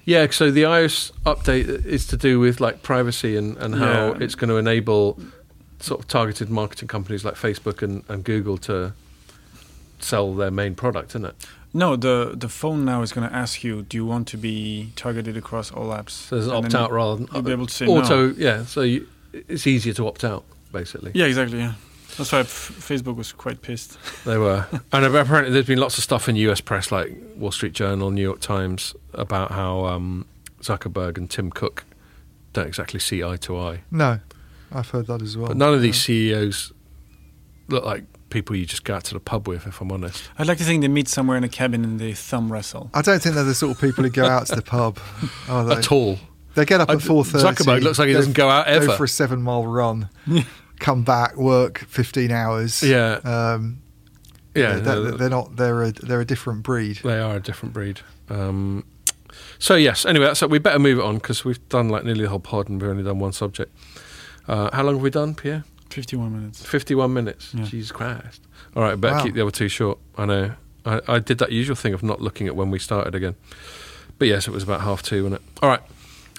[0.05, 4.18] Yeah, so the iOS update is to do with like privacy and, and how Yeah.
[4.24, 5.18] it's going to enable
[5.80, 8.92] sort of targeted marketing companies like Facebook and, and Google to
[10.01, 11.34] sell their main product, isn't it?
[11.72, 14.90] No, the the phone now is going to ask you, do you want to be
[14.96, 16.11] targeted across all apps?
[16.11, 18.28] So there's an opt out rather than You'll be able to say auto.
[18.28, 18.34] no.
[18.36, 20.42] Yeah, so you, it's easier to opt out
[20.72, 21.12] basically.
[21.14, 21.59] Yeah, exactly.
[21.59, 21.74] Yeah,
[22.16, 23.98] that's why f- Facebook was quite pissed.
[24.24, 27.72] They were, and apparently there's been lots of stuff in US press like Wall Street
[27.72, 30.26] Journal, New York Times about how um,
[30.61, 31.84] Zuckerberg and Tim Cook
[32.52, 33.82] don't exactly see eye to eye.
[33.90, 34.20] No,
[34.72, 35.48] I've heard that as well.
[35.48, 36.72] But none of these CEOs
[37.68, 40.22] look like people you just go out to the pub with, if I'm honest.
[40.38, 42.90] I'd like to think they meet somewhere in a cabin and they thumb wrestle.
[42.94, 44.98] I don't think they're the sort of people who go out to the pub.
[45.48, 45.76] Are they?
[45.76, 46.18] At all.
[46.54, 47.44] They get up I- at four thirty.
[47.44, 48.86] Zuckerberg looks like he doesn't go out ever.
[48.88, 50.08] Go for a seven mile run,
[50.81, 52.83] come back, work fifteen hours.
[52.83, 53.20] Yeah.
[53.24, 53.83] um,
[54.55, 55.55] Yeah, they're, no, they're not.
[55.57, 56.97] They're a they're a different breed.
[57.05, 58.01] they are a different breed.
[58.28, 58.85] Um,
[59.61, 62.28] so, yes, anyway, so we better move it on because we've done like nearly the
[62.28, 63.70] whole pod and we've only done one subject.
[64.49, 65.62] Uh, how long have we done, Pierre?
[65.91, 66.64] 51 minutes.
[66.64, 67.53] 51 minutes.
[67.55, 67.64] Yeah.
[67.64, 68.41] Jesus Christ.
[68.74, 69.22] All right, better Wow.
[69.24, 69.99] keep the other two short.
[70.16, 70.53] I know.
[70.85, 73.35] I, I did that usual thing of not looking at when we started again.
[74.18, 75.49] But yes, it was about half two, wasn't it?
[75.62, 75.83] All right.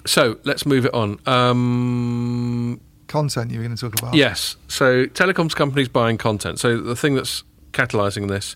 [0.05, 1.19] So let's move it on.
[1.27, 2.81] Um,
[3.11, 4.13] Content you were going to talk about.
[4.13, 4.55] Yes.
[4.67, 6.59] So telecoms companies buying content.
[6.59, 7.43] So the thing that's
[7.73, 8.55] catalysing this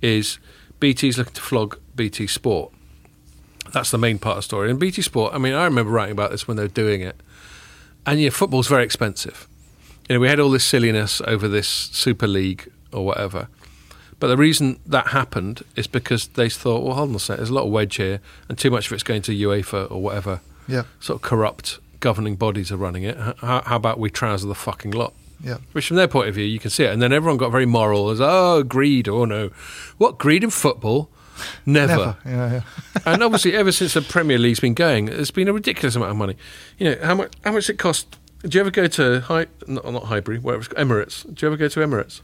[0.00, 0.38] is
[0.80, 2.72] BT's looking to flog BT Sport.
[3.72, 4.70] That's the main part of the story.
[4.70, 7.20] And BT Sport, I mean, I remember writing about this when they were doing it.
[8.06, 9.46] And yeah, football's very expensive.
[10.08, 13.48] You know, we had all this silliness over this Super League or whatever.
[14.18, 17.50] But the reason that happened is because they thought, well, hold on a sec, there's
[17.50, 20.40] a lot of wedge here, and too much of it's going to UEFA or whatever
[20.68, 20.84] Yeah.
[21.00, 23.16] sort of corrupt governing bodies are running it.
[23.16, 25.14] How, how about we trouser the fucking lot?
[25.42, 25.58] Yeah.
[25.72, 26.92] Which, from their point of view, you can see it.
[26.92, 29.08] And then everyone got very moral as, oh, greed.
[29.08, 29.50] Oh, no.
[29.96, 31.08] What greed in football?
[31.64, 31.96] Never.
[31.96, 32.16] Never.
[32.26, 32.52] Yeah.
[32.52, 32.62] yeah.
[33.06, 36.16] and obviously, ever since the Premier League's been going, there's been a ridiculous amount of
[36.16, 36.36] money.
[36.78, 38.18] You know, how much, how much it cost?
[38.42, 41.22] Do you ever go to, Hi, not, not Highbury, where it's called, Emirates?
[41.34, 42.20] Do you ever go to Emirates?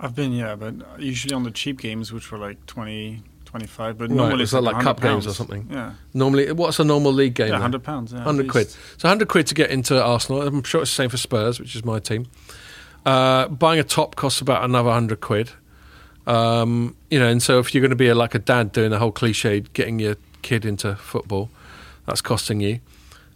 [0.00, 3.98] I've been, yeah, but usually on the cheap games, which were like 20, 25.
[3.98, 5.68] But normally is it's like 100 cup games or something?
[5.70, 5.94] Yeah.
[6.12, 7.48] Normally, what's a normal league game?
[7.48, 8.12] Yeah, 100 pounds.
[8.12, 8.68] Yeah, 100 quid.
[8.68, 10.42] So 100 quid to get into Arsenal.
[10.42, 12.26] I'm sure it's the same for Spurs, which is my team.
[13.06, 15.50] Uh, buying a top costs about another 100 quid.
[16.26, 18.90] Um, you know, and so if you're going to be a, like a dad doing
[18.90, 21.48] the whole cliche, getting your kid into football,
[22.04, 22.80] that's costing you.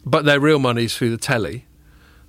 [0.05, 1.65] But their real money is through the telly.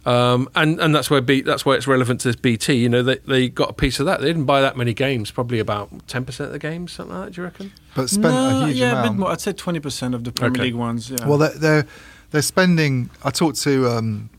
[0.05, 2.73] Um, and, and that's where B, that's why it's relevant to this BT.
[2.73, 4.19] You know, they, they got a piece of that.
[4.19, 7.33] They didn't buy that many games, probably about 10% of the games, something like that,
[7.35, 7.71] do you reckon?
[7.95, 9.19] But spent No, a huge yeah, a bit amount.
[9.19, 9.29] more.
[9.31, 10.63] I'd say 20% of the Premier Okay.
[10.63, 11.09] League ones.
[11.09, 11.25] Yeah.
[11.27, 11.87] Well, they're, they're
[12.31, 13.11] they're spending.
[13.23, 14.29] I talked to um,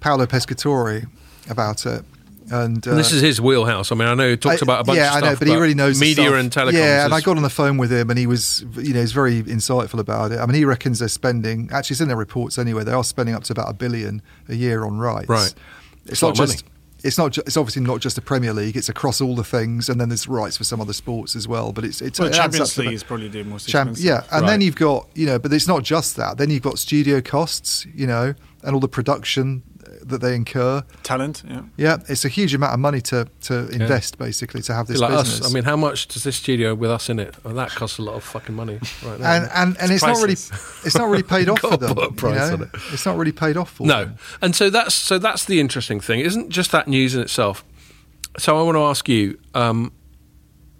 [0.00, 1.06] Paolo Pescatori
[1.48, 2.04] about it,
[2.50, 3.90] and, uh, And this is his wheelhouse.
[3.90, 5.24] I mean, I know he talks I- about a bunch yeah, of stuff.
[5.24, 6.72] I know, but he really knows the media and telecoms.
[6.74, 9.12] Yeah, and I got on the phone with him, and he was, you know, he's
[9.12, 10.38] very insightful about it.
[10.40, 11.70] I mean, he reckons they're spending.
[11.72, 12.84] Actually, it's in their reports anyway.
[12.84, 15.28] They are spending up to about a billion a year on rights.
[15.28, 15.54] Right.
[16.06, 16.64] It's a not lot of just.
[17.02, 17.32] It's not.
[17.32, 18.78] Ju- it's obviously not just the Premier League.
[18.78, 21.70] It's across all the things, and then there's rights for some other sports as well.
[21.70, 24.06] But it's it's well, it Champions League is probably the most Champ- expensive.
[24.30, 26.38] yeah, and then you've got you know, but it's not just that.
[26.38, 29.62] Then you've got studio costs, you know, and all the production
[30.02, 30.82] that they incur.
[31.02, 31.62] Talent, yeah.
[31.76, 35.10] Yeah, it's a huge amount of money to to invest basically to have this like
[35.10, 35.40] business.
[35.42, 35.50] us.
[35.50, 37.34] I mean, how much does this studio with us in it?
[37.44, 39.32] Well, that costs a lot of fucking money right now.
[39.32, 41.94] and and, and it's, not really it's not really paid off for Gotta them.
[41.94, 42.54] put a you price know?
[42.54, 42.68] on it.
[42.92, 44.16] It's not really paid off for No, them.
[44.42, 46.20] and so that's so that's the interesting thing.
[46.20, 47.64] It isn't just that news in itself.
[48.38, 49.92] So I want to ask you, um,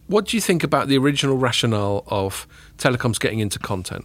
[0.09, 2.47] what do you think about the original rationale of
[2.79, 4.05] telecoms getting into content?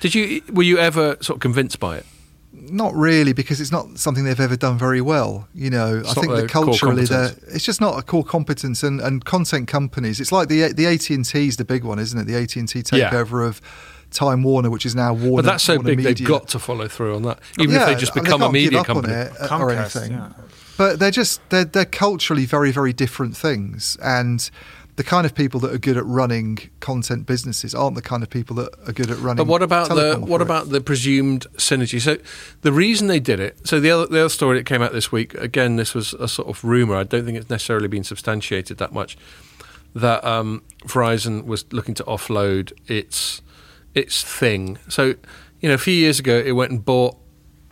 [0.00, 2.06] Did you were you ever sort of convinced by it?
[2.52, 5.46] Not really, because it's not something they've ever done very well.
[5.54, 7.54] You know, It's I think their that core culturally, they're, competence.
[7.54, 8.82] it's just not a core competence.
[8.82, 11.98] And, and content companies, it's like the the AT and T is the big one,
[12.00, 12.24] isn't it?
[12.24, 13.10] The AT and T Yeah.
[13.10, 13.60] takeover of
[14.10, 15.42] Time Warner, which is now Warner.
[15.44, 16.14] But that's so Warner big Media.
[16.14, 18.46] they've got to follow through on that, even Yeah, if they just and become a
[18.46, 19.14] can't media up on company.
[19.14, 20.12] it, uh, or Comcast, anything.
[20.18, 20.28] yeah.
[20.76, 24.50] But they're just they're they're culturally very very different things, and
[25.00, 28.28] the kind of people that are good at running content businesses aren't the kind of
[28.28, 29.38] people that are good at running.
[29.38, 31.98] But what about the what about the presumed synergy?
[31.98, 32.18] So
[32.60, 33.66] the reason they did it.
[33.66, 35.32] So the other the other story that came out this week.
[35.36, 36.96] Again, this was a sort of rumor.
[36.96, 39.16] I don't think it's necessarily been substantiated that much.
[39.94, 43.40] That um, Verizon was looking to offload its
[43.94, 44.76] its thing.
[44.90, 45.14] So
[45.60, 47.16] you know, a few years ago, it went and bought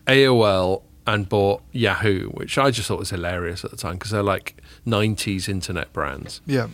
[0.07, 4.22] AOL and bought Yahoo, which I just thought was hilarious at the time because they're
[4.22, 6.41] like '90s internet brands.
[6.47, 6.68] Yeah,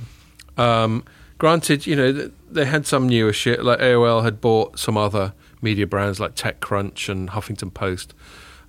[0.56, 1.04] Um,
[1.38, 3.64] granted, you know they had some newer shit.
[3.64, 8.14] Like AOL had bought some other media brands like TechCrunch and Huffington Post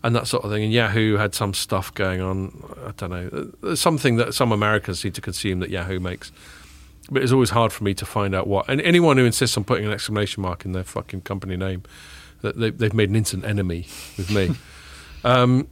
[0.06, 0.64] and that sort of thing.
[0.64, 2.64] And Yahoo had some stuff going on.
[2.86, 3.52] I don't know.
[3.64, 6.32] There's something that some Americans need to consume that Yahoo makes.
[7.10, 8.70] But it's always hard for me to find out what.
[8.70, 11.82] And anyone who insists on putting an exclamation mark in their fucking company name,
[12.42, 14.52] that they, they've made an instant enemy with me.
[15.24, 15.68] um,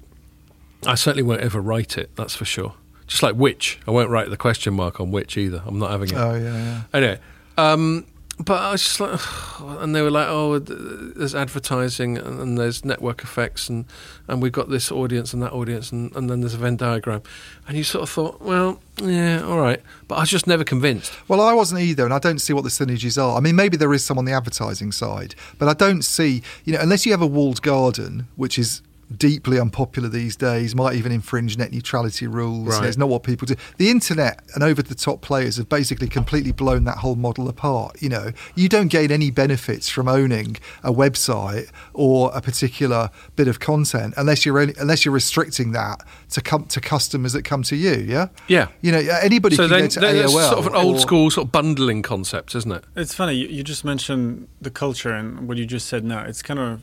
[0.88, 2.16] I certainly won't ever write it.
[2.16, 2.74] That's for sure.
[3.14, 5.62] Just like which, I won't write the question mark on which either.
[5.68, 6.16] I'm not having it.
[6.16, 6.82] oh yeah, yeah.
[6.92, 7.20] Anyway,
[7.60, 8.08] um,
[8.40, 9.20] but I was just like,
[9.84, 13.86] and they were like, oh, there's advertising and, there's network effects and,
[14.28, 17.22] and we've got this audience and that audience and, and then there's a Venn diagram.
[17.68, 19.80] And you sort of thought, well, yeah, all right.
[20.08, 21.14] But I was just never convinced.
[21.28, 23.38] Well, I wasn't either, and I don't see what the synergies are.
[23.38, 26.74] I mean, maybe there is some on the advertising side, but I don't see, you
[26.74, 28.82] know, unless you have a walled garden, which is
[29.18, 32.80] deeply unpopular these days, might even infringe net neutrality rules.
[32.80, 32.88] Right.
[32.88, 33.56] It's not what people do.
[33.78, 38.02] The internet and over the top players have basically completely blown that whole model apart.
[38.02, 43.48] You know, you don't gain any benefits from owning a website or a particular bit
[43.48, 47.64] of content unless you're only, unless you're restricting that to come to customers that come
[47.64, 47.94] to you.
[47.94, 48.28] Yeah.
[48.48, 48.68] Yeah.
[48.82, 50.50] You know, anybody so can then, go to then it's AOL.
[50.50, 52.84] sort of an old or- school sort of bundling concept, isn't it?
[52.96, 53.34] It's funny.
[53.34, 56.24] You, you just mentioned the culture and what you just said now.
[56.24, 56.82] It's kind of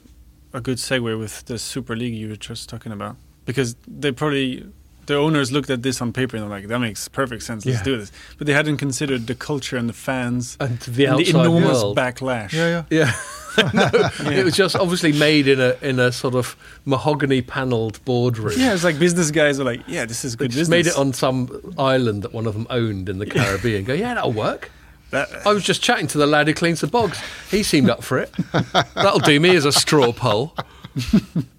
[0.52, 4.66] a good segue with the Super League you were just talking about because they probably
[5.06, 7.66] the owners looked at this on paper and they're like, "That makes perfect sense.
[7.66, 7.84] Let's Yeah.
[7.84, 11.30] do this." But they hadn't considered the culture and the fans And the and the
[11.30, 11.96] enormous world.
[11.96, 12.52] backlash.
[12.52, 13.06] Yeah, yeah.
[13.08, 13.12] Yeah.
[13.74, 18.54] no, It was just obviously made in a in a sort of mahogany panelled boardroom.
[18.56, 20.86] Yeah, it's like business guys are like, "Yeah, this is They good just business." made
[20.86, 23.82] it on some island that one of them owned in the Caribbean.
[23.84, 24.70] Go, yeah, that'll work.
[25.10, 27.18] That, I was just chatting to the lad who cleans the bogs.
[27.50, 28.32] He seemed up for it.
[28.94, 30.54] That'll do me as a straw poll.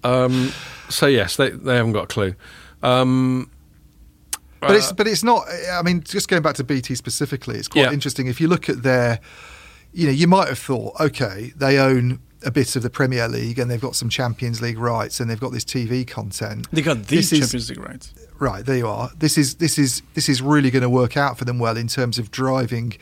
[0.04, 0.52] Um,
[0.88, 2.34] so yes, they they haven't got a clue.
[2.82, 3.50] Um,
[4.60, 5.44] But uh, it's but it's not.
[5.72, 7.92] I mean, just going back to BT specifically, it's quite Yeah.
[7.92, 8.26] interesting.
[8.26, 9.20] If you look at their,
[9.92, 13.58] you know, you might have thought, okay, they own a bit of the Premier League
[13.58, 16.66] and they've got some Champions League rights and they've got this TV content.
[16.72, 18.12] they got the This is- Champions League rights.
[18.40, 19.10] Right, there you are.
[19.16, 21.86] This is this is this is really going to work out for them well in
[21.86, 22.94] terms of driving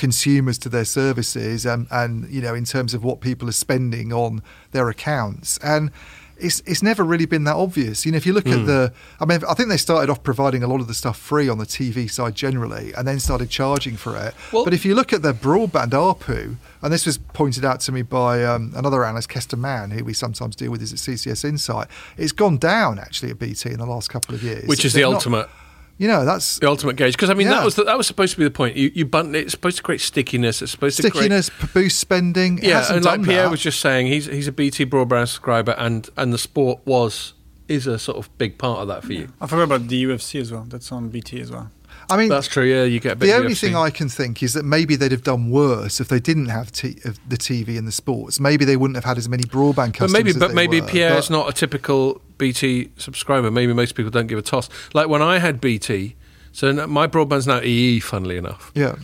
[0.00, 4.12] consumers to their services and and you know in terms of what people are spending
[4.12, 4.42] on
[4.72, 5.90] their accounts and
[6.38, 8.06] it's it's never really been that obvious.
[8.06, 8.60] You know, if you look Hmm.
[8.60, 11.18] at the, I mean, I think they started off providing a lot of the stuff
[11.18, 14.32] free on the TV side generally, and then started charging for it.
[14.50, 17.92] Well- but if you look at their broadband ARPU, and this was pointed out to
[17.92, 21.44] me by um, another analyst, Kester Mann, who we sometimes deal with, is at CCS
[21.44, 24.66] Insight, it's gone down actually at BT in the last couple of years.
[24.66, 25.48] which is the They're not- ultimate
[26.00, 27.12] you know, that's the ultimate gauge.
[27.14, 28.74] Because I mean, that was the, that was supposed to be the point.
[28.74, 30.62] You you button it's supposed to create stickiness.
[30.62, 32.56] It's supposed to create stickiness, boost spending.
[32.58, 33.50] It Yeah, and like Pierre that.
[33.50, 37.34] was just saying, he's he's a BT broadband subscriber, and and the sport was
[37.68, 39.28] is a sort of big part of that for you.
[39.42, 40.64] I forgot about the UFC as well.
[40.66, 41.70] That's on BT as well.
[42.08, 42.64] I mean, That's true.
[42.64, 43.26] Yeah, you get a bit.
[43.26, 43.60] the only UFC.
[43.60, 46.72] thing I can think is that maybe they'd have done worse if they didn't have
[46.72, 48.40] t- of the TV and the sports.
[48.40, 50.12] Maybe they wouldn't have had as many broadband But customers.
[50.14, 53.52] maybe, as but they maybe were, Pierre's but- not a typical BT subscriber.
[53.52, 54.68] Maybe most people don't give a toss.
[54.92, 56.16] Like when I had BT,
[56.50, 58.96] so my broadband's now EE, funnily enough, Yeah,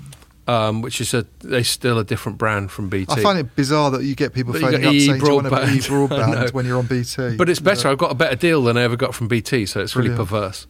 [0.49, 3.12] um, which is a they still a different brand from BT.
[3.12, 5.34] I find it bizarre that you get people you phoning up EE saying, "Do you
[5.34, 7.89] want to be broadband." Broadband when you're on BT?" But it's better.
[7.89, 10.28] I've got a better deal than I ever got from BT, so it's really Brilliant.
[10.28, 10.66] perverse.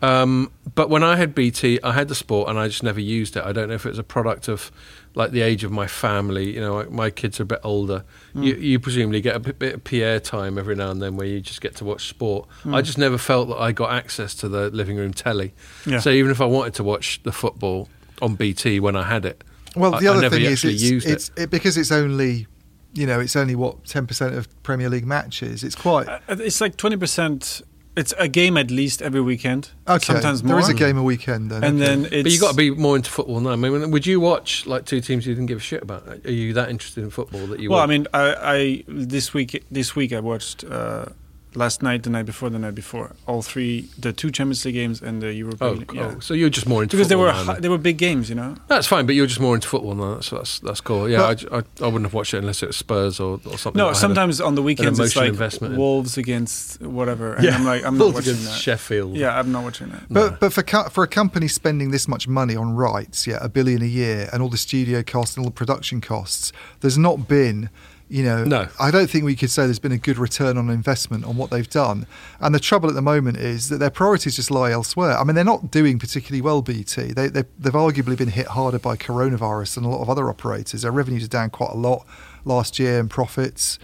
[0.00, 3.36] Um, but when I had BT, I had the sport, and I just never used
[3.36, 3.44] it.
[3.44, 4.72] I don't know if it was a product of
[5.14, 6.54] like the age of my family.
[6.54, 8.04] You know, my kids are a bit older.
[8.34, 8.44] Mm.
[8.44, 11.26] You, you presumably get a bit, bit of Pierre time every now and then where
[11.26, 12.48] you just get to watch sport.
[12.64, 12.74] Mm.
[12.74, 15.52] I just never felt that I got access to the living room telly.
[15.86, 15.98] Yeah.
[16.00, 17.88] So even if I wanted to watch the football
[18.22, 19.42] on BT when I had it,
[19.76, 21.92] Well, I- the I other never thing is, actually it's, used it's it, because it's
[21.92, 22.46] only,
[22.94, 25.62] you know, it's only what ten percent of Premier League matches.
[25.64, 27.62] It's quite Uh, It's like twenty percent.
[27.94, 29.70] It's a game at least every weekend.
[29.86, 30.02] okay.
[30.02, 30.54] Sometimes more.
[30.54, 31.86] There is a game a weekend, then, and okay.
[31.86, 32.22] then it's.
[32.22, 33.50] But you got to be more into football now.
[33.50, 36.08] I mean, would you watch like two teams you didn't give a shit about?
[36.24, 37.70] Are you that interested in football that you?
[37.70, 41.06] Well, I mean, I, I this week this week I watched uh,
[41.54, 45.00] last night, the night before, the night before, all three, the two Champions League games
[45.02, 45.96] and the Europa oh, League.
[45.96, 47.98] oh, so you're just more into Because they football were now, hi- they were big
[47.98, 48.56] games, you know.
[48.68, 50.14] That's fine, but you're just more into football now.
[50.14, 51.08] That's that's, that's cool.
[51.08, 53.78] Yeah, I, I, I wouldn't have watched it unless it was Spurs or, or something.
[53.78, 55.78] No, had a- sometimes on the weekends it's emotional like investment in.
[55.80, 58.58] Wolves against whatever, and yeah, I'm like, I'm not Wolves watching against that.
[58.60, 59.16] Sheffield.
[59.16, 60.02] Yeah, I'm not watching that.
[60.10, 60.36] But No.
[60.40, 63.82] but for co- for a company spending this much money on rights, yeah, a billion
[63.82, 67.68] a year, and all the studio costs and all the production costs, there's not been,
[68.12, 68.68] you know, No.
[68.78, 71.48] I don't think we could say there's been a good return on investment on what
[71.50, 72.06] they've done.
[72.40, 75.16] And the trouble at the moment is that their priorities just lie elsewhere.
[75.16, 76.60] I mean, they're not doing particularly well.
[76.60, 80.28] BT, they, they they've arguably been hit harder by coronavirus than a lot of other
[80.28, 80.82] operators.
[80.82, 82.04] Their revenues are down quite a lot
[82.44, 83.78] last year, and profits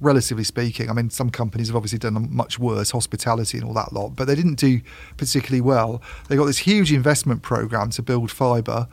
[0.00, 0.88] relatively speaking.
[0.88, 4.26] I mean, some companies have obviously done much worse, hospitality and all that lot, but
[4.26, 4.80] they didn't do
[5.16, 6.02] particularly well.
[6.28, 8.86] They got this huge investment program to build fibre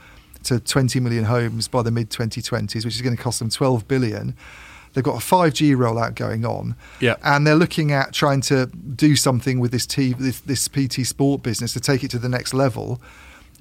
[0.44, 3.88] to 20 million homes by the mid 2020s, which is going to cost them 12
[3.88, 4.36] billion.
[4.94, 7.16] They've got a 5G rollout going on, Yeah.
[7.24, 11.44] and they're looking at trying to do something with this T, this, this BT Sport
[11.44, 13.00] business to take it to the next level.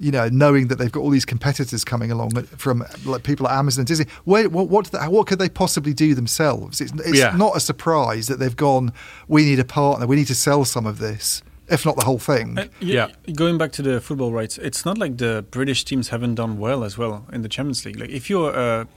[0.01, 3.57] You know, knowing that they've got all these competitors coming along from like people at
[3.57, 6.79] Amazon and Disney, where, what what, do they- what could they possibly do themselves?
[6.79, 7.35] It's, it's Yeah.
[7.35, 8.93] not a surprise that they've gone.
[9.27, 10.07] We need a partner.
[10.07, 12.57] We need to sell some of this, if not the whole thing.
[12.57, 13.07] Uh, y- Yeah.
[13.35, 16.85] Going back to the football rights, it's not like the British teams haven't done well
[16.85, 17.99] as well in the Champions League.
[17.99, 18.87] Like if you're a,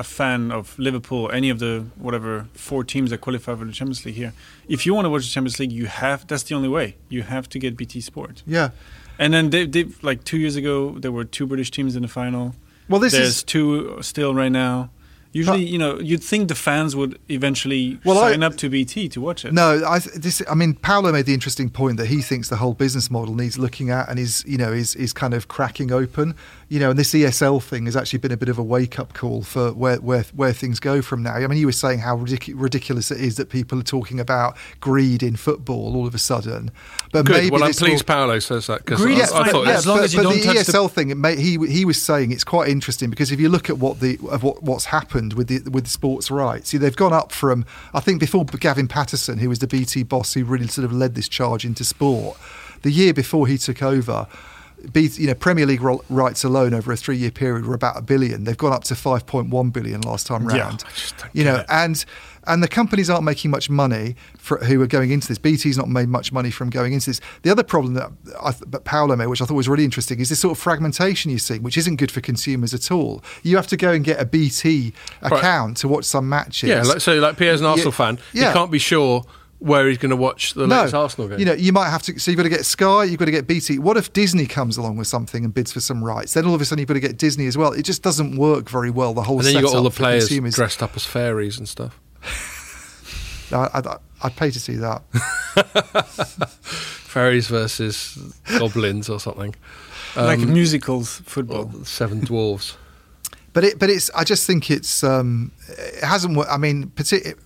[0.00, 4.04] a fan of Liverpool, any of the whatever four teams that qualify for the Champions
[4.06, 4.32] League here,
[4.68, 6.86] if you want to watch the Champions League, you have that's the only way.
[7.08, 8.42] You have to get BT Sport.
[8.46, 8.70] yeah.
[9.18, 12.08] And then they, they like two years ago, there were two British teams in the
[12.08, 12.54] final.
[12.88, 14.88] Well, this There's is two still right now.
[15.32, 19.08] Usually, you know, you'd think the fans would eventually Well, I- sign up to BT
[19.10, 19.52] to watch it.
[19.52, 20.42] No, I this.
[20.50, 23.56] I mean, Paolo made the interesting point that he thinks the whole business model needs
[23.58, 26.34] looking at, and is you know is is kind of cracking open.
[26.72, 29.12] You know, and this ESL thing has actually been a bit of a wake up
[29.12, 31.34] call for where where where things go from now.
[31.34, 34.56] I mean, you were saying how ridic- ridiculous it is that people are talking about
[34.78, 36.70] greed in football all of a sudden,
[37.10, 37.32] but Good.
[37.32, 39.50] maybe well, I'm this will- pleased Paolo says that because Greed I, is I fine,
[39.50, 41.10] thought yeah, it as long but, as you but don't the touch the- ESL thing,
[41.10, 43.98] it may, he he was saying it's quite interesting because if you look at what
[43.98, 47.32] the of what, what's happened with the with the sports rights, see, they've gone up
[47.32, 50.92] from I think before Gavin Patterson, who was the BT boss who really sort of
[50.92, 52.38] led this charge into sport,
[52.82, 54.28] the year before he took over.
[54.94, 58.44] You know, Premier League rights alone over a three-year period were about a billion.
[58.44, 60.84] They've gone up to 5.1 billion last time Yeah, round.
[60.86, 61.66] I just don't you know, it.
[61.68, 62.04] and
[62.44, 65.36] and the companies aren't making much money for who are going into this.
[65.36, 67.20] BT's not made much money from going into this.
[67.42, 68.10] The other problem that
[68.42, 70.58] I th- but Paolo made, which I thought was really interesting, is this sort of
[70.58, 73.22] fragmentation you see, which isn't good for consumers at all.
[73.42, 75.32] You have to go and get a BT Right.
[75.32, 76.70] account to watch some matches.
[76.70, 78.18] Yeah, like, so like Pierre's an Arsenal fan.
[78.32, 78.48] yeah.
[78.48, 79.24] He can't be sure
[79.60, 81.38] where he's going to watch the latest Arsenal game.
[81.38, 82.18] You know, you might have to.
[82.18, 83.78] So you've got to get Sky, you've got to get BT.
[83.78, 86.34] What if Disney comes along with something and bids for some rights?
[86.34, 87.72] Then all of a sudden you've got to get Disney as well.
[87.72, 89.14] It just doesn't work very well.
[89.14, 90.54] The whole and then you got all the setup for players consumers.
[90.56, 92.00] dressed up as fairies and stuff.
[93.52, 95.02] I, I, I'd pay to see that.
[96.62, 98.16] Fairies versus
[98.58, 99.54] goblins or something.
[100.16, 101.70] like Um, musicals, football.
[101.84, 102.76] Seven Dwarves.
[103.52, 104.10] But it, but it's.
[104.14, 105.02] I just think it's.
[105.02, 106.36] Um, it hasn't.
[106.36, 107.36] wo- I mean, partic-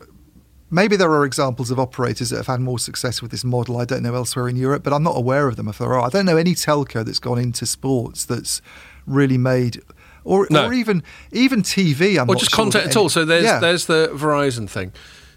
[0.75, 3.79] maybe there are examples of operators that have had more success with this model.
[3.79, 5.68] I don't know elsewhere in Europe, but I'm not aware of them.
[5.68, 8.61] If there are, I don't know any telco that's gone into sports that's
[9.07, 9.81] really made,
[10.25, 10.66] or No.
[10.66, 11.03] or even
[11.33, 12.18] even TV.
[12.18, 13.09] I'm or not just sure content at all.
[13.09, 14.93] So there's yeah, there's the Verizon thing.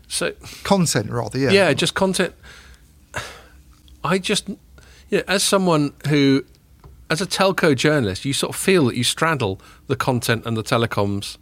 [0.08, 0.34] So
[0.64, 1.38] content rather.
[1.38, 2.34] Yeah, yeah, just content.
[4.04, 4.50] I just,
[5.10, 6.46] yeah, as someone who,
[7.10, 10.64] as a telco journalist, you sort of feel that you straddle the content and the
[10.64, 11.38] telecoms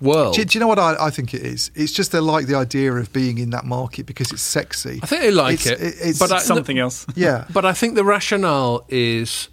[0.00, 0.34] world.
[0.34, 1.70] Do, do you know what I, I think it is?
[1.74, 5.00] It's just they like the idea of being in that market because it's sexy.
[5.02, 7.06] I think they like It's- it, it's but I, Something else.
[7.14, 7.44] yeah.
[7.52, 9.48] But I think the rationale is.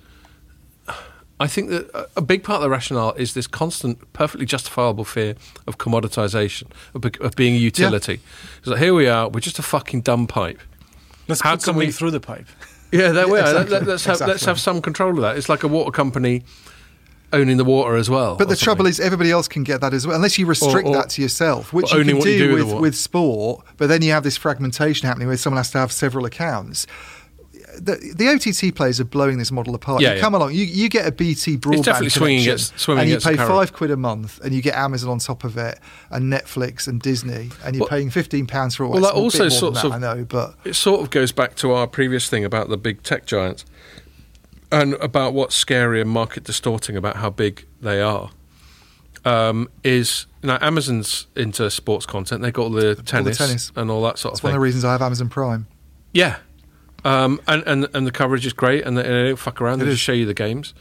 [1.38, 5.04] I think that a- a big part of the rationale is this constant, perfectly justifiable
[5.04, 5.36] fear
[5.68, 8.22] of commoditization, of, be- of being a utility.
[8.60, 10.62] It's like, here we are, we're just a fucking dumb pipe.
[11.28, 12.48] Let's How put can something we- through the pipe.
[12.92, 13.48] Yeah, there we are.
[13.48, 14.46] Exactly, Let, us have, let's exactly.
[14.48, 15.38] have some control of that.
[15.38, 16.44] It's like a water company
[17.36, 18.36] owning the water as well.
[18.36, 20.96] But the trouble is, everybody else can get that as well, unless you restrict or-
[20.96, 22.82] that to yourself, which you only can what do, you do with with, the wa-
[22.82, 23.66] with sport.
[23.78, 26.88] But then you have this fragmentation happening where someone has to have several accounts.
[27.78, 30.02] the, the OTT players are blowing this model apart.
[30.02, 30.22] Yeah, you yeah.
[30.22, 33.74] come along, you, you get a BT broadband definitely swinging connection, and you pay five
[33.74, 35.78] quid a month, and you get Amazon on top of it,
[36.10, 38.92] and Netflix and Disney, and you're Well- paying fifteen pounds for all.
[38.94, 41.74] well, that also sort that, of- I know, but it sort of goes back to
[41.74, 43.66] our previous thing about the big tech giants
[44.82, 48.30] and about what's scary and market distorting about how big they are.
[49.24, 52.44] Um, is now Amazon's into sports content.
[52.44, 53.72] They got all the tennis, tennis.
[53.76, 54.50] and all that sort it's of thing.
[54.50, 55.66] one of the reasons I have Amazon Prime.
[56.14, 56.38] yeah,
[57.04, 59.82] um, and, and and the coverage is great, and they, and they don't fuck around.
[59.82, 59.96] It They is.
[59.96, 60.76] just show you the games.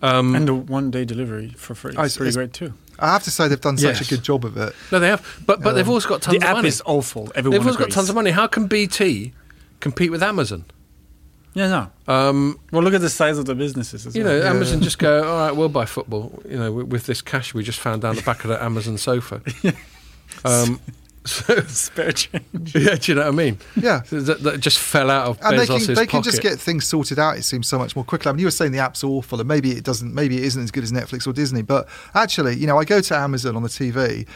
[0.00, 1.94] Um, and the one day delivery for free.
[1.96, 2.74] Oh, It's it's- pretty it's- great too.
[3.00, 4.72] I have to say they've done such a good job of it.
[4.92, 6.68] no, they have, but but they've Um, also got tons The of app money.
[6.68, 7.24] is awful.
[7.26, 8.30] they've Everyone also got tons of money.
[8.30, 9.32] How can BT
[9.80, 10.64] compete with Amazon?
[11.58, 11.68] Yeah,
[12.06, 12.12] no.
[12.14, 14.32] Um, Well, look at the size of the businesses as You well.
[14.34, 14.50] know, Yeah.
[14.50, 16.40] Amazon just go, all right, we'll buy football.
[16.48, 18.96] You know, with, with this cash we just found down the back of the Amazon
[18.98, 19.42] sofa.
[20.44, 20.78] Um,
[21.24, 22.44] so, spare change.
[22.74, 23.58] yeah, do you know what I mean?
[23.76, 24.02] Yeah.
[24.04, 26.24] So That, that just fell out of And they can they can pocket.
[26.30, 27.36] just get things sorted out.
[27.38, 28.28] It seems so much more quickly.
[28.28, 30.14] I mean, you were saying the app's awful, and maybe it doesn't.
[30.14, 31.62] Maybe it isn't as good as Netflix or Disney.
[31.62, 34.26] But actually, you know, I go to Amazon on the TV.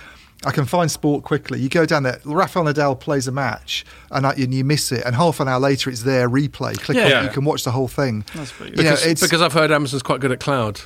[0.45, 1.61] I can find sport quickly.
[1.61, 2.18] You go down there.
[2.24, 5.05] Rafael Nadal plays a match, and, I, and you miss it.
[5.07, 6.78] And half an hour later, it's there replay.
[6.80, 7.05] Click Yeah.
[7.05, 7.22] on Yeah.
[7.24, 8.24] You can watch the whole thing.
[8.34, 10.80] That's pretty You know, because, it's because I've heard Amazon's quite good at cloud.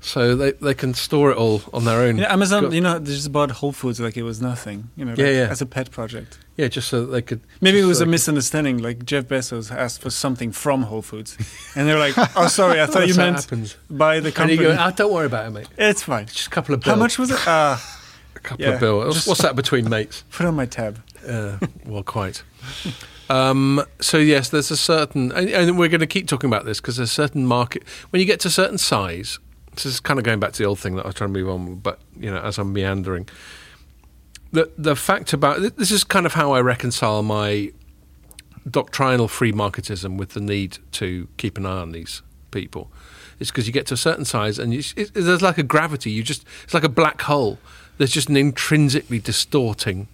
[0.00, 2.16] So they, they can store it all on their own.
[2.18, 4.88] Yeah, Amazon, Got- you know, they just bought Whole Foods like it was nothing.
[4.96, 5.48] You know, like, Yeah, yeah.
[5.50, 6.38] as a pet project.
[6.56, 7.40] yeah, just so that they could.
[7.60, 8.78] Maybe it was so a misunderstanding.
[8.78, 11.36] Like Jeff Bezos asked for something from Whole Foods,
[11.74, 13.76] and they were like, "Oh, sorry, I thought you That's how it meant happens.
[13.90, 15.68] buy the And company." you go, oh, don't worry about it, mate.
[15.76, 16.26] it's fine.
[16.26, 16.94] Just a couple of bills.
[16.94, 17.46] How much was it?
[17.46, 17.95] Uh, A
[18.46, 19.26] couple Yeah, of bills.
[19.26, 20.24] What's that between mates?
[20.30, 21.02] put on my tab.
[21.26, 22.42] Uh, well, quite.
[23.28, 26.80] Um, so yes, there's a certain, and, and we're going to keep talking about this
[26.80, 29.38] because there's a certain market when you get to a certain size.
[29.74, 31.38] This is kind of going back to the old thing that I was trying to
[31.38, 33.28] move on, but you know, as I'm meandering,
[34.52, 37.72] the the fact about this is kind of how I reconcile my
[38.70, 42.90] doctrinal free marketism with the need to keep an eye on these people.
[43.38, 46.10] It's because you get to a certain size and you, it, there's like a gravity.
[46.10, 47.58] You just it's like a black hole.
[47.98, 50.08] There's just an intrinsically distorting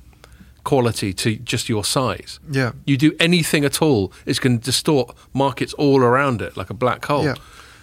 [0.64, 2.38] quality to just your size.
[2.50, 2.72] Yeah.
[2.86, 6.74] You do anything at all, it's going to distort markets all around it like a
[6.74, 7.24] black hole.
[7.24, 7.34] Yeah.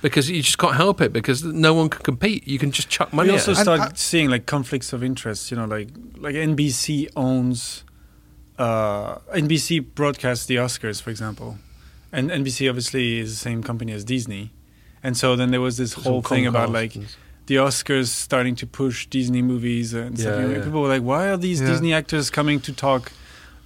[0.02, 2.48] Because you just can't help it because no one can compete.
[2.48, 3.52] You can just chuck money we at also.
[3.52, 5.52] And start I- seeing like conflicts of interest.
[5.52, 7.84] You know, like like NBC owns
[8.58, 11.58] uh, NBC broadcasts the Oscars, for example,
[12.14, 14.52] and NBC obviously is the same company as Disney,
[15.04, 17.08] and so then there was this It's whole thing about like and-
[17.50, 20.36] the Oscars starting to push Disney movies and stuff.
[20.36, 20.64] Yeah, And yeah.
[20.64, 21.60] People were like, "Why are these.
[21.60, 23.12] Disney actors coming to talk?"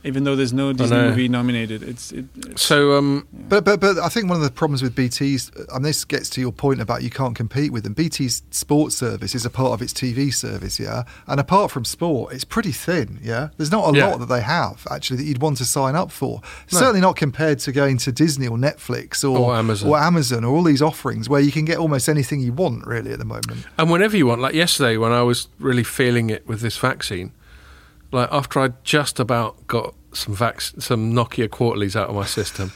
[0.06, 3.97] Even though there's no Disney movie nominated, it's, it, it's So um, But but but
[3.99, 7.04] I think one of the problems with BT's, and this gets to your point about
[7.04, 7.93] you can't compete with them.
[7.95, 11.04] BT's sports service is a part of its TV service, yeah.
[11.28, 13.49] And apart from sport, it's pretty thin, yeah.
[13.58, 14.08] There's not a Yeah.
[14.08, 16.41] lot that they have actually that you'd want to sign up for.
[16.74, 16.80] No.
[16.80, 19.89] Certainly not compared to going to Disney or Netflix or, Or Amazon.
[19.89, 23.12] or Amazon or all these offerings where you can get almost anything you want really
[23.14, 23.66] at the moment.
[23.78, 27.32] And whenever you want, like yesterday when I was really feeling it with this vaccine,
[28.14, 32.72] like after I'd just about got some vac- some Nokia quarterlies out of my system,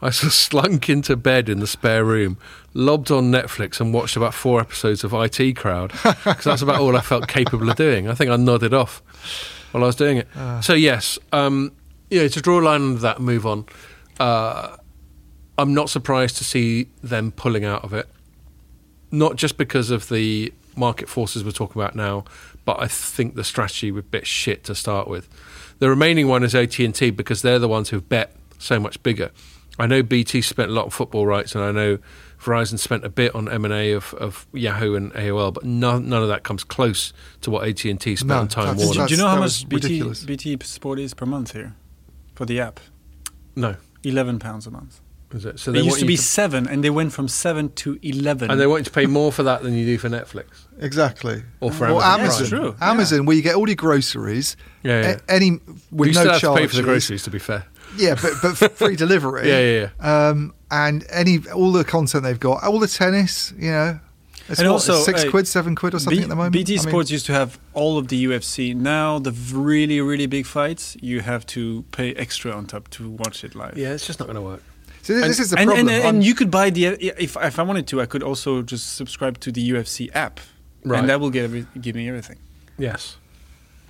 [0.00, 2.38] I sort of slunk into bed in the spare room,
[2.74, 6.96] lobbed on Netflix and watched about four episodes of IT Crowd because that's about all
[6.96, 8.08] I felt capable of doing.
[8.08, 9.02] I think I nodded off
[9.72, 10.28] while I was doing it.
[10.62, 11.72] so yes, um,
[12.10, 13.66] yeah, to draw a line under that and move on.
[14.20, 14.76] Uh,
[15.56, 18.08] I'm not surprised to see them pulling out of it
[19.14, 22.24] not just because of the market forces we're talking about now,
[22.64, 25.28] but I think the strategy was a bit shit to start with.
[25.78, 29.02] The remaining one is AT and T because they're the ones who've bet so much
[29.02, 29.30] bigger.
[29.78, 31.98] I know BT spent a lot on football rights, and I know
[32.40, 36.08] Verizon spent a bit on M and A of, of Yahoo and AOL, but none,
[36.08, 38.86] none of that comes close to what AT and T spent No, on Time that's-
[38.86, 39.08] Warner.
[39.08, 40.02] Do you know how much BT.
[40.26, 41.74] BT Sport is per month here
[42.36, 42.78] for the app?
[43.56, 45.00] No, Eleven pounds a month.
[45.32, 45.58] is it?
[45.58, 48.50] So They, used to you be seven, and they went from seven to eleven.
[48.52, 50.63] and they want you to pay more for that than you do for Netflix.
[50.80, 51.42] Exactly.
[51.60, 52.48] Or for Or Amazon Amazon.
[52.48, 52.60] Prime.
[52.62, 55.16] True, Amazon, where you get all your groceries, Yeah, yeah.
[55.28, 55.60] a- any
[55.90, 56.42] with you no still have charges.
[56.42, 57.64] to pay for the groceries, to be fair.
[57.96, 59.48] Yeah, but but free delivery.
[59.48, 60.28] Yeah, yeah, yeah.
[60.28, 64.00] Um, and any all the content they've got, all the tennis, you know,
[64.48, 66.52] it's And what, also, six uh, quid, seven quid or something B- at the moment.
[66.52, 68.74] BT I mean, Sports used to have all of the UFC.
[68.74, 73.44] Now the really, really big fights, you have to pay extra on top to watch
[73.44, 73.78] it live.
[73.78, 74.62] Yeah, it's just not going to work.
[75.02, 75.88] so this, this is the and, problem.
[75.88, 76.86] and, I'm- and you could buy the
[77.22, 80.40] if if I wanted to, I could also just subscribe to the UFC app,
[80.84, 81.00] Right.
[81.00, 82.38] and that will get every, give me everything.
[82.78, 83.16] Yes.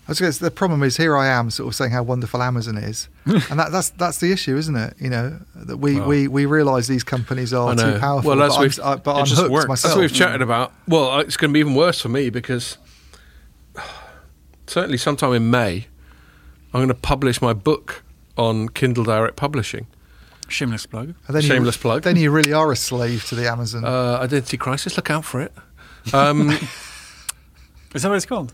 [0.07, 2.43] I was gonna say, the problem is here I am sort of saying how wonderful
[2.43, 4.95] Amazon is, and that, that's that's the issue, isn't it?
[5.01, 6.09] You know that we Well.
[6.09, 8.29] we, we realise these companies are too powerful.
[8.29, 9.69] Well, that's but we've- I'm, I, uh, but it I'm just hooked works.
[9.69, 9.95] myself.
[9.95, 10.17] That's what we've mm.
[10.17, 10.75] chatted about.
[10.87, 12.77] Well, uh, it's going to be even worse for me because
[14.67, 15.87] certainly sometime in May,
[16.75, 18.03] I'm going to publish my book
[18.37, 19.87] on Kindle Direct Publishing.
[20.49, 21.15] Shameless plug.
[21.29, 22.03] Then Shameless you, plug.
[22.03, 23.85] Then you really are a slave to the Amazon.
[23.85, 24.97] Uh, Identity Crisis.
[24.97, 25.53] Look out for it.
[26.13, 26.51] Um,
[27.95, 28.53] Is that what it's called?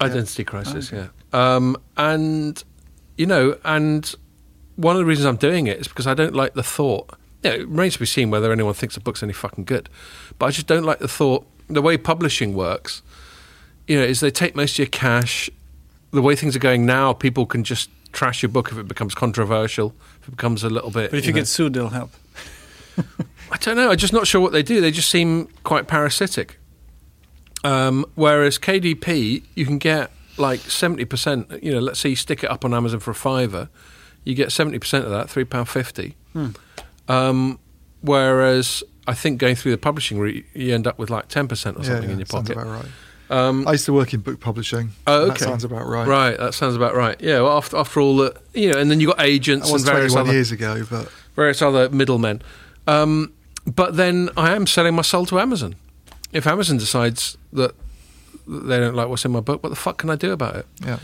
[0.00, 0.90] Identity Crisis.
[0.90, 1.08] Yeah.
[1.32, 2.62] Um, and
[3.16, 4.12] you know, and
[4.76, 7.10] one of the reasons I'm doing it is because I don't like the thought.
[7.42, 9.88] Yeah, it remains to be seen whether anyone thinks the book's any fucking good,
[10.38, 11.46] but I just don't like the thought.
[11.68, 13.02] The way publishing works,
[13.86, 15.50] you know, is they take most of your cash.
[16.12, 19.14] The way things are going now, people can just trash your book if it becomes
[19.14, 21.10] controversial, if it becomes a little bit.
[21.10, 22.10] But if you, know- get sued, they'll help.
[23.52, 23.90] I don't know.
[23.90, 24.80] I'm just not sure what they do.
[24.80, 26.58] They just seem quite parasitic.
[27.62, 31.62] Um, whereas KDP, you can get like 70%.
[31.62, 33.68] You know, let's say you stick it up on Amazon for a fiver,
[34.24, 36.14] you get 70% of that, £3.50.
[36.32, 36.48] Hmm.
[37.10, 37.58] Um,
[38.02, 41.56] whereas I think going through the publishing route, you end up with like 10% or
[41.56, 42.52] something yeah, in your sounds pocket.
[42.52, 42.86] about right.
[43.30, 44.90] Um, I used to work in book publishing.
[45.06, 45.30] Oh, okay.
[45.30, 46.06] That sounds about right.
[46.06, 47.20] right, that sounds about right.
[47.20, 49.84] Yeah, well, after, after all the, you know, and then you've got agents That and
[49.84, 52.42] various other years ago, but various other middlemen.
[52.88, 53.32] Um,
[53.66, 55.76] but then I am selling my soul to Amazon.
[56.32, 57.74] If Amazon decides that
[58.46, 60.66] they don't like what's in my book, what the fuck can I do about it?
[60.84, 60.98] yeah.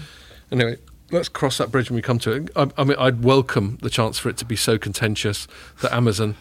[0.52, 0.76] Anyway,
[1.10, 2.50] let's cross that bridge when we come to it.
[2.54, 5.48] I, I mean, I'd welcome the chance for it to be so contentious
[5.82, 6.36] that Amazon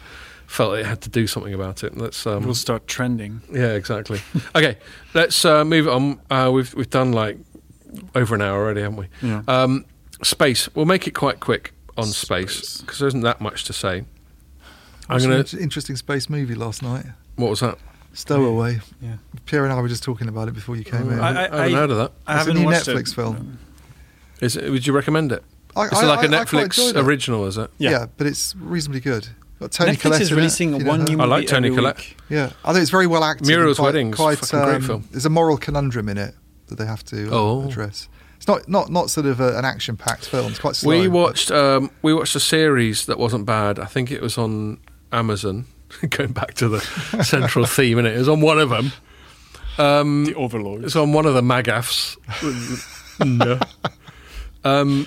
[0.46, 1.96] felt it had to do something about it.
[1.96, 3.40] Let's um, We'll start trending.
[3.52, 4.20] yeah, exactly.
[4.54, 4.78] okay,
[5.14, 6.20] let's uh, move on.
[6.30, 7.38] Uh, we've we've done like
[8.14, 9.08] over an hour already, haven't we?
[9.22, 9.42] Yeah.
[9.48, 9.84] Um,
[10.22, 10.68] space.
[10.76, 12.80] We'll make it quite quick on space Space.
[12.82, 14.04] because there isn't that much to say.
[15.08, 15.44] I'm Watched gonna.
[15.58, 17.06] an interesting space movie last night.
[17.36, 17.78] What was that?
[18.16, 18.80] Stowaway.
[19.00, 19.16] yeah.
[19.44, 21.20] Pierre and I were just talking about it before you came in.
[21.20, 22.12] I, I- I, I- haven't heard of that.
[22.26, 23.14] I It's a haven't new watched Netflix it.
[23.14, 23.58] film.
[24.40, 25.42] Is it, would you recommend it?
[25.74, 27.46] I, Is it like a I- I quite Netflix original?
[27.46, 27.70] Is it?
[27.78, 27.90] Yeah.
[27.90, 28.06] Yeah.
[28.16, 29.28] but it's reasonably good.
[29.60, 31.06] Got Toni Netflix Collette is in it, releasing you know one her.
[31.06, 31.96] new I like Toni every Collette.
[31.98, 32.16] week.
[32.28, 33.46] Yeah, I think it's very well acted.
[33.46, 35.08] and Muriel's quite, Wedding's a quite, fucking great um, film.
[35.10, 36.34] There's a moral conundrum in it
[36.66, 37.66] that they have to uh, Oh.
[37.66, 38.08] address.
[38.36, 40.50] It's not not not sort of a, an action-packed film.
[40.50, 40.90] It's quite slow.
[40.98, 43.78] We watched um, we watched a series that wasn't bad.
[43.78, 44.78] I think it was on
[45.10, 45.64] Amazon.
[46.10, 46.80] Going back to the
[47.24, 48.92] central theme, and it was on one of them.
[49.78, 50.84] Um, The Overlord.
[50.84, 52.16] it's on one of the magafs.
[53.24, 53.58] no.
[54.64, 55.06] Um,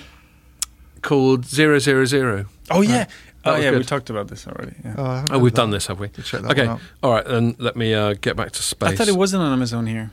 [1.02, 2.46] called Zero Zero Zero.
[2.70, 3.04] Oh yeah.
[3.04, 3.10] That
[3.44, 4.74] Oh was yeah, we talked about this already.
[4.84, 4.94] Yeah.
[4.98, 5.56] Oh, Oh, we've that.
[5.62, 6.08] done this, have we?
[6.08, 6.80] Check that Okay, one out.
[7.02, 7.24] all right.
[7.24, 8.90] Then let me uh, get back to space.
[8.90, 10.10] I thought it wasn't on Amazon here.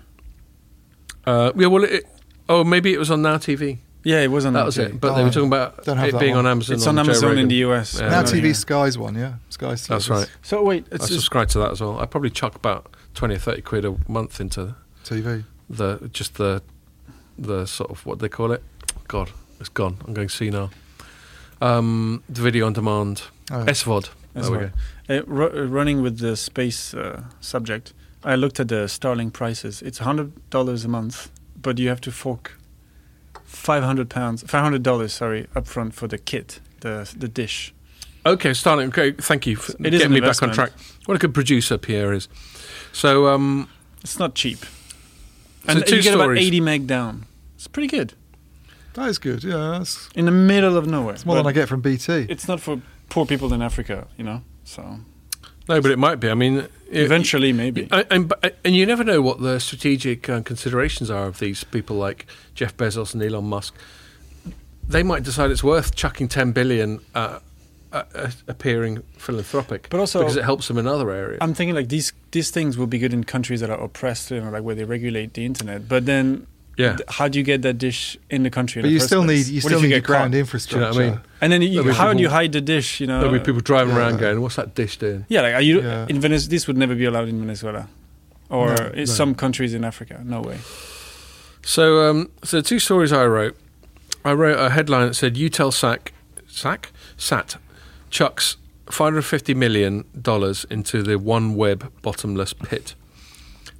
[1.26, 2.06] Uh, yeah, well, it,
[2.48, 3.80] oh, maybe it was on Now TV.
[4.04, 5.00] Yeah, it was on That Now was it.
[5.02, 6.46] But they Oh, were talking about don't have it that being one.
[6.46, 6.76] on Amazon.
[6.76, 7.48] It's on Joe Amazon in Rogan.
[7.50, 8.00] the US.
[8.00, 8.10] Yeah.
[8.10, 8.24] Now Yeah.
[8.26, 9.34] TV Sky's one, yeah.
[9.50, 10.30] Sky's That's right.
[10.44, 12.00] So wait, I it's, it's subscribe to that as well.
[12.00, 15.44] I probably chuck about twenty or thirty quid a month into TV.
[15.70, 16.62] the just the
[17.38, 18.64] the sort of what they call it.
[19.08, 19.98] God, it's gone.
[20.08, 20.70] I'm going senile.
[21.62, 24.10] Um, the video on demand, Oh, SVOD.
[24.34, 24.70] There we go.
[25.10, 27.94] uh, ru- uh, running with the space uh, subject.
[28.24, 29.82] I looked at the Starlink prices.
[29.82, 31.30] It's hundred dollars a month,
[31.62, 32.57] but you have to fork
[33.58, 37.74] five hundred pounds, five hundred dollars, sorry, upfront for the kit, the the dish.
[38.26, 38.90] Okay, starting.
[38.90, 40.72] Okay, thank you for It is getting an me back on track.
[41.06, 42.28] What a good producer Pierre is.
[42.92, 43.68] So, um,
[44.04, 44.68] It's not cheap, So
[45.68, 47.26] and two you get about eighty meg down.
[47.56, 48.14] It's pretty good
[48.94, 49.44] That is good.
[49.44, 51.16] Yeah, that's in the middle of nowhere.
[51.16, 52.26] it's more than I get from BT.
[52.30, 54.42] It's not for poor people in Africa, you know.
[54.64, 54.82] So
[55.70, 56.30] no, but it might be.
[56.30, 57.88] I mean, it- eventually, maybe.
[57.92, 58.34] And, and,
[58.64, 62.26] and you never know what the strategic uh, considerations are of these people like
[62.56, 63.74] Jeff Bezos and Elon Musk.
[64.88, 67.42] They might decide it's worth chucking 10 billion at
[67.92, 71.40] uh, uh, appearing philanthropic, But also- because it helps them in other areas.
[71.42, 74.40] I'm thinking like these these things will be good in countries that are oppressed, you
[74.42, 75.88] know, like where they regulate the internet.
[75.90, 76.48] But then,
[76.78, 78.80] yeah, how do you get that dish in the country?
[78.80, 79.48] in but the you first still place?
[79.48, 80.40] need you What still if need get ground caught?
[80.40, 80.92] infrastructure.
[80.94, 81.32] Do you know what I mean?
[81.42, 83.00] And then you, There'll be how do you hide the dish?
[83.02, 84.00] You know, there'll be people driving yeah.
[84.02, 86.06] around going, "What's that dish doing?" Yeah, like are you Yeah.
[86.10, 86.48] in Venice?
[86.48, 87.88] This would never be allowed in Venezuela,
[88.50, 89.06] or No, in no.
[89.06, 90.22] some countries in Africa.
[90.24, 90.58] No way.
[91.64, 93.56] So, um, so two stories I wrote.
[94.24, 96.10] I wrote a headline that said "Eutelsat,
[96.48, 97.58] Sac, Sat,
[98.10, 98.58] chucks
[98.90, 102.96] 550 million dollars into the OneWeb bottomless pit."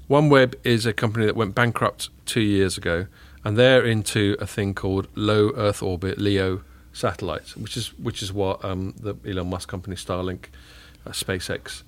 [0.10, 3.08] OneWeb is a company that went bankrupt two years ago,
[3.44, 6.62] and they're into a thing called low Earth orbit (LEO)
[6.94, 10.46] satellites, which is which is what um, the Elon Musk company Starlink,
[11.06, 11.84] uh, SpaceX,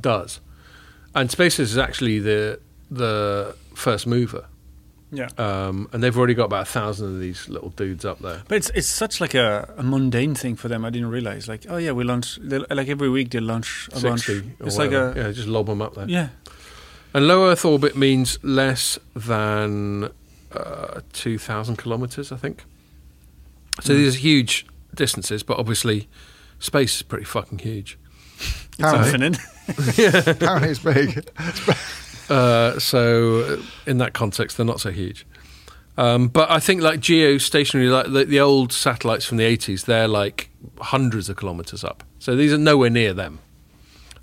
[0.00, 0.40] does.
[1.14, 4.46] And SpaceX is actually the the first mover
[5.10, 5.28] Yeah.
[5.38, 8.42] um, and they've already got about a thousand of these little dudes up there.
[8.48, 10.84] But it's it's such like a, a mundane thing for them.
[10.84, 11.48] I didn't realize.
[11.48, 14.28] Like, oh yeah, we launch like every week they launch a bunch.
[14.28, 16.08] It's like a yeah, just lob them up there.
[16.08, 16.28] yeah.
[17.16, 20.10] And low Earth orbit means less than
[20.52, 22.64] uh, two thousand kilometers, I think.
[23.80, 23.96] So Mm.
[23.96, 26.08] these are huge distances, but obviously,
[26.58, 27.98] space is pretty fucking huge.
[28.38, 30.26] It's Apparently, infinite.
[30.28, 31.26] apparently it's big.
[32.28, 35.24] Uh, so uh, in that context, they're not so huge.
[35.96, 40.08] Um, but I think like geostationary, like the, the old satellites from the eighties, they're
[40.08, 42.02] like hundreds of kilometers up.
[42.18, 43.38] So these are nowhere near them.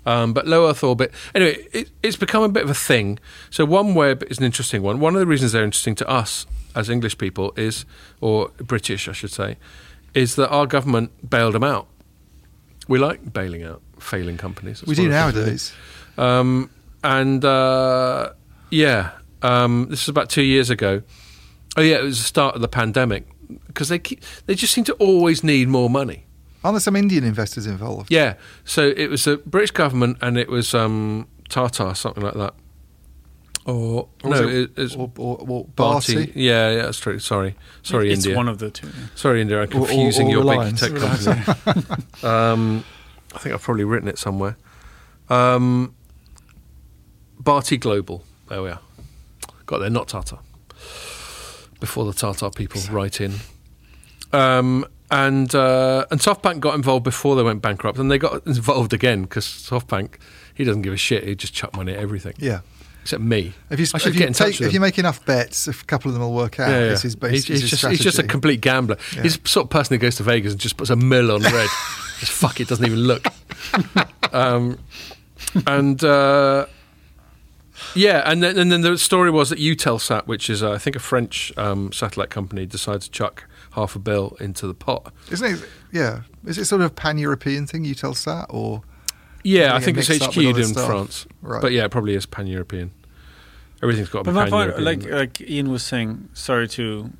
[0.06, 1.12] Um, but low Earth orbit.
[1.34, 3.18] Anyway, it, it's become a bit of a thing.
[3.50, 5.00] So OneWeb is an interesting one.
[5.00, 7.84] One of the reasons they're interesting to us as English people is,
[8.20, 9.56] or British, I should say,
[10.12, 11.86] is that our government bailed them out.
[12.88, 14.80] We like bailing out failing companies.
[14.80, 15.72] That's we do one of the things
[16.16, 16.40] nowadays.
[16.40, 16.70] um,
[17.02, 18.32] and uh,
[18.70, 19.12] yeah,
[19.42, 21.02] um, this was about two years ago.
[21.76, 23.26] Oh yeah, it was the start of the pandemic
[23.66, 26.26] because they keep, they just seem to always need more money.
[26.64, 28.10] Aren't there some Indian investors involved?
[28.10, 28.34] Yeah,
[28.64, 32.54] so it was the British government and it was um, Tata, something like that.
[33.66, 35.74] Or, Or no, it- it, it's or, or, or Bharti.
[36.26, 36.32] Bharti?
[36.34, 37.18] Yeah, yeah, that's true.
[37.18, 38.36] Sorry, sorry, it's India.
[38.36, 38.86] one of the two.
[38.88, 38.92] yeah.
[39.14, 39.60] Sorry, India.
[39.62, 41.42] I'm Or- or- confusing or your big tech company.
[42.22, 42.84] um,
[43.34, 44.56] I think I've probably written it somewhere.
[45.28, 45.94] Um,
[47.42, 48.24] Bharti Global.
[48.48, 48.80] There we are.
[49.66, 50.38] Got there, not Tata.
[51.80, 53.34] Before the Tata people write in.
[54.32, 54.84] Um,
[55.14, 59.22] and uh, and SoftBank got involved before they went bankrupt, and they got involved again
[59.22, 60.14] because SoftBank
[60.54, 61.22] he doesn't give a shit.
[61.24, 62.60] He just chuck money at everything, Yeah.
[63.02, 63.52] except me.
[63.70, 65.68] If you, I should if, get in touch take, with if you make enough bets,
[65.68, 66.68] a couple of them will work out.
[66.68, 66.88] Yeah, yeah.
[66.88, 68.96] This is base, he's, he's is just, he's just a complete gambler.
[69.14, 69.22] Yeah.
[69.22, 71.42] He's the sort of person who goes to Vegas and just puts a mill on
[71.42, 71.68] red.
[72.18, 73.24] just fuck it, doesn't even look.
[74.32, 74.78] um,
[75.66, 76.66] and uh,
[77.94, 80.96] yeah, and then, and then the story was that Eutelsat, which is uh, I think
[80.96, 83.44] a French um, satellite company, decided to chuck
[83.74, 85.12] half a bill into the pot.
[85.30, 85.68] Isn't it?
[85.92, 86.22] Yeah.
[86.46, 88.82] Is it sort of a pan-European thing, Eutelsat, or
[89.42, 90.86] Yeah, I get think it's mixed up HQ'd in stuff.
[90.86, 91.60] France, Right.
[91.62, 92.90] but yeah, it probably is pan European.
[93.82, 94.84] Everything's got to But be pan European.
[94.84, 97.10] like like Ian was saying, sorry to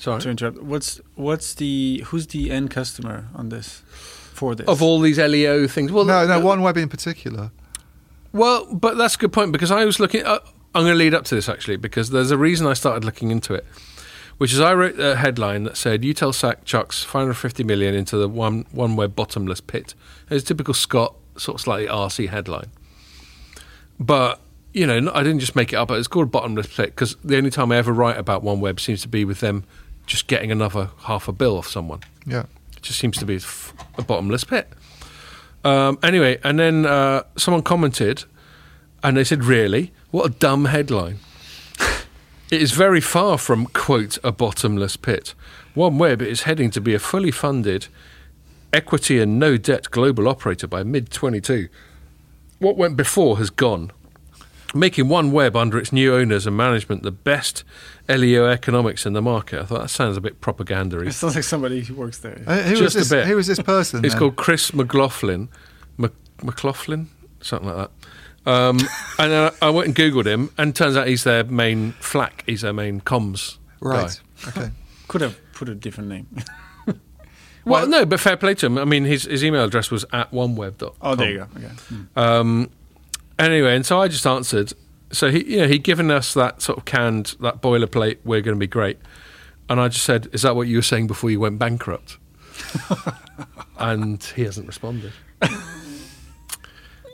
[0.00, 0.20] Sorry.
[0.22, 0.62] to interrupt.
[0.62, 3.82] What's what's the who's the end customer on this
[4.32, 4.66] for this?
[4.66, 7.50] Of all these LEO things, well, no, no, the- OneWeb in particular.
[8.32, 10.24] Well, but that's a good point because I was looking.
[10.24, 10.38] Uh,
[10.74, 13.30] I'm going to lead up to this actually because there's a reason I started looking
[13.32, 13.66] into it,
[14.40, 18.64] which is I wrote a headline that said Eutelsat chucks 550 million into the one
[18.72, 19.94] one web bottomless pit.
[20.30, 22.70] It's a typical Scott sort of slightly RC headline,
[23.98, 24.40] but
[24.72, 25.88] you know I didn't just make it up.
[25.88, 29.02] But it's called bottomless pit because the only time I ever write about OneWeb seems
[29.02, 29.64] to be with them
[30.06, 32.00] just getting another half a bill off someone.
[32.24, 32.44] Yeah.
[32.78, 33.40] It just seems to be
[33.98, 34.68] a bottomless pit.
[35.64, 38.24] Um, anyway, and then uh, someone commented,
[39.02, 39.92] and they said, "Really?
[40.12, 41.18] What a dumb headline."
[42.50, 45.34] It is very far from quote a bottomless pit.
[45.76, 47.86] OneWeb is heading to be a fully funded,
[48.72, 51.68] equity and no debt global operator by mid 22.
[52.58, 53.90] What went before has gone,
[54.74, 57.64] making OneWeb under its new owners and management the best
[58.08, 59.60] LEO economics in the market.
[59.60, 61.08] I thought that sounds a bit propagandary.
[61.08, 62.42] it sounds like somebody who works there.
[62.46, 63.08] Uh, who Just was a this?
[63.10, 63.26] bit.
[63.26, 64.04] Who was this person?
[64.04, 64.18] It's then?
[64.18, 65.48] called Chris McLaughlin.
[65.98, 66.12] Mc,
[66.42, 67.08] McLaughlin?
[67.40, 67.90] Something like that.
[68.46, 68.78] Um,
[69.18, 72.44] and then I went and Googled him, and turns out he's their main flack.
[72.46, 74.20] He's their main comms right.
[74.42, 74.48] guy.
[74.48, 74.70] Okay.
[75.08, 76.26] Could have put a different name.
[77.64, 78.78] Well, no, but fair play to him.
[78.78, 80.92] I mean, his, his email address was at oneweb.com.
[81.00, 81.46] oh, there you go.
[81.56, 81.66] Okay.
[81.68, 82.18] Hmm.
[82.18, 82.70] Um,
[83.38, 84.72] anyway, and so I just answered.
[85.12, 88.18] So he, you know, he'd given us that sort of canned, that boilerplate.
[88.24, 88.98] We're going to be great,
[89.68, 92.18] and I just said, "Is that what you were saying before you went bankrupt?"
[93.78, 95.12] and he hasn't responded.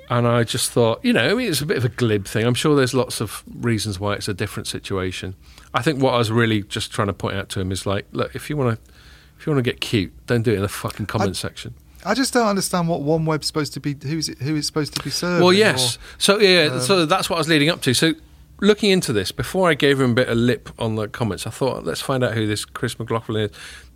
[0.09, 2.47] And I just thought, you know, I mean, it's a bit of a glib thing.
[2.47, 5.35] I'm sure there's lots of reasons why it's a different situation.
[5.75, 8.07] I think what I was really just trying to point out to him is like,
[8.13, 8.93] look, if you want to,
[9.39, 11.75] if you want to get cute, don't do it in the fucking comment section.
[12.05, 13.97] I just don't understand what OneWeb's supposed to be.
[14.03, 14.39] Who's it?
[14.39, 15.43] Who it's supposed to be serving?
[15.43, 15.97] Well, yes.
[15.97, 17.95] or- So yeah, Um, so that's what I was leading up to.
[17.95, 18.15] So
[18.61, 21.51] looking into this before I gave him a bit of lip on the comments, I
[21.51, 23.51] thought let's find out who this Chris McLaughlin is.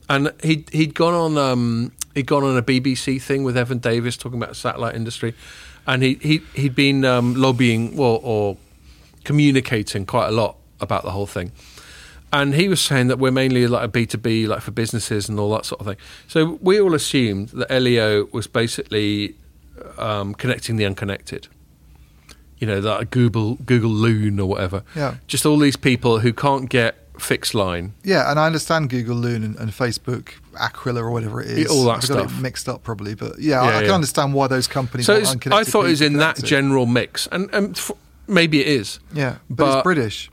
[0.09, 4.17] And he he'd gone on um, he'd gone on a BBC thing with Evan Davis
[4.17, 5.35] talking about the satellite industry,
[5.91, 8.57] and he he he'd been um, lobbying well or
[9.25, 11.51] communicating quite a lot about the whole thing.
[12.33, 15.51] And he was saying that we're mainly like a B2B, like for businesses and all
[15.51, 15.97] that sort of thing.
[16.29, 19.35] So we all assumed that LEO was basically
[19.99, 21.49] um, connecting the unconnected.
[22.59, 24.85] You know, that Google Google Loon or whatever.
[24.95, 25.17] Yeah.
[25.27, 27.93] Just all these people who can't get fixed line.
[28.03, 31.67] Yeah, and I understand Google Loon and, and Facebook Aquila or whatever it is.
[31.71, 32.39] All that I've got stuff.
[32.39, 33.95] it mixed up probably, but yeah, I, Yeah, I can yeah.
[33.95, 35.07] understand why those companies.
[35.07, 35.15] So
[35.53, 37.93] I thought it was in that general mix, and, and f-
[38.27, 38.99] maybe it is.
[39.13, 40.31] Yeah, but, but- it's British.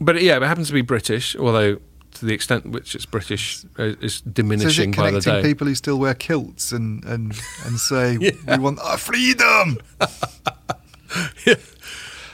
[0.00, 1.76] But yeah, it happens to be British, although
[2.14, 5.42] to the extent which it's British uh, is So is diminishing it by the connecting
[5.42, 5.48] day.
[5.48, 8.30] people who still wear kilts and and and say Yeah.
[8.48, 9.78] we want our freedom?
[11.46, 11.54] yeah.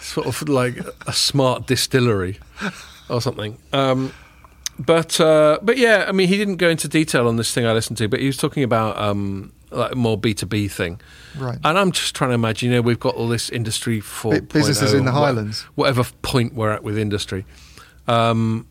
[0.01, 2.39] sort of like a smart distillery
[3.09, 3.59] or something.
[3.73, 4.13] Um,
[4.79, 7.73] but uh, but yeah, I mean, he didn't go into detail on this thing I
[7.73, 11.01] listened to, but he was talking about um, like more B two B thing.
[11.39, 11.59] Right.
[11.65, 14.41] And I'm just trying to imagine, you know, we've got all this industry for Bu-
[14.43, 15.63] businesses in the Highlands.
[15.77, 17.45] whatever point we're at with industry.
[18.07, 18.67] Um,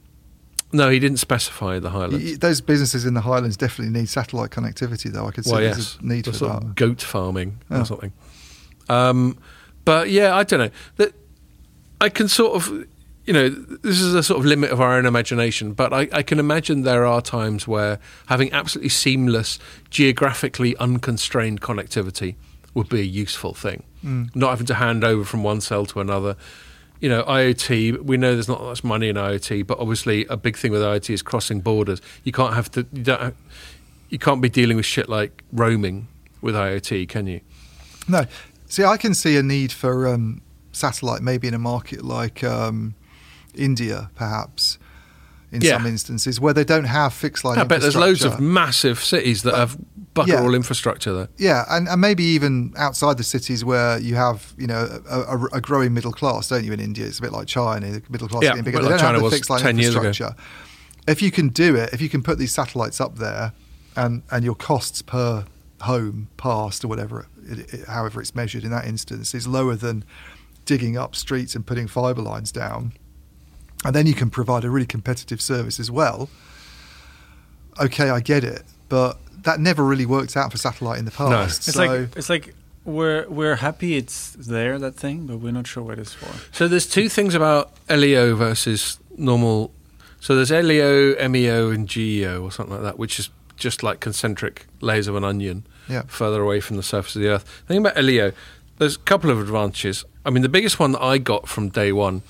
[0.71, 2.23] No, he didn't specify the Highlands.
[2.31, 5.25] Y- Those businesses in the Highlands definitely need satellite connectivity, though.
[5.27, 6.63] I could see well, yes, a need the for sort that.
[6.67, 7.81] of goat farming Yeah.
[7.81, 8.11] or something.
[8.89, 9.37] Um,
[9.85, 10.69] but yeah, I don't know.
[10.97, 11.13] That
[12.01, 12.85] I can sort of,
[13.25, 15.73] you know, this is a sort of limit of our own imagination.
[15.73, 19.57] But I, I can imagine there are times where having absolutely seamless,
[19.89, 22.35] geographically unconstrained connectivity
[22.75, 23.83] would be a useful thing.
[24.03, 24.35] Mm.
[24.35, 26.35] Not having to hand over from one cell to another.
[26.99, 28.03] You know, IoT.
[28.03, 31.09] We know there's not much money in IoT, but obviously a big thing with IoT
[31.09, 32.01] is crossing borders.
[32.23, 32.85] You can't have to.
[32.93, 33.21] You don't.
[33.21, 33.35] Have,
[34.09, 36.07] you can't be dealing with shit like roaming
[36.41, 37.41] with IoT, can you?
[38.07, 38.25] No.
[38.67, 40.41] See, I can see a need for um,
[40.71, 42.93] satellite maybe in a market like um,
[43.57, 44.77] India, perhaps,
[45.51, 45.77] in Yeah.
[45.77, 49.43] some instances, where they don't have fixed line I bet there's loads of massive cities
[49.43, 49.77] that have
[50.13, 50.41] bugger Yeah.
[50.41, 51.27] all infrastructure there.
[51.37, 55.43] Yeah, and, and maybe even outside the cities where you have, you know, a, a,
[55.53, 56.71] a growing middle class, don't you?
[56.73, 57.91] In India, it's a bit like China.
[57.91, 58.77] The middle class Yeah, getting bigger.
[58.77, 60.35] They like don't China have the fixed line 10 infrastructure.
[61.07, 63.53] If you can do it, if you can put these satellites up there,
[63.95, 65.45] and and your costs per
[65.81, 70.03] home passed or whatever, it, it, however it's measured in that instance, is lower than
[70.65, 72.93] digging up streets and putting fibre lines down,
[73.85, 76.29] and then you can provide a really competitive service as well.
[77.79, 81.67] Okay, I get it, but that never really worked out for satellite in the past.
[81.67, 82.55] It's so like it's like
[82.85, 86.29] we're we're happy it's there that thing, but we're not sure what it's for.
[86.51, 89.71] So there's two things about LEO versus normal.
[90.19, 94.65] So there's LEO, MEO, and GEO or something like that, which is just like concentric
[94.81, 96.03] layers of an onion Yeah.
[96.07, 97.45] further away from the surface of the Earth.
[97.67, 98.31] The thing about LEO,
[98.79, 100.03] there's a couple of advantages.
[100.25, 102.21] I mean, the biggest one that I got from day one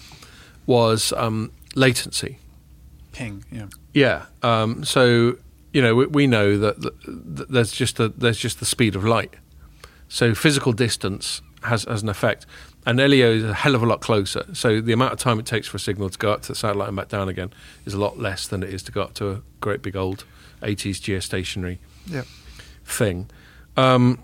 [0.65, 2.39] was um, latency.
[3.11, 3.67] Ping, yeah.
[3.93, 4.25] Yeah.
[4.43, 5.37] Um, so
[5.73, 8.95] you know we, we know that, that, that there's just a, there's just the speed
[8.95, 9.33] of light.
[10.09, 12.45] So physical distance has has an effect,
[12.85, 14.45] and LEO is a hell of a lot closer.
[14.53, 16.55] So the amount of time it takes for a signal to go up to the
[16.55, 17.51] satellite and back down again
[17.85, 20.25] is a lot less than it is to go up to a great big old
[20.61, 22.23] 80s geostationary yeah.
[22.83, 23.29] thing.
[23.77, 24.19] Um,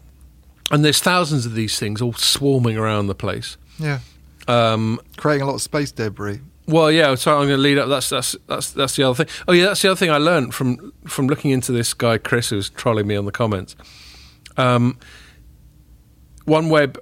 [0.69, 3.57] and there's thousands of these things all swarming around the place.
[3.77, 3.99] Yeah.
[4.47, 6.39] Um, Creating a lot of space debris.
[6.67, 7.15] well, yeah.
[7.15, 7.89] So I'm going to lead up.
[7.89, 9.33] That's that's that's that's the other thing.
[9.47, 9.65] Oh, yeah.
[9.65, 13.07] That's the other thing I learned from from looking into this guy Chris, who's trolling
[13.07, 13.75] me on the comments.
[14.57, 14.97] Um,
[16.45, 16.97] OneWeb.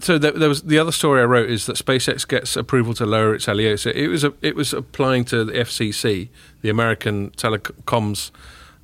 [0.00, 3.06] So there, there was the other story I wrote is that SpaceX gets approval to
[3.06, 3.76] lower its LEO.
[3.76, 6.28] So it was a, it was applying to the FCC,
[6.60, 8.30] the American telecoms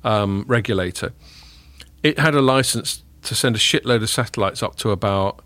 [0.03, 1.13] um, regulator.
[2.01, 5.43] It had a license to send a shitload of satellites up to about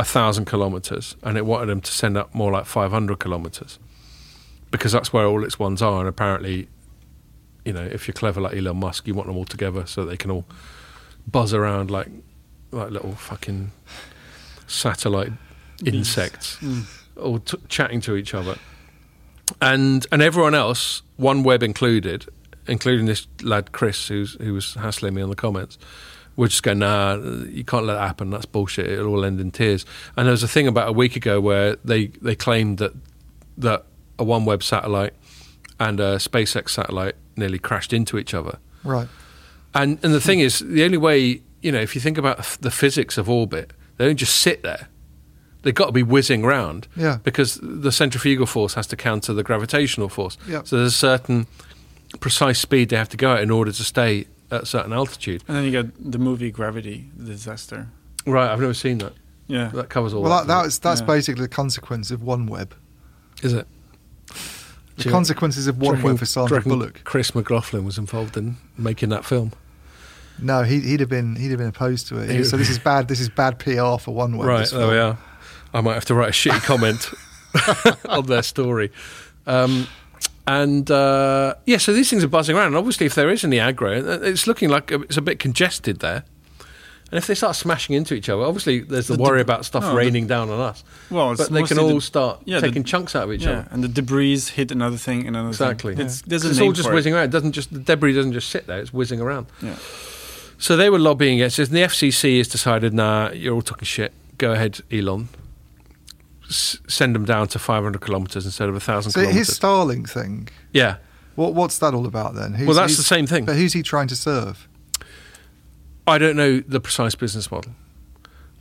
[0.00, 3.78] a thousand kilometers, and it wanted them to send up more like five hundred kilometers
[4.70, 6.00] because that's where all its ones are.
[6.00, 6.68] And apparently,
[7.64, 10.16] you know, if you're clever like Elon Musk, you want them all together so they
[10.16, 10.44] can all
[11.30, 12.08] buzz around like
[12.72, 13.72] like little fucking
[14.66, 15.32] satellite
[15.84, 16.84] insects, Mm.
[17.16, 18.56] all t- chatting to each other.
[19.60, 22.26] And and everyone else, OneWeb included,
[22.66, 25.78] including this lad Chris, who's who was hassling me on the comments.
[26.36, 27.16] We're just going, nah,
[27.48, 28.30] you can't let that happen.
[28.30, 28.86] That's bullshit.
[28.86, 29.84] It'll all end in tears.
[30.16, 32.92] And there was a thing about a week ago where they, they claimed that
[33.58, 33.84] that
[34.18, 35.12] a OneWeb satellite
[35.78, 38.58] and a SpaceX satellite nearly crashed into each other.
[38.84, 39.08] Right.
[39.74, 42.70] And and the thing is, the only way you know, if you think about the
[42.70, 44.88] physics of orbit, they don't just sit there.
[45.62, 47.18] They've got to be whizzing round Yeah.
[47.22, 50.38] because the centrifugal force has to counter the gravitational force.
[50.48, 50.62] Yeah.
[50.64, 51.46] So there's a certain
[52.18, 55.42] precise speed they have to go at in order to stay at a certain altitude.
[55.48, 57.88] And then you get the movie Gravity, the disaster.
[58.26, 59.12] Right, I've never seen that.
[59.46, 59.68] Yeah.
[59.74, 60.62] That covers all Well, that, that.
[60.62, 61.06] that's that's Yeah.
[61.06, 62.70] basically the consequence of OneWeb.
[63.42, 63.66] is it?
[64.96, 67.00] The Do you- consequences of do you reckon- OneWeb for do you Sandra Bullock.
[67.04, 69.52] Chris McLaughlin was involved in making that film.
[70.38, 72.30] No, he, he'd have been he'd have been opposed to it.
[72.30, 73.08] He- so this is bad.
[73.08, 74.44] This is bad PR for OneWeb.
[74.44, 75.18] right, this there we are.
[75.72, 77.10] I might have to write a shitty comment
[78.08, 78.90] on their story.
[79.46, 79.86] Um,
[80.58, 82.68] and uh, yeah, so these things are buzzing around.
[82.68, 86.00] And obviously, if there is any aggro, uh, it's looking like it's a bit congested
[86.00, 86.24] there.
[87.12, 89.82] And if they start smashing into each other, obviously there's the, The worry about stuff
[89.82, 90.84] no, the- raining down on us.
[91.10, 93.42] Well, it's But they can all the- start yeah, the- taking chunks out of each
[93.42, 93.68] yeah, other.
[93.72, 95.96] and the debris hit another thing, and another Exactly.
[95.96, 96.06] thing.
[96.06, 96.36] It's, Yeah.
[96.36, 96.94] it's all just for it.
[96.96, 97.24] whizzing around.
[97.24, 99.46] It doesn't just the debris doesn't just sit there; it's whizzing around.
[99.60, 99.74] Yeah.
[100.58, 103.86] So they were lobbying against this, and the FCC has decided, nah, you're all talking
[103.86, 104.12] shit.
[104.38, 105.28] Go ahead, Elon.
[106.50, 109.48] S- send them down to 500 kilometres instead of 1,000 So kilometres.
[109.48, 110.48] his Starlink thing.
[110.72, 110.96] yeah.
[111.36, 112.52] What what's that all about then?
[112.54, 113.44] Who's, Well, that's the same thing.
[113.46, 114.68] But who's he trying to serve?
[116.06, 117.72] I don't know the precise business model.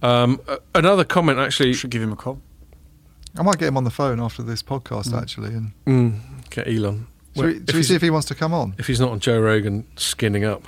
[0.02, 1.74] Um, a- another comment, actually.
[1.74, 2.40] Should give him a call.
[3.38, 5.22] I might get him on the phone after this podcast Mm.
[5.22, 6.20] actually, and Mm,
[6.52, 7.07] get Elon.
[7.36, 8.76] should we, should we see if he wants to come on?
[8.78, 10.68] if he's not on Joe Rogan skinning up,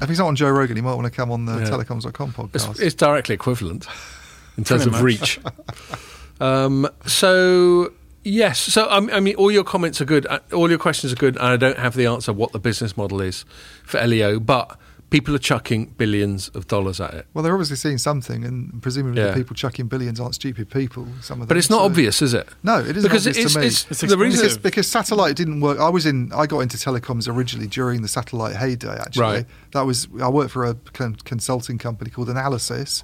[0.00, 1.68] If he's not on Joe Rogan, he might want to come on the Yeah.
[1.68, 2.80] telecoms.com it's, podcast.
[2.80, 3.86] it's directly equivalent
[4.56, 5.02] in terms Pretty of much.
[5.02, 5.40] reach.
[6.40, 7.92] um, so
[8.22, 8.58] Yes.
[8.60, 10.26] So um, I mean, all your comments are good.
[10.26, 12.94] uh, All your questions are good, and I don't have the answer what the business
[12.96, 13.44] model is
[13.84, 17.26] for LEO, but people are chucking billions of dollars at it.
[17.32, 19.28] Well, they're obviously seeing something, and presumably Yeah.
[19.28, 21.08] the people chucking billions aren't stupid people.
[21.22, 21.48] Some of them.
[21.48, 22.46] But it's not so- obvious, is it?
[22.62, 23.66] No, it isn't because obvious it's, to me.
[23.66, 24.42] it's, It's the reason.
[24.42, 25.78] because, because satellite didn't work.
[25.80, 26.30] I was in.
[26.34, 28.98] I got into telecoms originally during the satellite heyday.
[28.98, 29.46] Actually, Right.
[29.72, 30.08] that was.
[30.22, 33.02] I worked for a con- consulting company called Analysys,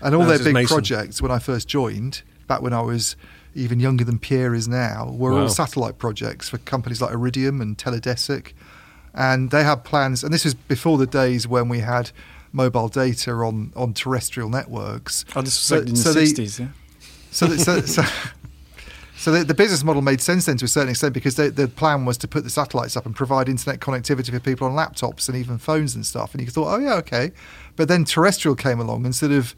[0.00, 0.74] and all Analysys their big Mason.
[0.76, 2.22] projects when I first joined,
[2.52, 3.16] back when I was
[3.54, 5.42] even younger than Pierre is now, were Wow.
[5.42, 8.52] all satellite projects for companies like Iridium and Teledesic,
[9.14, 10.24] and they had plans.
[10.24, 12.10] And this was before the days when we had
[12.52, 15.24] mobile data on on terrestrial networks.
[15.36, 16.60] Oh, this was So- like in so the the- sixties.
[16.60, 16.68] Yeah.
[17.30, 18.02] So, the, so, so,
[19.16, 21.66] so the, the business model made sense then to a certain extent because they, the
[21.66, 25.28] plan was to put the satellites up and provide internet connectivity for people on laptops
[25.28, 26.34] and even phones and stuff.
[26.34, 27.32] And you thought, oh yeah, okay.
[27.76, 29.54] But then terrestrial came along and sort of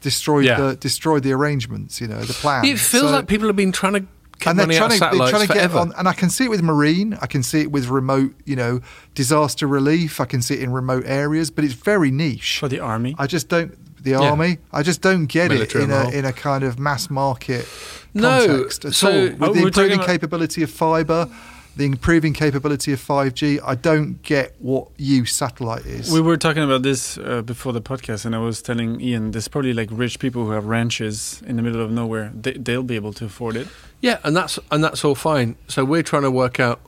[0.00, 0.60] destroyed Yeah.
[0.60, 2.00] the destroyed the arrangements.
[2.00, 2.64] You know, the plan.
[2.64, 4.08] it feels So- like people have been trying to get
[4.46, 5.78] and they're money out trying, of to, they're satellites trying to get forever.
[5.78, 7.18] on, and I can see it with marine.
[7.20, 8.80] I can see it with remote, you know,
[9.14, 10.18] disaster relief.
[10.20, 12.58] I can see it in remote areas, but it's very niche.
[12.58, 13.14] For the army.
[13.18, 13.76] I just don't.
[14.02, 14.20] The Yeah.
[14.20, 14.56] army.
[14.72, 17.68] I just don't get Military it in a in a kind of mass market
[18.14, 19.14] No, context at so- all.
[19.14, 21.28] Oh, With we're the improving about- capability of fibre,
[21.76, 26.12] the improving capability of five G, I don't get what use satellite is.
[26.12, 29.48] We were talking about this uh, before the podcast, and I was telling Ian, there's
[29.48, 32.32] probably like rich people who have ranches in the middle of nowhere.
[32.34, 33.68] They, they'll be able to afford it.
[34.00, 35.56] Yeah, and that's and that's all fine.
[35.68, 36.80] So we're trying to work out: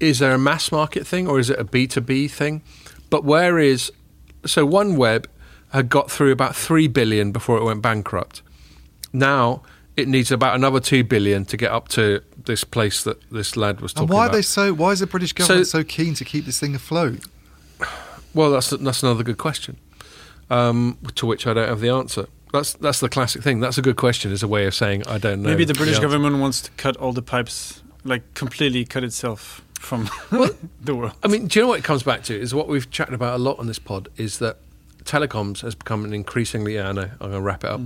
[0.00, 2.62] is there a mass market thing or is it a B two B thing?
[3.10, 3.92] But where is
[4.44, 5.26] so OneWeb
[5.70, 8.42] had got through about three billion before it went bankrupt.
[9.12, 9.62] Now
[9.96, 13.80] it needs about another two billion to get up to this place that this lad
[13.80, 14.34] was talking and why about.
[14.34, 14.72] are they so?
[14.72, 17.20] Why is the British government So- so, keen to keep this thing afloat?
[18.34, 19.76] Well, that's that's another good question,
[20.50, 22.26] um, to which I don't have the answer.
[22.52, 23.60] That's that's the classic thing.
[23.60, 24.30] That's a good question.
[24.32, 25.48] Is a way of saying I don't know.
[25.50, 26.06] Maybe the British answer.
[26.08, 30.08] government wants to cut all the pipes, like completely cut itself from
[30.82, 31.12] the world.
[31.22, 32.38] I mean, do you know what it comes back to?
[32.38, 34.58] Is what we've chatted about a lot on this pod is that
[35.04, 37.80] telecoms has become an increasingly, yeah, I know, I'm going to wrap it up,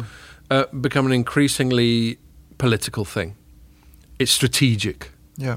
[0.50, 2.18] uh, become an increasingly
[2.58, 3.36] political thing.
[4.20, 5.10] It's strategic.
[5.36, 5.56] Yeah.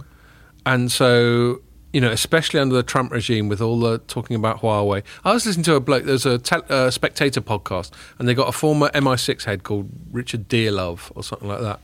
[0.66, 1.62] And so,
[1.92, 5.04] you know, especially under the Trump regime with all the talking about Huawei.
[5.26, 8.48] I was listening to a bloke, there's a tel- uh, Spectator podcast, and they got
[8.48, 11.82] a former MI6 head called Richard Dearlove or something like that.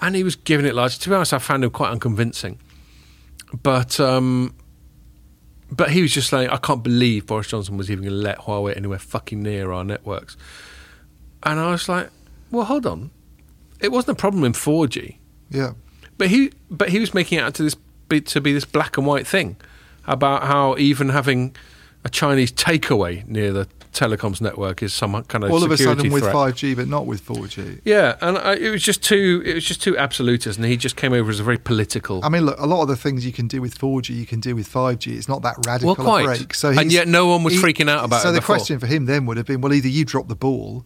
[0.00, 0.98] And he was giving it large.
[0.98, 2.58] To be honest, I found him quite unconvincing.
[3.62, 4.54] But um,
[5.70, 8.38] but he was just saying, I can't believe Boris Johnson was even going to let
[8.38, 10.38] Huawei anywhere fucking near our networks.
[11.42, 12.08] And I was like,
[12.50, 13.10] well, hold on.
[13.80, 15.19] It wasn't a problem in 4G.
[15.50, 15.72] Yeah.
[16.18, 17.76] But he, but he was making it out to this
[18.08, 19.56] be, to be this black and white thing
[20.06, 21.54] about how even having
[22.04, 26.12] a Chinese takeaway near the telecoms network is some kind of All of a sudden
[26.12, 27.80] with 5G, but not with 4G.
[27.84, 30.96] Yeah, and I, it was just too it was just too absolutist, and he just
[30.96, 32.24] came over as a very political.
[32.24, 34.40] I mean, look, a lot of the things you can do with 4G, you can
[34.40, 35.16] do with 5G.
[35.16, 36.54] It's not that radical Well, break.
[36.54, 38.86] So And yet no one was freaking out about so it So the question for
[38.86, 40.84] him then would have been, well, either you drop the ball,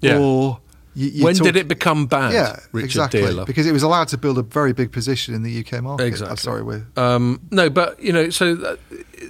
[0.00, 0.18] Yeah.
[0.18, 0.60] or
[0.96, 2.32] you, you when talk- did it become bad?
[2.32, 3.20] Yeah, Richard exactly.
[3.20, 3.46] Dearlove?
[3.46, 6.04] Because it was allowed to build a very big position in the UK market.
[6.06, 6.30] Exactly.
[6.32, 8.78] I'm sorry, we're Um, no, but you know, so that,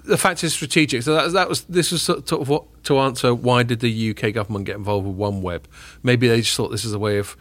[0.04, 1.02] the fact is strategic.
[1.02, 3.34] So that, that was this was sort of what to answer.
[3.34, 5.62] Why did the UK government get involved with OneWeb?
[6.02, 7.36] Maybe they just thought this is a way of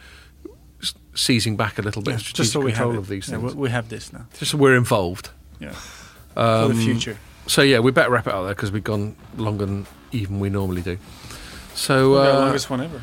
[1.14, 3.02] seizing back a little bit Yeah, just so we control have it.
[3.04, 3.56] of these Yeah, things.
[3.56, 4.26] we, we have this now.
[4.38, 5.30] just so we're involved.
[5.60, 5.70] Yeah,
[6.36, 7.18] Um, for the future.
[7.48, 10.50] So yeah, we better wrap it up there because we've gone longer than even we
[10.50, 10.98] normally do.
[11.76, 13.02] So We uh, longest one ever.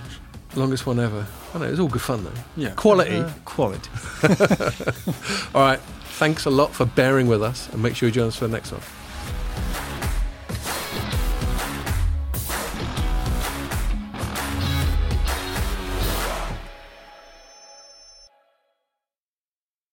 [0.55, 1.27] Longest one ever.
[1.55, 2.31] I know it was all good fun though.
[2.57, 3.16] Yeah, quality.
[3.16, 3.91] Uh, quality.
[5.55, 5.81] All right,
[6.19, 8.53] thanks a lot for bearing with us, and make sure you join us for the
[8.53, 8.81] next one.